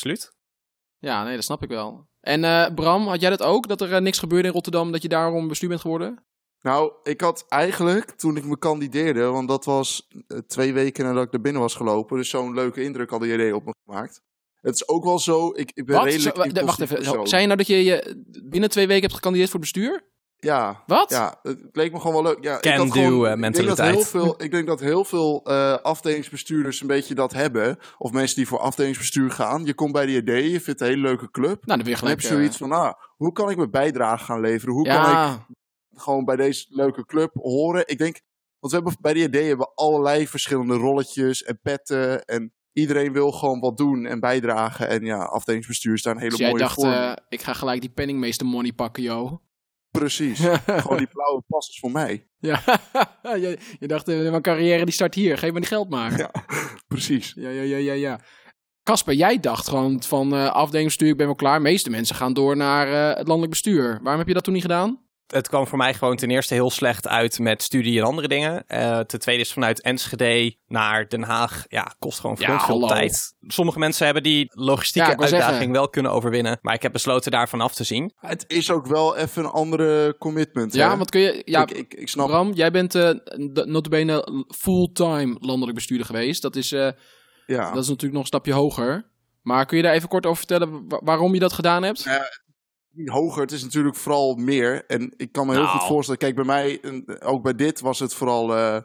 Ja, 1.00 1.24
nee, 1.24 1.36
dat 1.36 1.44
snap 1.44 1.64
ik 1.64 1.70
wel. 1.70 2.08
En 2.20 2.44
eh, 2.44 2.74
Bram, 2.74 3.08
had 3.08 3.22
jij 3.22 3.30
dat 3.30 3.44
ook? 3.44 3.68
Dat 3.68 3.82
er 3.82 3.94
eh, 3.94 4.02
niks 4.02 4.20
gebeurde 4.20 4.48
in 4.48 4.54
Rotterdam, 4.54 4.92
dat 4.92 5.02
je 5.02 5.08
daarom 5.08 5.48
bestuur 5.48 5.70
bent 5.70 5.82
geworden? 5.82 6.24
Nou, 6.62 6.92
ik 7.04 7.22
had 7.22 7.46
eigenlijk, 7.48 8.12
toen 8.12 8.38
ik 8.38 8.46
me 8.46 8.58
kandideerde, 8.58 9.24
want 9.24 9.48
dat 9.48 9.66
was 9.66 10.08
eh, 10.28 10.38
twee 10.38 10.74
weken 10.74 11.06
nadat 11.06 11.24
ik 11.24 11.34
er 11.34 11.42
binnen 11.42 11.62
was 11.62 11.76
gelopen, 11.76 12.18
dus 12.18 12.30
zo'n 12.30 12.54
leuke 12.54 12.84
indruk 12.84 13.10
had 13.10 13.24
JD 13.24 13.54
op 13.54 13.66
me 13.66 13.74
gemaakt. 13.86 14.22
Het 14.62 14.74
is 14.76 14.88
ook 14.88 15.04
wel 15.04 15.20
zo, 15.20 15.48
ik, 15.56 15.72
ik 15.74 15.86
ben 15.86 15.96
Wat? 15.96 16.06
redelijk 16.06 16.36
Zo- 16.36 16.52
wa- 16.52 16.66
wacht 16.66 16.80
even, 16.80 16.96
persoon. 16.96 17.28
zei 17.28 17.42
je 17.42 17.48
nou 17.48 17.58
dat 17.60 17.68
je, 17.68 17.84
je 17.84 18.24
binnen 18.44 18.70
twee 18.70 18.88
weken 18.88 19.02
hebt 19.02 19.14
gekandideerd 19.14 19.50
voor 19.52 19.60
bestuur? 19.60 20.08
Ja, 20.40 20.84
Wat? 20.88 21.10
ja, 21.10 21.40
het 21.44 21.60
leek 21.72 21.92
me 21.92 22.00
gewoon 22.00 22.24
wel 22.24 22.32
leuk. 22.34 22.44
Ja, 22.44 22.56
ik 22.56 22.62
Can 22.62 22.78
had 22.78 22.88
do, 22.88 22.92
gewoon- 22.92 23.26
eh, 23.26 23.32
ik 23.34 23.40
denk 23.40 23.40
dat 23.40 23.40
mentaliteit. 23.40 23.96
heel 23.96 24.04
veel, 24.04 24.44
ik 24.44 24.52
denk 24.52 24.68
dat 24.68 24.80
heel 24.80 25.04
veel 25.04 25.42
eh, 25.44 25.74
afdelingsbestuurders 25.74 26.82
een 26.82 26.88
beetje 26.88 27.16
dat 27.16 27.34
hebben. 27.34 27.78
Of 27.98 28.12
mensen 28.12 28.36
die 28.36 28.48
voor 28.48 28.60
afdelingsbestuur 28.60 29.32
gaan. 29.32 29.66
Je 29.66 29.74
komt 29.74 29.92
bij 29.92 30.06
de 30.06 30.12
JD, 30.12 30.52
je 30.52 30.62
vindt 30.62 30.82
een 30.82 30.88
hele 30.88 31.02
leuke 31.02 31.32
club. 31.32 31.66
Nou, 31.66 31.78
dan 31.78 31.88
weer 31.88 32.00
Dan 32.00 32.10
heb 32.10 32.20
gelijk. 32.20 32.22
je 32.22 32.28
eh, 32.28 32.34
zoiets 32.34 32.58
van, 32.58 32.72
ah, 32.72 32.94
hoe 33.16 33.32
kan 33.32 33.50
ik 33.50 33.58
mijn 33.58 33.72
bijdrage 33.72 34.24
gaan 34.26 34.40
leveren? 34.42 34.74
Hoe 34.74 34.86
kan 34.88 35.12
ik 35.12 35.40
gewoon 35.96 36.26
bij 36.26 36.36
deze 36.36 36.66
leuke 36.70 37.06
club 37.06 37.32
horen. 37.34 37.84
Ik 37.88 37.98
denk, 37.98 38.22
want 38.60 38.74
we 38.74 38.80
hebben 38.80 38.98
bij 39.02 39.14
de 39.14 39.20
idee 39.24 39.48
hebben 39.48 39.66
we 39.66 39.72
allerlei 39.76 40.28
verschillende 40.28 40.74
rolletjes 40.76 41.44
en 41.44 41.60
petten. 41.62 42.26
En 42.26 42.54
iedereen 42.74 43.14
wil 43.14 43.32
gewoon 43.32 43.60
wat 43.60 43.78
doen 43.78 44.06
en 44.06 44.20
bijdragen. 44.20 44.88
En 44.88 45.06
ja, 45.06 45.18
afdelingsbestuur 45.18 45.94
is 45.94 46.02
daar 46.02 46.14
een 46.14 46.20
hele 46.20 46.30
dus 46.32 46.40
jij 46.40 46.50
mooie 46.50 46.62
dacht, 46.62 46.74
vorm. 46.74 46.92
eh, 46.92 47.12
ik 47.30 47.42
ga 47.42 47.54
gelijk 47.54 47.82
die 47.82 47.90
penningmeester 47.90 48.46
money 48.48 48.74
pakken, 48.74 49.04
joh. 49.04 49.32
Precies. 50.00 50.40
gewoon 50.66 50.98
die 50.98 51.08
blauwe 51.08 51.44
pas 51.48 51.70
is 51.70 51.80
voor 51.80 51.92
mij. 51.92 52.28
Ja, 52.40 52.62
je, 53.44 53.58
je 53.80 53.88
dacht, 53.88 54.08
eh, 54.08 54.30
mijn 54.30 54.42
carrière 54.42 54.86
die 54.86 54.94
start 54.94 55.16
hier, 55.16 55.38
geef 55.38 55.52
me 55.52 55.60
die 55.60 55.68
geld 55.70 55.90
maar. 55.90 56.18
Ja. 56.18 56.32
Precies. 56.88 57.34
Ja, 57.36 57.50
ja, 57.50 57.62
ja, 57.62 57.78
ja, 57.78 57.94
ja. 57.94 58.20
Casper, 58.84 59.14
jij 59.14 59.40
dacht 59.40 59.68
gewoon 59.68 60.04
van 60.04 60.34
afdelingsbestuur, 60.54 61.10
ik 61.10 61.18
ben 61.18 61.26
wel 61.26 61.36
klaar. 61.36 61.58
De 61.58 61.64
meeste 61.64 61.90
mensen 61.90 62.16
gaan 62.16 62.34
door 62.34 62.58
naar 62.58 62.88
eh, 62.88 63.18
het 63.18 63.28
landelijk 63.28 63.50
bestuur. 63.50 64.00
Waarom 64.02 64.20
heb 64.20 64.28
je 64.28 64.34
dat 64.34 64.44
toen 64.44 64.54
niet 64.54 64.62
gedaan? 64.62 65.09
Het 65.30 65.48
kwam 65.48 65.68
voor 65.68 65.78
mij 65.78 65.94
gewoon 65.94 66.16
ten 66.16 66.30
eerste 66.32 66.54
heel 66.54 66.70
slecht 66.70 67.08
uit 67.08 67.40
met 67.40 67.64
studie 67.64 68.00
en 68.00 68.06
andere 68.06 68.28
dingen. 68.28 68.68
Eh, 68.68 69.00
ten 69.00 69.20
tweede 69.20 69.42
is 69.42 69.54
vanuit 69.54 69.82
Enschede 69.82 70.56
naar 70.68 71.08
Den 71.10 71.24
Haag, 71.24 71.66
ja, 71.68 71.94
kost 72.00 72.20
gewoon 72.20 72.36
Ja, 72.40 72.60
veel 72.60 72.88
tijd. 72.88 73.34
Sommige 73.42 73.80
mensen 73.80 74.06
hebben 74.06 74.24
die 74.24 74.52
logistieke 74.54 75.10
Ja, 75.10 75.18
uitdaging 75.18 75.52
zeggen. 75.52 75.72
wel 75.72 75.90
kunnen 75.90 76.12
overwinnen. 76.12 76.58
Maar 76.62 76.74
ik 76.74 76.82
heb 76.82 76.92
besloten 76.92 77.32
daarvan 77.32 77.62
af 77.62 77.74
te 77.76 77.84
zien. 77.84 78.14
Het 78.16 78.44
is 78.48 78.72
ook 78.72 78.86
wel 78.88 79.18
even 79.18 79.44
een 79.44 79.50
andere 79.50 80.16
commitment. 80.18 80.74
Ja, 80.74 80.90
hè? 80.92 80.98
want 80.98 81.10
kun 81.10 81.22
je... 81.22 81.42
Ja, 81.46 81.62
ik, 81.62 81.72
ik, 81.72 81.94
ik 81.94 82.10
snap 82.10 82.28
Bram, 82.28 82.54
jij 82.54 82.72
bent 82.72 82.92
de- 82.92 83.64
notabene 83.68 84.46
fulltime 84.58 85.36
landelijk 85.40 85.76
bestuurder 85.76 86.06
geweest. 86.06 86.42
Dat 86.42 86.56
is, 86.56 86.72
eh, 86.72 86.92
ja. 87.46 87.72
dat 87.72 87.84
is 87.84 87.88
natuurlijk 87.90 88.14
nog 88.14 88.22
een 88.22 88.28
stapje 88.28 88.54
hoger. 88.54 89.08
Maar 89.42 89.66
kun 89.66 89.78
je 89.78 89.84
daar 89.84 89.94
even 89.94 90.10
kort 90.10 90.26
over 90.26 90.38
vertellen 90.38 90.88
wa- 90.88 91.02
waarom 91.04 91.34
je 91.34 91.40
dat 91.40 91.54
gedaan 91.54 91.84
hebt? 91.84 92.04
Ja, 92.04 92.30
hoger. 93.06 93.42
Het 93.42 93.52
is 93.52 93.64
natuurlijk 93.64 93.96
vooral 93.96 94.36
meer. 94.36 94.86
En 94.86 95.14
ik 95.18 95.32
kan 95.32 95.46
me 95.48 95.54
heel 95.54 95.62
Nou. 95.62 95.78
goed 95.78 95.88
voorstellen. 95.88 96.20
Kijk, 96.20 96.36
bij 96.36 96.46
mij, 96.46 96.82
ook 97.24 97.44
bij 97.44 97.56
dit, 97.56 97.80
was 97.80 98.00
het 98.00 98.14
vooral 98.14 98.56
eh, 98.56 98.82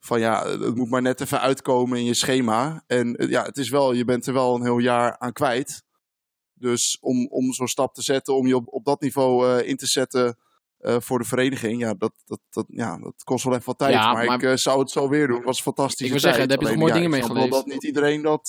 van 0.00 0.20
ja, 0.20 0.48
het 0.48 0.74
moet 0.74 0.90
maar 0.90 1.02
net 1.02 1.20
even 1.20 1.40
uitkomen 1.40 1.98
in 1.98 2.04
je 2.04 2.14
schema. 2.14 2.84
En 2.86 3.16
eh, 3.16 3.28
ja, 3.28 3.42
het 3.44 3.56
is 3.56 3.68
wel, 3.68 3.92
je 3.92 4.04
bent 4.04 4.26
er 4.26 4.32
wel 4.32 4.54
een 4.54 4.62
heel 4.62 4.78
jaar 4.78 5.18
aan 5.18 5.32
kwijt. 5.32 5.82
Dus 6.52 6.98
om, 7.00 7.26
om 7.26 7.52
zo'n 7.52 7.68
stap 7.68 7.94
te 7.94 8.02
zetten, 8.02 8.34
om 8.34 8.46
je 8.46 8.56
op, 8.56 8.68
op 8.68 8.84
dat 8.84 9.00
niveau 9.00 9.48
eh, 9.48 9.68
in 9.68 9.76
te 9.76 9.86
zetten 9.86 10.38
voor 10.98 11.18
de 11.18 11.24
vereniging, 11.24 11.80
ja 11.80 11.94
dat, 11.94 12.12
dat, 12.24 12.40
dat, 12.50 12.64
ja, 12.68 12.98
dat 12.98 13.14
kost 13.22 13.44
wel 13.44 13.52
even 13.52 13.66
wat 13.66 13.78
tijd. 13.78 13.92
Ja, 13.92 14.12
maar, 14.12 14.24
maar- 14.24 14.42
ik 14.42 14.58
zou 14.58 14.78
het 14.80 14.90
zo 14.90 15.08
weer 15.08 15.26
doen. 15.26 15.36
Het 15.36 15.44
was 15.44 15.62
fantastisch. 15.62 16.06
Ik 16.06 16.10
wil 16.12 16.20
zeggen, 16.20 16.48
daar 16.48 16.58
heb 16.58 16.66
je 16.66 16.72
toch 16.72 16.76
mooie 16.82 16.92
dingen 16.92 17.10
mee 17.10 17.26
wel 17.26 17.48
dat 17.48 17.66
niet 17.66 17.84
iedereen 17.84 18.22
dat, 18.22 18.48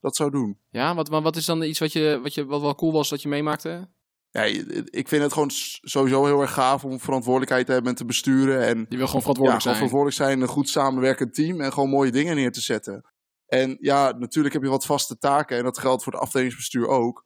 dat 0.00 0.16
zou 0.16 0.30
doen. 0.30 0.58
Ja, 0.70 0.94
wat, 0.94 1.08
wat, 1.08 1.22
wat 1.22 1.36
is 1.36 1.44
dan 1.44 1.62
iets 1.62 1.78
wat, 1.78 1.92
je, 1.92 2.20
wat, 2.22 2.34
je, 2.34 2.44
wat 2.44 2.60
wel 2.60 2.74
cool 2.74 2.92
was 2.92 3.08
dat 3.08 3.22
je 3.22 3.28
meemaakte? 3.28 3.88
Ja, 4.30 4.42
ik 4.84 5.08
vind 5.08 5.22
het 5.22 5.32
gewoon 5.32 5.50
sowieso 5.80 6.24
heel 6.24 6.40
erg 6.40 6.52
gaaf 6.52 6.84
om 6.84 7.00
verantwoordelijkheid 7.00 7.66
te 7.66 7.72
hebben 7.72 7.90
en 7.90 7.96
te 7.96 8.04
besturen. 8.04 8.66
En 8.66 8.86
Je 8.88 8.96
wil 8.96 9.06
gewoon 9.06 9.06
ja, 9.06 9.06
verantwoordelijk 9.06 9.36
gewoon 9.36 9.60
zijn. 9.60 9.74
verantwoordelijk 9.74 10.16
zijn, 10.16 10.40
een 10.40 10.48
goed 10.48 10.68
samenwerkend 10.68 11.34
team 11.34 11.60
en 11.60 11.72
gewoon 11.72 11.88
mooie 11.88 12.10
dingen 12.10 12.36
neer 12.36 12.52
te 12.52 12.60
zetten. 12.60 13.04
En 13.46 13.76
ja, 13.80 14.12
natuurlijk 14.18 14.54
heb 14.54 14.62
je 14.62 14.68
wat 14.68 14.86
vaste 14.86 15.18
taken 15.18 15.56
en 15.56 15.64
dat 15.64 15.78
geldt 15.78 16.02
voor 16.02 16.12
het 16.12 16.22
afdelingsbestuur 16.22 16.86
ook. 16.86 17.24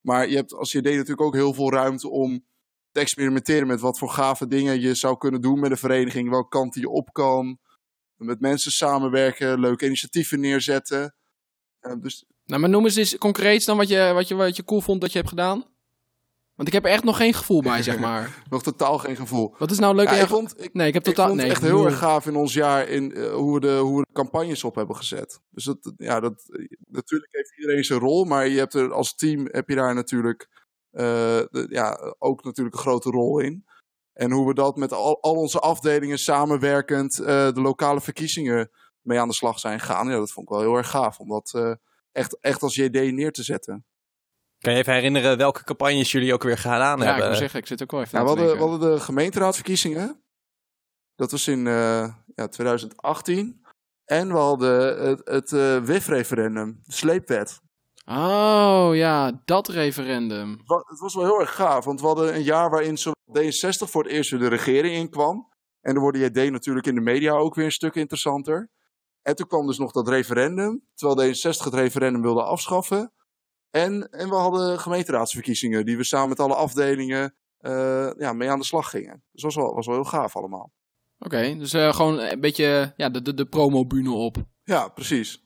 Maar 0.00 0.28
je 0.28 0.36
hebt 0.36 0.54
als 0.54 0.72
JD 0.72 0.84
natuurlijk 0.84 1.20
ook 1.20 1.34
heel 1.34 1.54
veel 1.54 1.72
ruimte 1.72 2.08
om 2.08 2.44
te 2.90 3.00
experimenteren 3.00 3.66
met 3.66 3.80
wat 3.80 3.98
voor 3.98 4.10
gave 4.10 4.46
dingen 4.46 4.80
je 4.80 4.94
zou 4.94 5.16
kunnen 5.16 5.40
doen 5.40 5.60
met 5.60 5.70
een 5.70 5.76
vereniging, 5.76 6.30
welke 6.30 6.48
kant 6.48 6.72
die 6.72 6.82
je 6.82 6.88
op 6.88 7.12
kan. 7.12 7.58
Met 8.16 8.40
mensen 8.40 8.72
samenwerken, 8.72 9.60
leuke 9.60 9.86
initiatieven 9.86 10.40
neerzetten. 10.40 11.14
Dus 12.00 12.24
Nou, 12.44 12.60
maar 12.60 12.70
noem 12.70 12.84
eens 12.84 12.96
eens 12.96 13.18
concreet 13.18 13.64
dan 13.64 13.76
wat 13.76 13.88
je, 13.88 14.10
wat, 14.14 14.28
je, 14.28 14.34
wat 14.34 14.56
je 14.56 14.64
cool 14.64 14.80
vond 14.80 15.00
dat 15.00 15.12
je 15.12 15.18
hebt 15.18 15.30
gedaan. 15.30 15.71
Want 16.62 16.74
ik 16.74 16.80
heb 16.82 16.90
er 16.90 16.96
echt 16.96 17.04
nog 17.04 17.16
geen 17.16 17.34
gevoel 17.34 17.62
bij, 17.62 17.82
zeg 17.82 17.98
maar. 18.08 18.42
nog 18.50 18.62
totaal 18.62 18.98
geen 18.98 19.16
gevoel. 19.16 19.54
Wat 19.58 19.70
is 19.70 19.78
nou 19.78 19.94
leuk? 19.94 20.08
Ja, 20.08 20.14
ik 20.14 20.26
vond, 20.26 20.62
ik, 20.64 20.74
nee, 20.74 20.86
ik 20.86 20.94
heb 20.94 21.02
Ik 21.06 21.08
totaal... 21.08 21.26
vond 21.28 21.40
nee, 21.40 21.50
echt 21.50 21.62
heel 21.62 21.84
erg 21.86 21.98
gaaf 21.98 22.26
in 22.26 22.36
ons 22.36 22.52
jaar 22.54 22.88
in 22.88 23.14
eh, 23.14 23.32
hoe, 23.32 23.54
we 23.54 23.60
de, 23.60 23.76
hoe 23.76 23.98
we 24.00 24.04
de 24.06 24.12
campagnes 24.12 24.64
op 24.64 24.74
hebben 24.74 24.96
gezet. 24.96 25.40
Dus 25.50 25.64
dat, 25.64 25.92
ja, 25.96 26.20
dat, 26.20 26.42
natuurlijk 26.88 27.32
heeft 27.34 27.52
iedereen 27.58 27.84
zijn 27.84 27.98
rol, 27.98 28.24
maar 28.24 28.48
je 28.48 28.58
hebt 28.58 28.74
er 28.74 28.92
als 28.92 29.14
team 29.14 29.48
heb 29.50 29.68
je 29.68 29.74
daar 29.74 29.94
natuurlijk 29.94 30.48
eh, 30.90 31.02
de- 31.50 31.66
ja, 31.68 32.14
ook 32.18 32.44
natuurlijk 32.44 32.76
een 32.76 32.82
grote 32.82 33.10
rol 33.10 33.38
in. 33.38 33.64
En 34.12 34.30
hoe 34.30 34.46
we 34.46 34.54
dat 34.54 34.76
met 34.76 34.92
al, 34.92 35.22
al 35.22 35.34
onze 35.34 35.58
afdelingen 35.58 36.18
samenwerkend 36.18 37.18
eh, 37.18 37.26
de 37.52 37.60
lokale 37.60 38.00
verkiezingen 38.00 38.70
mee 39.00 39.20
aan 39.20 39.28
de 39.28 39.34
slag 39.34 39.58
zijn 39.58 39.80
gegaan. 39.80 40.08
Ja, 40.08 40.16
dat 40.16 40.32
vond 40.32 40.46
ik 40.48 40.52
wel 40.54 40.62
heel 40.62 40.76
erg 40.76 40.90
gaaf 40.90 41.18
om 41.18 41.28
dat 41.28 41.52
eh, 41.54 41.72
echt, 42.12 42.38
echt 42.40 42.62
als 42.62 42.74
JD 42.74 42.92
neer 43.12 43.32
te 43.32 43.42
zetten. 43.42 43.84
Kan 44.62 44.72
je 44.72 44.78
even 44.78 44.92
herinneren 44.92 45.36
welke 45.36 45.64
campagnes 45.64 46.12
jullie 46.12 46.32
ook 46.32 46.42
weer 46.42 46.58
gedaan 46.58 46.98
Ja, 46.98 47.02
ik 47.04 47.08
hebben? 47.10 47.26
wil 47.28 47.36
zeggen, 47.36 47.58
ik 47.60 47.66
zit 47.66 47.82
ook 47.82 47.90
wel 47.90 48.00
even 48.00 48.14
Nou, 48.24 48.34
we, 48.34 48.40
hadden, 48.40 48.58
we 48.58 48.68
hadden 48.70 48.90
de 48.90 49.00
gemeenteraadsverkiezingen. 49.00 50.22
Dat 51.14 51.30
was 51.30 51.48
in 51.48 51.66
eh, 51.66 52.14
ja, 52.34 52.48
2018. 52.48 53.60
En 54.04 54.28
we 54.28 54.38
hadden 54.38 55.06
het, 55.08 55.20
het 55.24 55.52
eh, 55.52 55.78
WIF-referendum, 55.78 56.80
de 56.82 56.92
sleepwet. 56.92 57.60
Oh 58.04 58.90
ja, 58.92 59.42
dat 59.44 59.68
referendum. 59.68 60.50
Het 60.50 60.66
wa- 60.66 60.84
Het 60.86 60.98
was 60.98 61.14
wel 61.14 61.24
heel 61.24 61.40
erg 61.40 61.54
gaaf, 61.54 61.84
want 61.84 62.00
we 62.00 62.06
hadden 62.06 62.34
een 62.34 62.42
jaar 62.42 62.70
waarin 62.70 62.98
zowel 62.98 63.16
D66 63.42 63.90
voor 63.90 64.02
het 64.02 64.12
eerst 64.12 64.30
weer 64.30 64.38
de 64.40 64.48
regering 64.48 64.94
inkwam. 64.94 65.48
En 65.80 65.92
dan 65.94 66.02
wordt 66.02 66.18
de 66.18 66.24
JD 66.24 66.50
natuurlijk 66.50 66.86
in 66.86 66.94
de 66.94 67.00
media 67.00 67.32
ook 67.32 67.54
weer 67.54 67.64
een 67.64 67.72
stuk 67.72 67.94
interessanter. 67.94 68.70
En 69.22 69.36
toen 69.36 69.46
kwam 69.46 69.66
dus 69.66 69.78
nog 69.78 69.92
dat 69.92 70.08
referendum, 70.08 70.86
terwijl 70.94 71.32
D66 71.34 71.64
het 71.64 71.74
referendum 71.74 72.22
wilde 72.22 72.42
afschaffen. 72.42 73.12
En, 73.72 74.10
en 74.10 74.28
we 74.28 74.34
hadden 74.34 74.80
gemeenteraadsverkiezingen, 74.80 75.84
die 75.84 75.96
we 75.96 76.04
samen 76.04 76.28
met 76.28 76.40
alle 76.40 76.54
afdelingen 76.54 77.34
eh, 77.58 78.10
ja, 78.18 78.32
mee 78.32 78.50
aan 78.50 78.58
de 78.58 78.64
slag 78.64 78.90
gingen. 78.90 79.24
Dus 79.32 79.42
dat 79.42 79.54
was 79.54 79.64
wel, 79.64 79.74
was 79.74 79.86
wel 79.86 79.94
heel 79.94 80.04
gaaf 80.04 80.36
allemaal. 80.36 80.72
Oké, 81.18 81.56
dus 81.58 81.72
eh, 81.72 81.94
gewoon 81.94 82.18
een 82.18 82.40
beetje 82.40 82.92
ja, 82.96 83.08
de, 83.08 83.22
de, 83.22 83.34
de 83.34 83.46
promobune 83.46 84.10
op. 84.10 84.36
Ja, 84.62 84.88
precies. 84.88 85.44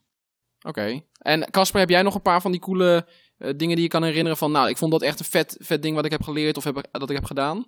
Oké. 0.67 1.01
En 1.19 1.51
Casper, 1.51 1.81
heb 1.81 1.89
jij 1.89 2.03
nog 2.03 2.15
een 2.15 2.23
paar 2.23 2.41
van 2.41 2.51
die 2.51 2.61
coole 2.61 3.09
eh, 3.37 3.51
dingen 3.57 3.75
die 3.75 3.85
je 3.85 3.91
kan 3.91 4.03
herinneren 4.03 4.37
van... 4.37 4.53
Nou, 4.53 4.69
ik 4.69 4.77
vond 4.77 4.93
dat 4.93 5.03
echt 5.03 5.19
een 5.19 5.25
vet, 5.25 5.57
vet 5.61 5.83
ding 5.83 5.95
wat 5.95 6.05
ik 6.05 6.11
heb 6.11 6.23
geleerd 6.23 6.57
of 6.57 6.65
heb, 6.65 6.89
dat 6.91 7.11
ik 7.11 7.17
heb 7.17 7.25
gedaan? 7.25 7.67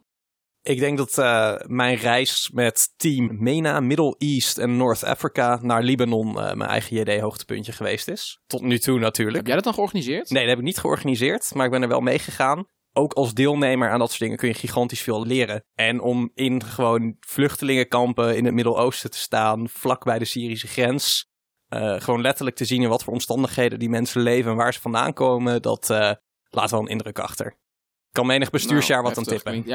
Ik 0.63 0.79
denk 0.79 0.99
dat 0.99 1.19
eh, 1.19 1.55
mijn 1.67 1.97
reis 1.97 2.51
met 2.53 2.93
team 2.97 3.37
MENA, 3.43 3.81
Middle 3.81 4.15
East 4.19 4.59
en 4.59 4.77
North 4.77 5.05
Africa 5.05 5.59
naar 5.63 5.83
Libanon 5.83 6.29
eh, 6.29 6.55
mijn 6.55 6.71
eigen 6.71 6.97
JD-hoogtepuntje 6.97 7.73
geweest 7.73 8.09
is. 8.09 8.41
Tot 8.47 8.63
nu 8.63 8.79
toe 8.79 8.99
natuurlijk. 8.99 9.37
Heb 9.37 9.47
jij 9.47 9.55
dat 9.55 9.65
dan 9.65 9.75
georganiseerd? 9.75 10.31
Nee, 10.31 10.41
dat 10.41 10.51
heb 10.51 10.59
ik 10.59 10.65
niet 10.65 10.79
georganiseerd, 10.79 11.55
maar 11.55 11.65
ik 11.65 11.71
ben 11.71 11.83
er 11.83 11.89
wel 11.89 12.01
meegegaan. 12.01 12.65
Ook 12.93 13.13
als 13.13 13.35
deelnemer 13.35 13.91
aan 13.91 13.99
dat 13.99 14.09
soort 14.09 14.21
dingen 14.21 14.37
kun 14.37 14.49
je 14.49 14.55
gigantisch 14.55 15.01
veel 15.03 15.27
leren. 15.27 15.65
En 15.75 16.01
om 16.01 16.31
in 16.35 16.65
gewoon 16.65 17.17
vluchtelingenkampen 17.21 18.37
in 18.37 18.45
het 18.45 18.55
Midden-Oosten 18.55 19.11
te 19.11 19.19
staan, 19.19 19.69
vlak 19.69 20.05
bij 20.05 20.19
de 20.19 20.25
Syrische 20.25 20.67
grens. 20.69 21.27
eh, 21.69 22.01
gewoon 22.01 22.21
letterlijk 22.21 22.57
te 22.57 22.65
zien 22.65 22.83
in 22.83 22.89
wat 22.89 23.05
voor 23.05 23.13
omstandigheden 23.13 23.79
die 23.79 23.89
mensen 23.89 24.21
leven 24.23 24.51
en 24.51 24.57
waar 24.57 24.73
ze 24.75 24.81
vandaan 24.81 25.13
komen, 25.13 25.63
dat 25.63 25.89
laat 26.51 26.71
wel 26.71 26.81
een 26.81 26.87
indruk 26.87 27.19
achter. 27.19 27.59
Kan 28.13 28.27
menig 28.27 28.51
bestuursjaar 28.51 29.03
Nou, 29.03 29.09
wat 29.09 29.19
aan 29.19 29.25
tippen. 29.33 29.53
klinkt- 29.53 29.69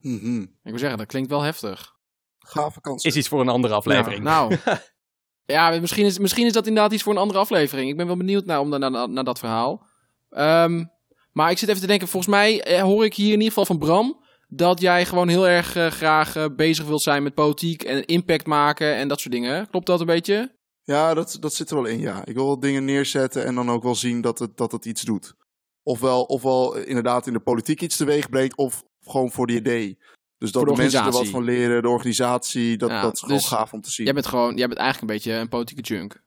Mhm. 0.00 0.40
ik 0.42 0.48
wil 0.62 0.78
zeggen, 0.78 0.98
dat 0.98 1.06
klinkt 1.06 1.30
wel 1.30 1.42
heftig. 1.42 1.96
Gave 2.38 2.80
kansen. 2.80 3.10
Is 3.10 3.16
iets 3.16 3.28
voor 3.28 3.40
een 3.40 3.48
andere 3.48 3.74
aflevering. 3.74 4.22
Nou, 4.22 4.56
ja, 5.44 5.80
misschien 5.80 6.04
is, 6.04 6.18
misschien 6.18 6.46
is 6.46 6.52
dat 6.52 6.66
inderdaad 6.66 6.92
iets 6.92 7.02
voor 7.02 7.12
een 7.12 7.18
andere 7.18 7.38
aflevering. 7.38 7.90
Ik 7.90 7.96
ben 7.96 8.06
wel 8.06 8.16
benieuwd 8.16 8.44
naar, 8.44 8.60
om, 8.60 8.68
naar, 8.68 8.90
naar, 8.90 9.08
naar 9.08 9.24
dat 9.24 9.38
verhaal. 9.38 9.86
Ehm, 10.30 10.84
maar 11.32 11.50
ik 11.50 11.58
zit 11.58 11.68
even 11.68 11.80
te 11.80 11.86
denken, 11.86 12.08
volgens 12.08 12.32
mij 12.32 12.62
eh, 12.62 12.82
hoor 12.82 13.04
ik 13.04 13.14
hier 13.14 13.26
in 13.26 13.32
ieder 13.32 13.48
geval 13.48 13.64
van 13.64 13.78
Bram... 13.78 14.24
dat 14.48 14.80
jij 14.80 15.06
gewoon 15.06 15.28
heel 15.28 15.48
erg 15.48 15.76
eh, 15.76 15.86
graag 15.86 16.36
eh, 16.36 16.44
bezig 16.56 16.86
wilt 16.86 17.02
zijn 17.02 17.22
met 17.22 17.34
politiek 17.34 17.82
en 17.82 18.04
impact 18.04 18.46
maken 18.46 18.94
en 18.94 19.08
dat 19.08 19.20
soort 19.20 19.34
dingen. 19.34 19.68
Klopt 19.70 19.86
dat 19.86 20.00
een 20.00 20.06
beetje? 20.06 20.56
Ja, 20.82 21.14
dat, 21.14 21.36
dat 21.40 21.54
zit 21.54 21.70
er 21.70 21.76
wel 21.76 21.84
in, 21.84 22.00
ja. 22.00 22.24
Ik 22.24 22.34
wil 22.34 22.46
wel 22.46 22.60
dingen 22.60 22.84
neerzetten 22.84 23.44
en 23.44 23.54
dan 23.54 23.70
ook 23.70 23.82
wel 23.82 23.94
zien 23.94 24.20
dat 24.20 24.38
het, 24.38 24.56
dat 24.56 24.72
het 24.72 24.84
iets 24.84 25.02
doet. 25.02 25.34
Ofwel, 25.82 26.22
ofwel 26.22 26.76
inderdaad 26.76 27.26
in 27.26 27.32
de 27.32 27.40
politiek 27.40 27.82
iets 27.82 27.96
teweeg 27.96 28.28
brengt, 28.28 28.56
of 28.56 28.84
gewoon 29.10 29.30
voor 29.30 29.46
de 29.46 29.52
idee. 29.54 29.98
Dus 30.38 30.52
dat 30.52 30.64
de 30.64 30.70
de 30.70 30.76
mensen 30.76 31.04
er 31.04 31.10
wat 31.12 31.28
van 31.28 31.44
leren, 31.44 31.82
de 31.82 31.88
organisatie, 31.88 32.76
dat, 32.76 32.90
Ja, 32.90 33.02
dat 33.02 33.14
is 33.14 33.20
gewoon 33.20 33.36
dus 33.36 33.46
gaaf 33.46 33.72
om 33.72 33.80
te 33.80 33.90
zien. 33.90 34.04
Jij 34.06 34.14
bent 34.14 34.26
gewoon, 34.26 34.56
jij 34.56 34.66
bent 34.68 34.78
eigenlijk 34.78 35.10
een 35.10 35.16
beetje 35.16 35.40
een 35.40 35.48
politieke 35.48 35.82
junk. 35.94 36.22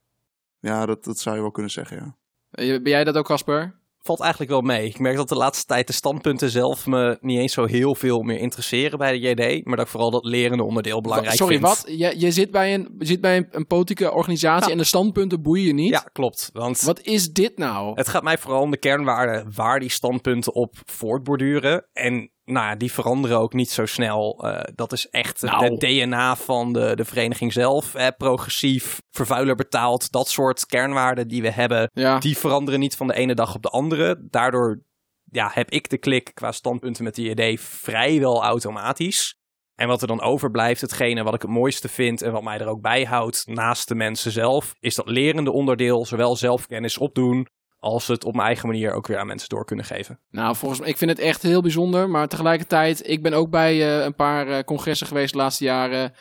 Ja, 0.60 0.86
dat, 0.86 1.04
dat 1.04 1.20
zou 1.20 1.36
je 1.36 1.42
wel 1.42 1.52
kunnen 1.52 1.72
zeggen, 1.72 1.98
ja. 1.98 2.16
Eh, 2.52 2.68
Ben 2.82 2.92
jij 2.92 3.04
dat 3.04 3.18
ook, 3.18 3.26
Casper? 3.26 3.80
Valt 4.04 4.20
eigenlijk 4.20 4.52
wel 4.52 4.62
mee. 4.62 4.88
Ik 4.88 5.00
merk 5.00 5.16
dat 5.16 5.30
de 5.30 5.36
laatste 5.36 5.66
tijd 5.66 5.88
de 5.88 5.94
standpunten 5.94 6.50
zelf 6.50 6.86
me 6.86 7.18
niet 7.22 7.38
eens 7.40 7.54
zo 7.54 7.66
heel 7.66 7.96
veel 7.96 8.22
meer 8.22 8.38
interesseren 8.40 8.98
bij 8.98 9.12
de 9.20 9.30
JD. 9.30 9.66
Maar 9.66 9.76
dat 9.76 9.86
ik 9.86 9.92
vooral 9.92 10.12
dat 10.12 10.26
lerende 10.26 10.64
onderdeel 10.64 11.02
belangrijk 11.02 11.36
Sorry, 11.36 11.54
vind. 11.58 11.68
wat? 11.68 11.84
Je, 11.88 12.20
je 12.20 12.32
zit 12.32 12.52
bij, 12.52 12.74
een, 12.74 12.96
je 13.00 13.06
zit 13.06 13.22
bij 13.22 13.38
een, 13.38 13.48
een 13.52 13.68
politieke 13.68 14.12
organisatie 14.12 14.66
Ja. 14.66 14.72
en 14.72 14.78
de 14.78 14.84
standpunten 14.84 15.42
boeien 15.42 15.66
je 15.66 15.74
niet? 15.74 15.90
Ja, 15.90 16.06
klopt. 16.12 16.50
Want 16.54 16.82
Wat 16.82 17.02
is 17.02 17.32
dit 17.32 17.58
nou? 17.58 17.94
het 17.96 18.08
gaat 18.08 18.24
mij 18.24 18.38
vooral 18.38 18.62
om 18.62 18.72
de 18.72 18.78
kernwaarden 18.78 19.52
waar 19.56 19.80
die 19.80 19.90
standpunten 19.92 20.54
op 20.54 20.76
voortborduren. 20.86 21.86
En 21.94 22.32
nou 22.52 22.66
ja, 22.66 22.76
die 22.76 22.92
veranderen 22.92 23.40
ook 23.40 23.54
niet 23.54 23.70
zo 23.70 23.86
snel. 23.86 24.44
Eh, 24.44 24.74
dat 24.76 24.92
is 24.92 25.10
echt 25.10 25.42
Nou. 25.42 25.64
het 25.64 25.80
DNA 25.80 26.36
van 26.36 26.74
de, 26.74 26.96
de 26.96 27.06
vereniging 27.06 27.54
zelf. 27.54 27.96
Eh, 27.96 28.08
progressief, 28.18 29.02
vervuiler 29.10 29.56
betaald. 29.56 30.12
Dat 30.12 30.28
soort 30.30 30.66
kernwaarden 30.66 31.28
die 31.28 31.42
we 31.42 31.52
hebben. 31.52 31.90
Ja. 31.94 32.20
die 32.20 32.38
veranderen 32.38 32.80
niet 32.80 32.96
van 32.96 33.08
de 33.08 33.14
ene 33.14 33.34
dag 33.34 33.56
op 33.56 33.62
de 33.62 33.70
andere. 33.70 34.28
Daardoor 34.30 34.84
ja, 35.32 35.52
heb 35.54 35.70
ik 35.70 35.90
de 35.90 35.98
klik 35.98 36.32
qua 36.34 36.52
standpunten 36.52 37.04
met 37.04 37.16
die 37.16 37.30
idee 37.30 37.60
vrijwel 37.60 38.44
automatisch. 38.44 39.36
En 39.76 39.88
wat 39.88 40.02
er 40.02 40.08
dan 40.08 40.22
overblijft, 40.22 40.82
hetgene 40.82 41.24
wat 41.24 41.34
ik 41.34 41.42
het 41.42 41.52
mooiste 41.52 41.90
vind 41.90 42.22
en 42.22 42.32
wat 42.32 42.44
mij 42.44 42.60
er 42.60 42.68
ook 42.68 42.82
bij 42.82 43.04
houdt 43.04 43.44
naast 43.48 43.88
de 43.88 43.96
mensen 43.96 44.32
zelf, 44.32 44.74
is 44.80 44.96
dat 44.96 45.08
lerende 45.08 45.52
onderdeel, 45.52 46.06
zowel 46.06 46.36
zelfkennis 46.36 46.98
opdoen, 46.98 47.48
als 47.82 48.08
het 48.08 48.24
op 48.24 48.34
mijn 48.34 48.46
eigen 48.46 48.68
manier 48.68 48.94
ook 48.94 49.08
weer 49.08 49.18
aan 49.18 49.28
mensen 49.28 49.50
door 49.50 49.66
kunnen 49.66 49.86
geven. 49.86 50.20
Nou, 50.30 50.56
volgens 50.56 50.80
mij, 50.80 50.90
ik 50.90 50.98
vind 50.98 51.12
het 51.12 51.20
echt 51.20 51.42
heel 51.42 51.62
bijzonder. 51.62 52.10
Maar 52.10 52.28
tegelijkertijd, 52.28 53.10
ik 53.10 53.22
ben 53.22 53.34
ook 53.34 53.50
bij 53.50 53.72
eh, 53.72 54.04
een 54.04 54.16
paar 54.16 54.48
eh, 54.48 54.64
congressen 54.64 55.08
geweest 55.08 55.32
de 55.32 55.38
laatste 55.38 55.64
jaren. 55.64 56.14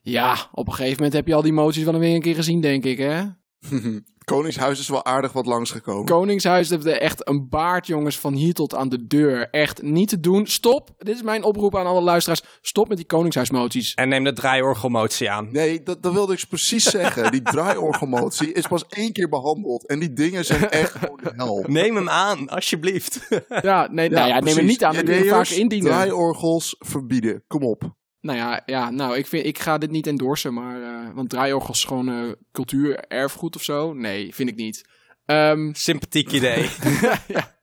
Ja, 0.00 0.36
op 0.52 0.66
een 0.66 0.72
gegeven 0.72 0.96
moment 0.96 1.12
heb 1.12 1.26
je 1.26 1.34
al 1.34 1.42
die 1.42 1.52
moties 1.52 1.84
wel 1.84 1.98
weer 1.98 2.14
een 2.14 2.20
keer 2.20 2.34
gezien, 2.34 2.60
denk 2.60 2.84
ik, 2.84 2.98
hè? 2.98 3.22
Koningshuis 4.24 4.78
is 4.78 4.88
wel 4.88 5.04
aardig 5.04 5.32
wat 5.32 5.46
langsgekomen. 5.46 6.04
Koningshuis 6.04 6.70
heeft 6.70 6.86
echt 6.86 7.28
een 7.28 7.48
baard, 7.48 7.86
jongens, 7.86 8.18
van 8.18 8.34
hier 8.34 8.54
tot 8.54 8.74
aan 8.74 8.88
de 8.88 9.06
deur. 9.06 9.48
Echt 9.50 9.82
niet 9.82 10.08
te 10.08 10.20
doen. 10.20 10.46
Stop. 10.46 10.90
Dit 10.98 11.14
is 11.14 11.22
mijn 11.22 11.44
oproep 11.44 11.76
aan 11.76 11.86
alle 11.86 12.00
luisteraars. 12.00 12.42
Stop 12.60 12.88
met 12.88 12.96
die 12.96 13.06
Koningshuismoties. 13.06 13.94
En 13.94 14.08
neem 14.08 14.24
de 14.24 14.32
draaiorgelmotie 14.32 15.30
aan. 15.30 15.48
Nee, 15.52 15.82
dat, 15.82 16.02
dat 16.02 16.12
wilde 16.12 16.32
ik 16.32 16.44
precies 16.48 16.84
zeggen. 16.84 17.30
Die 17.30 17.42
draaiorgelmotie 17.42 18.52
is 18.52 18.66
pas 18.66 18.86
één 18.88 19.12
keer 19.12 19.28
behandeld. 19.28 19.86
En 19.86 19.98
die 19.98 20.12
dingen 20.12 20.44
zijn 20.44 20.68
echt 20.70 20.92
gewoon 20.92 21.20
de 21.22 21.32
hel. 21.36 21.64
Neem 21.66 21.96
hem 21.96 22.08
aan, 22.08 22.48
alsjeblieft. 22.48 23.28
Ja, 23.62 23.88
nee, 23.90 24.08
nou 24.08 24.28
ja, 24.28 24.40
neem 24.40 24.56
er 24.56 24.64
niet 24.64 24.84
aan. 24.84 24.94
Dan 24.94 25.04
kun 25.04 25.14
je 25.14 25.24
JD'ers, 25.24 25.48
vaak 25.48 25.58
indienen. 25.58 25.90
Draaiorgels 25.90 26.76
verbieden. 26.78 27.44
Kom 27.46 27.62
op. 27.62 28.00
Nou 28.22 28.38
ja, 28.38 28.62
ja 28.66 28.90
nou, 28.90 29.16
ik, 29.16 29.26
vind, 29.26 29.46
ik 29.46 29.58
ga 29.58 29.78
dit 29.78 29.90
niet 29.90 30.06
endorsen, 30.06 30.54
maar... 30.54 30.82
eh, 30.82 31.14
want 31.14 31.30
draaiorgels 31.30 31.78
is 31.78 31.84
gewoon 31.84 32.08
eh, 32.08 32.32
cultuur, 32.52 32.98
erfgoed 32.98 33.56
of 33.56 33.62
zo. 33.62 33.92
Nee, 33.92 34.34
vind 34.34 34.48
ik 34.48 34.56
niet. 34.56 34.88
Ehm, 35.26 35.72
Sympathiek 35.72 36.32
idee. 36.32 36.68
ja. 37.28 37.56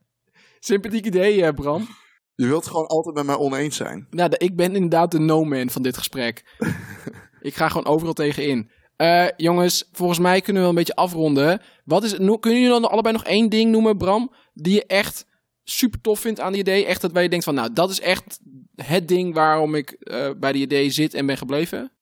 Sympathiek 0.58 1.04
idee, 1.06 1.44
eh, 1.44 1.54
Bram. 1.54 1.88
Je 2.34 2.46
wilt 2.46 2.66
gewoon 2.66 2.86
altijd 2.86 3.14
met 3.14 3.26
mij 3.26 3.36
oneens 3.36 3.76
zijn. 3.76 4.06
Nou, 4.10 4.28
de- 4.30 4.38
ik 4.38 4.56
ben 4.56 4.74
inderdaad 4.74 5.10
de 5.10 5.18
no-man 5.18 5.70
van 5.70 5.82
dit 5.82 5.96
gesprek. 5.96 6.56
ik 7.40 7.54
ga 7.54 7.68
gewoon 7.68 7.86
overal 7.86 8.12
tegenin. 8.12 8.70
Eh 8.96 9.26
jongens, 9.36 9.88
volgens 9.92 10.18
mij 10.18 10.40
kunnen 10.40 10.54
we 10.54 10.68
wel 10.68 10.68
een 10.68 10.84
beetje 10.84 10.94
afronden. 11.02 11.62
Wat 11.84 12.04
is, 12.04 12.18
no- 12.18 12.38
kunnen 12.38 12.60
jullie 12.60 12.80
dan 12.80 12.90
allebei 12.90 13.14
nog 13.14 13.24
één 13.24 13.48
ding 13.48 13.70
noemen, 13.70 13.96
Bram? 13.96 14.34
Die 14.52 14.74
je 14.74 14.86
echt 14.86 15.26
super 15.70 16.00
tof 16.00 16.20
vindt 16.20 16.40
aan 16.40 16.52
die 16.52 16.60
idee? 16.60 16.84
Echt 16.86 17.00
dat 17.00 17.12
waar 17.12 17.22
je 17.22 17.28
denkt 17.28 17.44
van, 17.44 17.54
nou, 17.54 17.72
dat 17.72 17.90
is 17.90 18.00
echt 18.00 18.40
het 18.74 19.08
ding 19.08 19.34
waarom 19.34 19.74
ik 19.74 19.90
eh, 19.90 20.30
bij 20.38 20.52
die 20.52 20.62
idee 20.62 20.90
zit 20.90 21.14
en 21.14 21.26
ben 21.26 21.36
gebleven? 21.36 21.92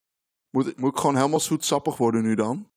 Moet, 0.50 0.80
moet 0.80 0.92
ik 0.92 0.98
gewoon 0.98 1.16
helemaal 1.16 1.40
zoetsappig 1.40 1.96
worden 1.96 2.22
nu 2.22 2.34
dan? 2.34 2.70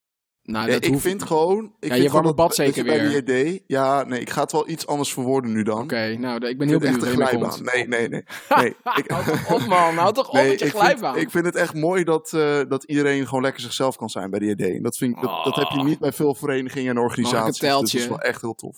Nou, 0.43 0.65
Ja, 0.67 0.73
dat 0.73 0.83
ik 0.85 0.89
hoeft- 0.91 1.01
vind 1.03 1.23
gewoon... 1.23 1.65
Ik 1.79 1.89
Ja, 1.89 1.93
vind 1.95 2.03
je 2.05 2.11
warme 2.11 2.33
bad 2.33 2.55
zeker 2.55 2.75
je 2.75 2.83
bij 2.83 2.99
weer. 2.99 3.09
die 3.09 3.17
idee... 3.17 3.63
Ja, 3.67 4.03
nee, 4.03 4.19
ik 4.19 4.29
ga 4.29 4.41
het 4.41 4.51
wel 4.51 4.69
iets 4.69 4.87
anders 4.87 5.13
verwoorden 5.13 5.51
nu 5.51 5.63
dan. 5.63 5.81
Oké, 5.83 6.15
nou, 6.17 6.47
ik 6.47 6.57
ben 6.57 6.67
heel 6.67 6.79
vind 6.79 6.99
benieuwd 6.99 7.03
echt 7.21 7.29
glijbaan. 7.29 7.63
Nee, 7.63 7.87
nee, 7.87 8.09
nee. 8.09 8.23
nee 8.57 8.75
ik, 8.95 9.03
Houd 9.11 9.25
toch 9.25 9.53
op, 9.53 9.65
man. 9.67 9.95
Houd 9.97 10.15
toch 10.15 10.27
op 10.27 10.33
nee, 10.33 10.49
met 10.49 10.59
je 10.59 10.65
ik, 10.65 10.71
vind, 10.71 10.83
glijbaan. 10.83 11.17
ik 11.17 11.29
vind 11.31 11.45
het 11.45 11.55
echt 11.55 11.73
mooi 11.73 12.03
dat, 12.03 12.33
eh, 12.33 12.59
dat 12.67 12.83
iedereen 12.83 13.25
gewoon 13.27 13.41
lekker 13.43 13.61
zichzelf 13.61 13.95
kan 13.95 14.09
zijn 14.09 14.29
bij 14.29 14.39
die 14.39 14.49
idee. 14.49 14.81
Dat, 14.81 14.97
vind 14.97 15.15
ik, 15.15 15.21
dat, 15.21 15.43
dat 15.43 15.55
heb 15.55 15.67
je 15.67 15.79
Oh. 15.79 15.85
niet 15.85 15.99
bij 15.99 16.11
veel 16.11 16.35
verenigingen 16.35 16.89
en 16.95 17.01
organisaties. 17.01 17.59
Dus 17.59 17.59
dat 17.59 17.69
teltje? 17.69 17.97
is 17.99 18.07
wel 18.07 18.19
echt 18.21 18.41
heel 18.41 18.55
tof. 18.55 18.77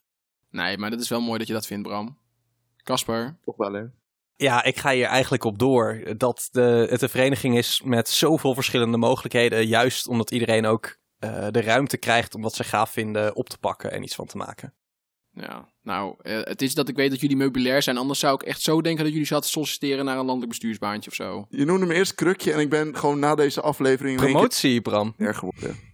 Nee, 0.53 0.77
maar 0.77 0.89
dat 0.89 0.99
is 0.99 1.09
wel 1.09 1.21
mooi 1.21 1.37
dat 1.37 1.47
je 1.47 1.53
dat 1.53 1.67
vindt, 1.67 1.87
Bram. 1.87 2.17
Kasper? 2.83 3.37
Toch 3.41 3.55
wel, 3.55 3.73
hè? 3.73 3.83
Ja, 4.35 4.63
ik 4.63 4.77
ga 4.77 4.91
hier 4.91 5.05
eigenlijk 5.05 5.43
op 5.43 5.59
door. 5.59 6.03
Dat 6.17 6.49
de, 6.51 6.87
het 6.89 7.01
een 7.01 7.09
vereniging 7.09 7.57
is 7.57 7.81
met 7.85 8.09
zoveel 8.09 8.53
verschillende 8.53 8.97
mogelijkheden. 8.97 9.67
Juist 9.67 10.07
omdat 10.07 10.31
iedereen 10.31 10.65
ook 10.65 10.97
eh, 11.19 11.47
de 11.51 11.61
ruimte 11.61 11.97
krijgt 11.97 12.35
om 12.35 12.41
wat 12.41 12.55
ze 12.55 12.63
gaaf 12.63 12.89
vinden 12.89 13.35
op 13.35 13.49
te 13.49 13.57
pakken 13.57 13.91
en 13.91 14.03
iets 14.03 14.15
van 14.15 14.25
te 14.25 14.37
maken. 14.37 14.73
Ja, 15.31 15.69
nou, 15.81 16.15
eh, 16.21 16.39
het 16.41 16.61
is 16.61 16.73
dat 16.73 16.89
ik 16.89 16.95
weet 16.95 17.09
dat 17.09 17.19
jullie 17.19 17.37
meubilair 17.37 17.81
zijn. 17.81 17.97
Anders 17.97 18.19
zou 18.19 18.33
ik 18.33 18.43
echt 18.43 18.61
zo 18.61 18.81
denken 18.81 19.03
dat 19.03 19.11
jullie 19.11 19.27
zouden 19.27 19.49
solliciteren 19.49 20.05
naar 20.05 20.17
een 20.17 20.25
landelijk 20.25 20.49
bestuursbaantje 20.49 21.09
of 21.09 21.15
zo. 21.15 21.45
Je 21.49 21.65
noemde 21.65 21.85
me 21.85 21.93
eerst 21.93 22.15
krukje 22.15 22.53
en 22.53 22.59
ik 22.59 22.69
ben 22.69 22.97
gewoon 22.97 23.19
na 23.19 23.35
deze 23.35 23.61
aflevering 23.61 24.17
Promotie, 24.17 24.81
Bram. 24.81 25.13
erg 25.17 25.37
geworden. 25.37 25.92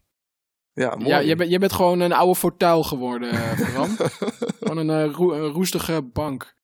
Ja, 0.79 0.95
mooi. 0.95 1.07
Ja, 1.09 1.17
je, 1.19 1.35
bent- 1.35 1.49
je 1.51 1.59
bent 1.59 1.73
gewoon 1.73 1.99
een 1.99 2.13
oude 2.13 2.35
fortuil 2.35 2.83
geworden, 2.83 3.31
eh, 3.31 3.71
Bram. 3.73 3.95
gewoon 4.59 4.77
een, 4.77 4.89
eh, 4.89 5.01
een 5.01 5.47
roestige 5.51 6.01
bank. 6.01 6.55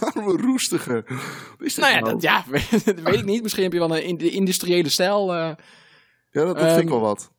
Waarom 0.00 0.28
een 0.30 0.40
roestige? 0.40 1.04
Is 1.58 1.76
Nou 1.76 1.92
ja, 1.92 1.98
nou? 2.00 2.12
dat, 2.12 2.22
ja 2.22 2.44
dat 2.84 3.00
weet 3.00 3.14
ik 3.18 3.24
niet. 3.24 3.42
Misschien 3.42 3.62
heb 3.62 3.72
je 3.72 3.78
wel 3.78 3.96
een 3.96 4.04
in- 4.04 4.16
de 4.18 4.30
industriële 4.30 4.88
stijl. 4.88 5.32
eh. 5.34 5.50
Ja, 6.30 6.44
dat, 6.44 6.56
dat 6.56 6.64
vind 6.66 6.76
ik 6.76 6.82
Ehm, 6.82 6.88
wel 6.90 7.00
wat. 7.00 7.30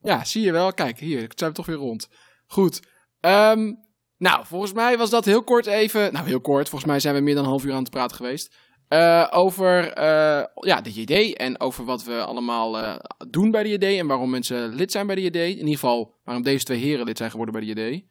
ja, 0.00 0.24
zie 0.24 0.42
je 0.42 0.52
wel. 0.52 0.72
Kijk, 0.72 0.98
hier, 0.98 1.22
ik 1.22 1.32
zijn 1.36 1.50
we 1.50 1.56
toch 1.56 1.66
weer 1.66 1.76
rond. 1.76 2.08
Goed. 2.46 2.80
Ehm, 3.20 3.72
nou, 4.18 4.46
volgens 4.46 4.72
mij 4.72 4.98
was 4.98 5.10
dat 5.10 5.24
heel 5.24 5.42
kort 5.44 5.66
even... 5.66 6.12
Nou, 6.12 6.26
heel 6.26 6.40
kort. 6.40 6.68
Volgens 6.68 6.90
mij 6.90 7.00
zijn 7.00 7.14
we 7.14 7.20
meer 7.20 7.34
dan 7.34 7.44
een 7.44 7.50
half 7.50 7.64
uur 7.64 7.72
aan 7.72 7.82
het 7.82 7.90
praten 7.90 8.16
geweest. 8.16 8.54
Eh, 8.94 9.26
over 9.30 9.92
eh, 9.92 10.44
ja, 10.54 10.80
de 10.80 10.92
JD 10.92 11.36
en 11.36 11.60
over 11.60 11.84
wat 11.84 12.04
we 12.04 12.24
allemaal 12.24 12.78
eh, 12.78 12.96
doen 13.28 13.50
bij 13.50 13.62
de 13.62 13.68
JD 13.68 13.82
en 13.98 14.06
waarom 14.06 14.30
mensen 14.30 14.74
lid 14.74 14.92
zijn 14.92 15.06
bij 15.06 15.14
de 15.14 15.22
JD. 15.22 15.36
In 15.36 15.48
ieder 15.48 15.72
geval 15.72 16.14
waarom 16.24 16.42
deze 16.42 16.64
twee 16.64 16.78
heren 16.78 17.04
lid 17.04 17.16
zijn 17.16 17.30
geworden 17.30 17.54
bij 17.54 17.74
de 17.74 17.80
JD. 17.80 18.02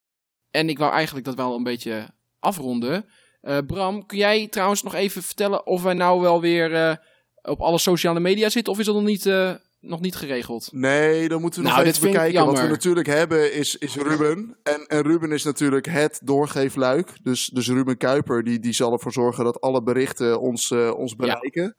En 0.52 0.70
ik 0.70 0.78
wou 0.78 0.92
eigenlijk 0.92 1.26
dat 1.26 1.36
wel 1.36 1.56
een 1.56 1.64
beetje 1.64 2.08
afronden. 2.40 3.06
Bram, 3.68 4.06
kun 4.06 4.18
jij 4.18 4.48
trouwens 4.48 4.84
nog 4.84 4.94
even 4.94 5.24
vertellen 5.24 5.66
of 5.66 5.84
wij 5.84 5.94
nou 5.94 6.22
wel 6.22 6.42
weer 6.42 7.00
op 7.42 7.62
alle 7.62 7.78
sociale 7.78 8.20
media 8.20 8.50
zitten? 8.50 8.74
Of 8.74 8.80
is 8.80 8.86
dat 8.86 8.96
nog 8.96 9.04
niet, 9.04 9.24
nog 9.84 10.00
niet 10.00 10.16
geregeld? 10.16 10.70
Nee, 10.72 11.28
dan 11.28 11.42
moeten 11.42 11.62
we 11.62 11.66
Nou, 11.68 11.78
nog 11.78 11.88
dit 11.88 11.98
even 11.98 12.12
bekijken. 12.12 12.46
Wat 12.46 12.60
we 12.60 12.68
natuurlijk 12.68 13.08
hebben 13.08 13.54
is, 13.54 13.76
is 13.76 13.96
Ruben. 13.96 14.58
En, 14.64 14.86
en 14.86 15.02
Ruben 15.02 15.32
is 15.32 15.44
natuurlijk 15.44 15.86
het 15.86 16.20
doorgeefluik. 16.24 17.24
Dus, 17.24 17.46
dus 17.48 17.68
Ruben 17.68 17.98
Kuiper 17.98 18.44
die, 18.44 18.60
die 18.60 18.74
zal 18.74 18.92
ervoor 18.92 19.12
zorgen 19.12 19.44
dat 19.44 19.62
alle 19.62 19.84
berichten 19.84 20.40
ons, 20.40 20.72
eh, 20.72 20.94
ons 20.98 21.16
bereiken. 21.16 21.64
En 21.64 21.74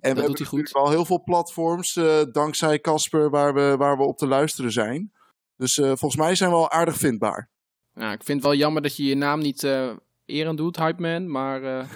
we 0.00 0.06
hebben 0.06 0.24
doet 0.24 0.38
hij 0.38 0.46
goed. 0.46 0.58
natuurlijk 0.58 0.86
al 0.86 0.90
heel 0.90 1.04
veel 1.04 1.22
platforms, 1.22 1.96
eh, 1.96 2.22
dankzij 2.32 2.80
Casper, 2.80 3.30
waar 3.30 3.54
we, 3.54 3.74
waar 3.78 3.96
we 3.96 4.02
op 4.02 4.16
te 4.16 4.26
luisteren 4.26 4.72
zijn. 4.72 5.12
Dus 5.56 5.78
eh, 5.78 5.86
volgens 5.86 6.16
mij 6.16 6.34
zijn 6.34 6.50
we 6.50 6.56
al 6.56 6.70
aardig 6.70 6.96
vindbaar. 6.96 7.48
Nou, 7.94 8.12
ik 8.12 8.24
vind 8.24 8.38
het 8.38 8.46
wel 8.46 8.58
jammer 8.58 8.82
dat 8.82 8.96
je 8.96 9.04
je 9.04 9.14
naam 9.14 9.40
niet 9.40 9.64
eh 9.64 9.90
eren 10.24 10.56
doet, 10.56 10.76
Hype 10.76 11.02
Man. 11.02 11.30
Maar 11.30 11.62
eh, 11.62 11.88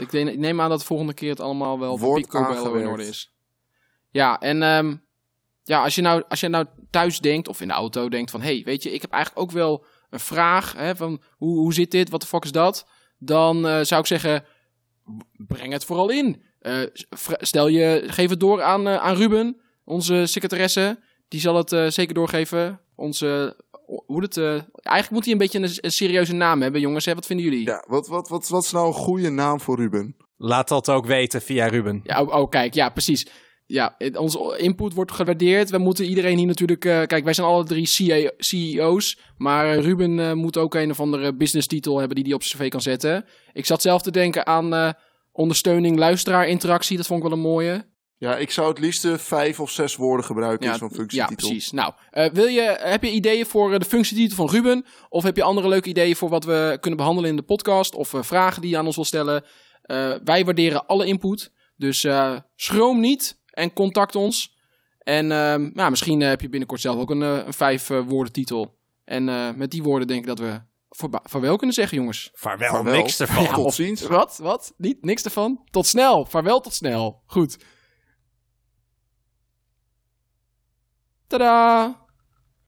ik, 0.08 0.12
neem 0.36 0.60
aan 0.60 0.70
dat 0.70 0.78
de 0.78 0.84
volgende 0.84 1.14
keer 1.14 1.30
het 1.30 1.40
allemaal 1.40 1.78
wel 1.78 1.98
Wordt 1.98 2.26
Pico 2.26 2.48
Bello 2.48 2.74
in 2.74 2.86
orde 2.86 3.06
is. 3.06 3.32
Ja, 4.10 4.40
en 4.40 4.62
ehm, 4.62 4.96
ja, 5.62 5.82
als, 5.82 5.94
je 5.94 6.02
nou, 6.02 6.22
als 6.28 6.40
je 6.40 6.48
nou 6.48 6.66
thuis 6.90 7.20
denkt 7.20 7.48
of 7.48 7.60
in 7.60 7.68
de 7.68 7.74
auto 7.74 8.08
denkt 8.08 8.30
van... 8.30 8.40
hey, 8.40 8.62
weet 8.64 8.82
je, 8.82 8.92
ik 8.92 9.00
heb 9.02 9.10
eigenlijk 9.10 9.42
ook 9.42 9.52
wel 9.52 9.84
een 10.10 10.20
vraag 10.20 10.72
hè, 10.72 10.96
van 10.96 11.22
hoe, 11.36 11.58
hoe 11.58 11.74
zit 11.74 11.90
dit, 11.90 12.10
wat 12.10 12.20
de 12.20 12.26
fuck 12.26 12.44
is 12.44 12.52
dat? 12.52 12.86
Dan 13.18 13.66
eh, 13.66 13.80
zou 13.82 14.00
ik 14.00 14.06
zeggen, 14.06 14.44
breng 15.32 15.72
het 15.72 15.84
vooral 15.84 16.10
in. 16.10 16.42
Eh, 16.58 16.80
stel 17.38 17.68
je, 17.68 18.04
geef 18.06 18.30
het 18.30 18.40
door 18.40 18.62
aan, 18.62 18.88
eh, 18.88 18.96
aan 18.96 19.16
Ruben, 19.16 19.60
onze 19.84 20.26
secretaresse. 20.26 20.98
Die 21.28 21.40
zal 21.40 21.56
het 21.56 21.72
eh, 21.72 21.86
zeker 21.86 22.14
doorgeven. 22.14 22.80
Onze, 22.94 23.56
hoe 24.06 24.22
het, 24.22 24.36
eh, 24.36 24.50
eigenlijk 24.72 25.10
moet 25.10 25.24
hij 25.24 25.32
een 25.32 25.38
beetje 25.38 25.58
een, 25.58 25.70
een 25.80 25.90
serieuze 25.90 26.32
naam 26.32 26.62
hebben, 26.62 26.80
jongens. 26.80 27.04
Hè? 27.04 27.14
Wat 27.14 27.26
vinden 27.26 27.46
jullie? 27.46 27.66
Ja, 27.66 27.84
wat, 27.88 28.08
wat, 28.08 28.28
wat, 28.28 28.48
wat 28.48 28.64
is 28.64 28.70
nou 28.70 28.86
een 28.86 28.92
goede 28.92 29.30
naam 29.30 29.60
voor 29.60 29.76
Ruben? 29.76 30.16
Laat 30.36 30.68
dat 30.68 30.88
ook 30.88 31.06
weten 31.06 31.42
via 31.42 31.66
Ruben. 31.66 32.00
Ja, 32.04 32.22
oh, 32.22 32.34
oh, 32.34 32.48
kijk, 32.48 32.74
ja, 32.74 32.88
precies. 32.88 33.26
Ja, 33.70 33.96
onze 34.14 34.54
input 34.58 34.94
wordt 34.94 35.12
gewaardeerd. 35.12 35.70
We 35.70 35.78
moeten 35.78 36.04
iedereen 36.04 36.38
hier 36.38 36.46
natuurlijk... 36.46 36.84
eh, 36.84 37.02
kijk, 37.02 37.24
wij 37.24 37.32
zijn 37.32 37.46
alle 37.46 37.64
drie 37.64 37.86
CEO's. 38.38 39.18
Maar 39.36 39.70
eh, 39.70 39.82
Ruben 39.82 40.20
eh, 40.20 40.32
moet 40.32 40.56
ook 40.56 40.74
een 40.74 40.90
of 40.90 41.00
andere 41.00 41.34
business 41.34 41.66
titel 41.66 41.98
hebben 41.98 42.14
die 42.16 42.24
hij 42.24 42.34
op 42.34 42.42
zijn 42.42 42.62
cv 42.62 42.68
kan 42.68 42.80
zetten. 42.80 43.24
Ik 43.52 43.66
zat 43.66 43.82
zelf 43.82 44.02
te 44.02 44.10
denken 44.10 44.46
aan 44.46 44.94
ondersteuning 45.32 45.98
luisteraar 45.98 46.48
interactie. 46.48 46.96
Dat 46.96 47.06
vond 47.06 47.22
ik 47.22 47.28
wel 47.28 47.36
een 47.36 47.44
mooie. 47.44 47.86
Ja, 48.18 48.36
ik 48.36 48.50
zou 48.50 48.68
het 48.68 48.78
liefst 48.78 49.06
vijf 49.16 49.60
of 49.60 49.70
zes 49.70 49.96
woorden 49.96 50.26
gebruiken 50.26 50.66
in 50.66 50.72
Ja, 50.72 50.78
ja, 50.80 50.88
functietitel. 50.88 51.48
precies. 51.48 51.70
Nou, 51.70 51.92
wil 52.32 52.46
je, 52.46 52.76
heb 52.80 53.02
je 53.02 53.10
ideeën 53.10 53.46
voor 53.46 53.78
de 53.78 53.84
functietitel 53.84 54.36
van 54.36 54.48
Ruben? 54.50 54.84
Of 55.08 55.22
heb 55.22 55.36
je 55.36 55.42
andere 55.42 55.68
leuke 55.68 55.88
ideeën 55.88 56.16
voor 56.16 56.28
wat 56.28 56.44
we 56.44 56.76
kunnen 56.80 56.98
behandelen 56.98 57.30
in 57.30 57.36
de 57.36 57.42
podcast? 57.42 57.94
Of 57.94 58.12
vragen 58.20 58.62
die 58.62 58.70
je 58.70 58.78
aan 58.78 58.86
ons 58.86 58.96
wil 58.96 59.04
stellen? 59.04 59.44
Wij 60.24 60.44
waarderen 60.44 60.86
alle 60.86 61.06
input. 61.06 61.52
Dus 61.76 62.06
schroom 62.56 63.00
niet 63.00 63.38
en 63.58 63.72
contact 63.72 64.14
ons. 64.14 64.56
En 64.98 65.32
ehm, 65.32 65.70
nou, 65.72 65.90
misschien 65.90 66.22
eh, 66.22 66.28
heb 66.28 66.40
je 66.40 66.48
binnenkort 66.48 66.80
zelf 66.80 66.98
ook 66.98 67.10
een, 67.10 67.22
eh, 67.22 67.46
een 67.46 67.52
vijf 67.52 67.90
eh, 67.90 68.00
woorden 68.06 68.32
titel. 68.32 68.78
En 69.04 69.28
eh, 69.28 69.50
met 69.54 69.70
die 69.70 69.82
woorden 69.82 70.08
denk 70.08 70.20
ik 70.20 70.26
dat 70.26 70.38
we 70.38 70.60
vaarwel 71.22 71.56
kunnen 71.56 71.74
zeggen, 71.74 71.96
jongens. 71.98 72.30
Vaarwel, 72.32 72.70
Vaarwel. 72.70 72.94
niks 72.94 73.20
ervan. 73.20 73.42
Ja, 73.42 73.52
Tot 73.54 73.64
of- 73.64 73.74
ziens. 73.74 74.02
Wat? 74.02 74.38
Wat? 74.42 74.74
Niet? 74.76 75.04
Niks 75.04 75.24
ervan? 75.24 75.62
Tot 75.70 75.86
snel. 75.86 76.24
Vaarwel 76.26 76.60
tot 76.60 76.74
snel. 76.74 77.22
Goed. 77.26 77.56
Tadaa! 81.26 82.06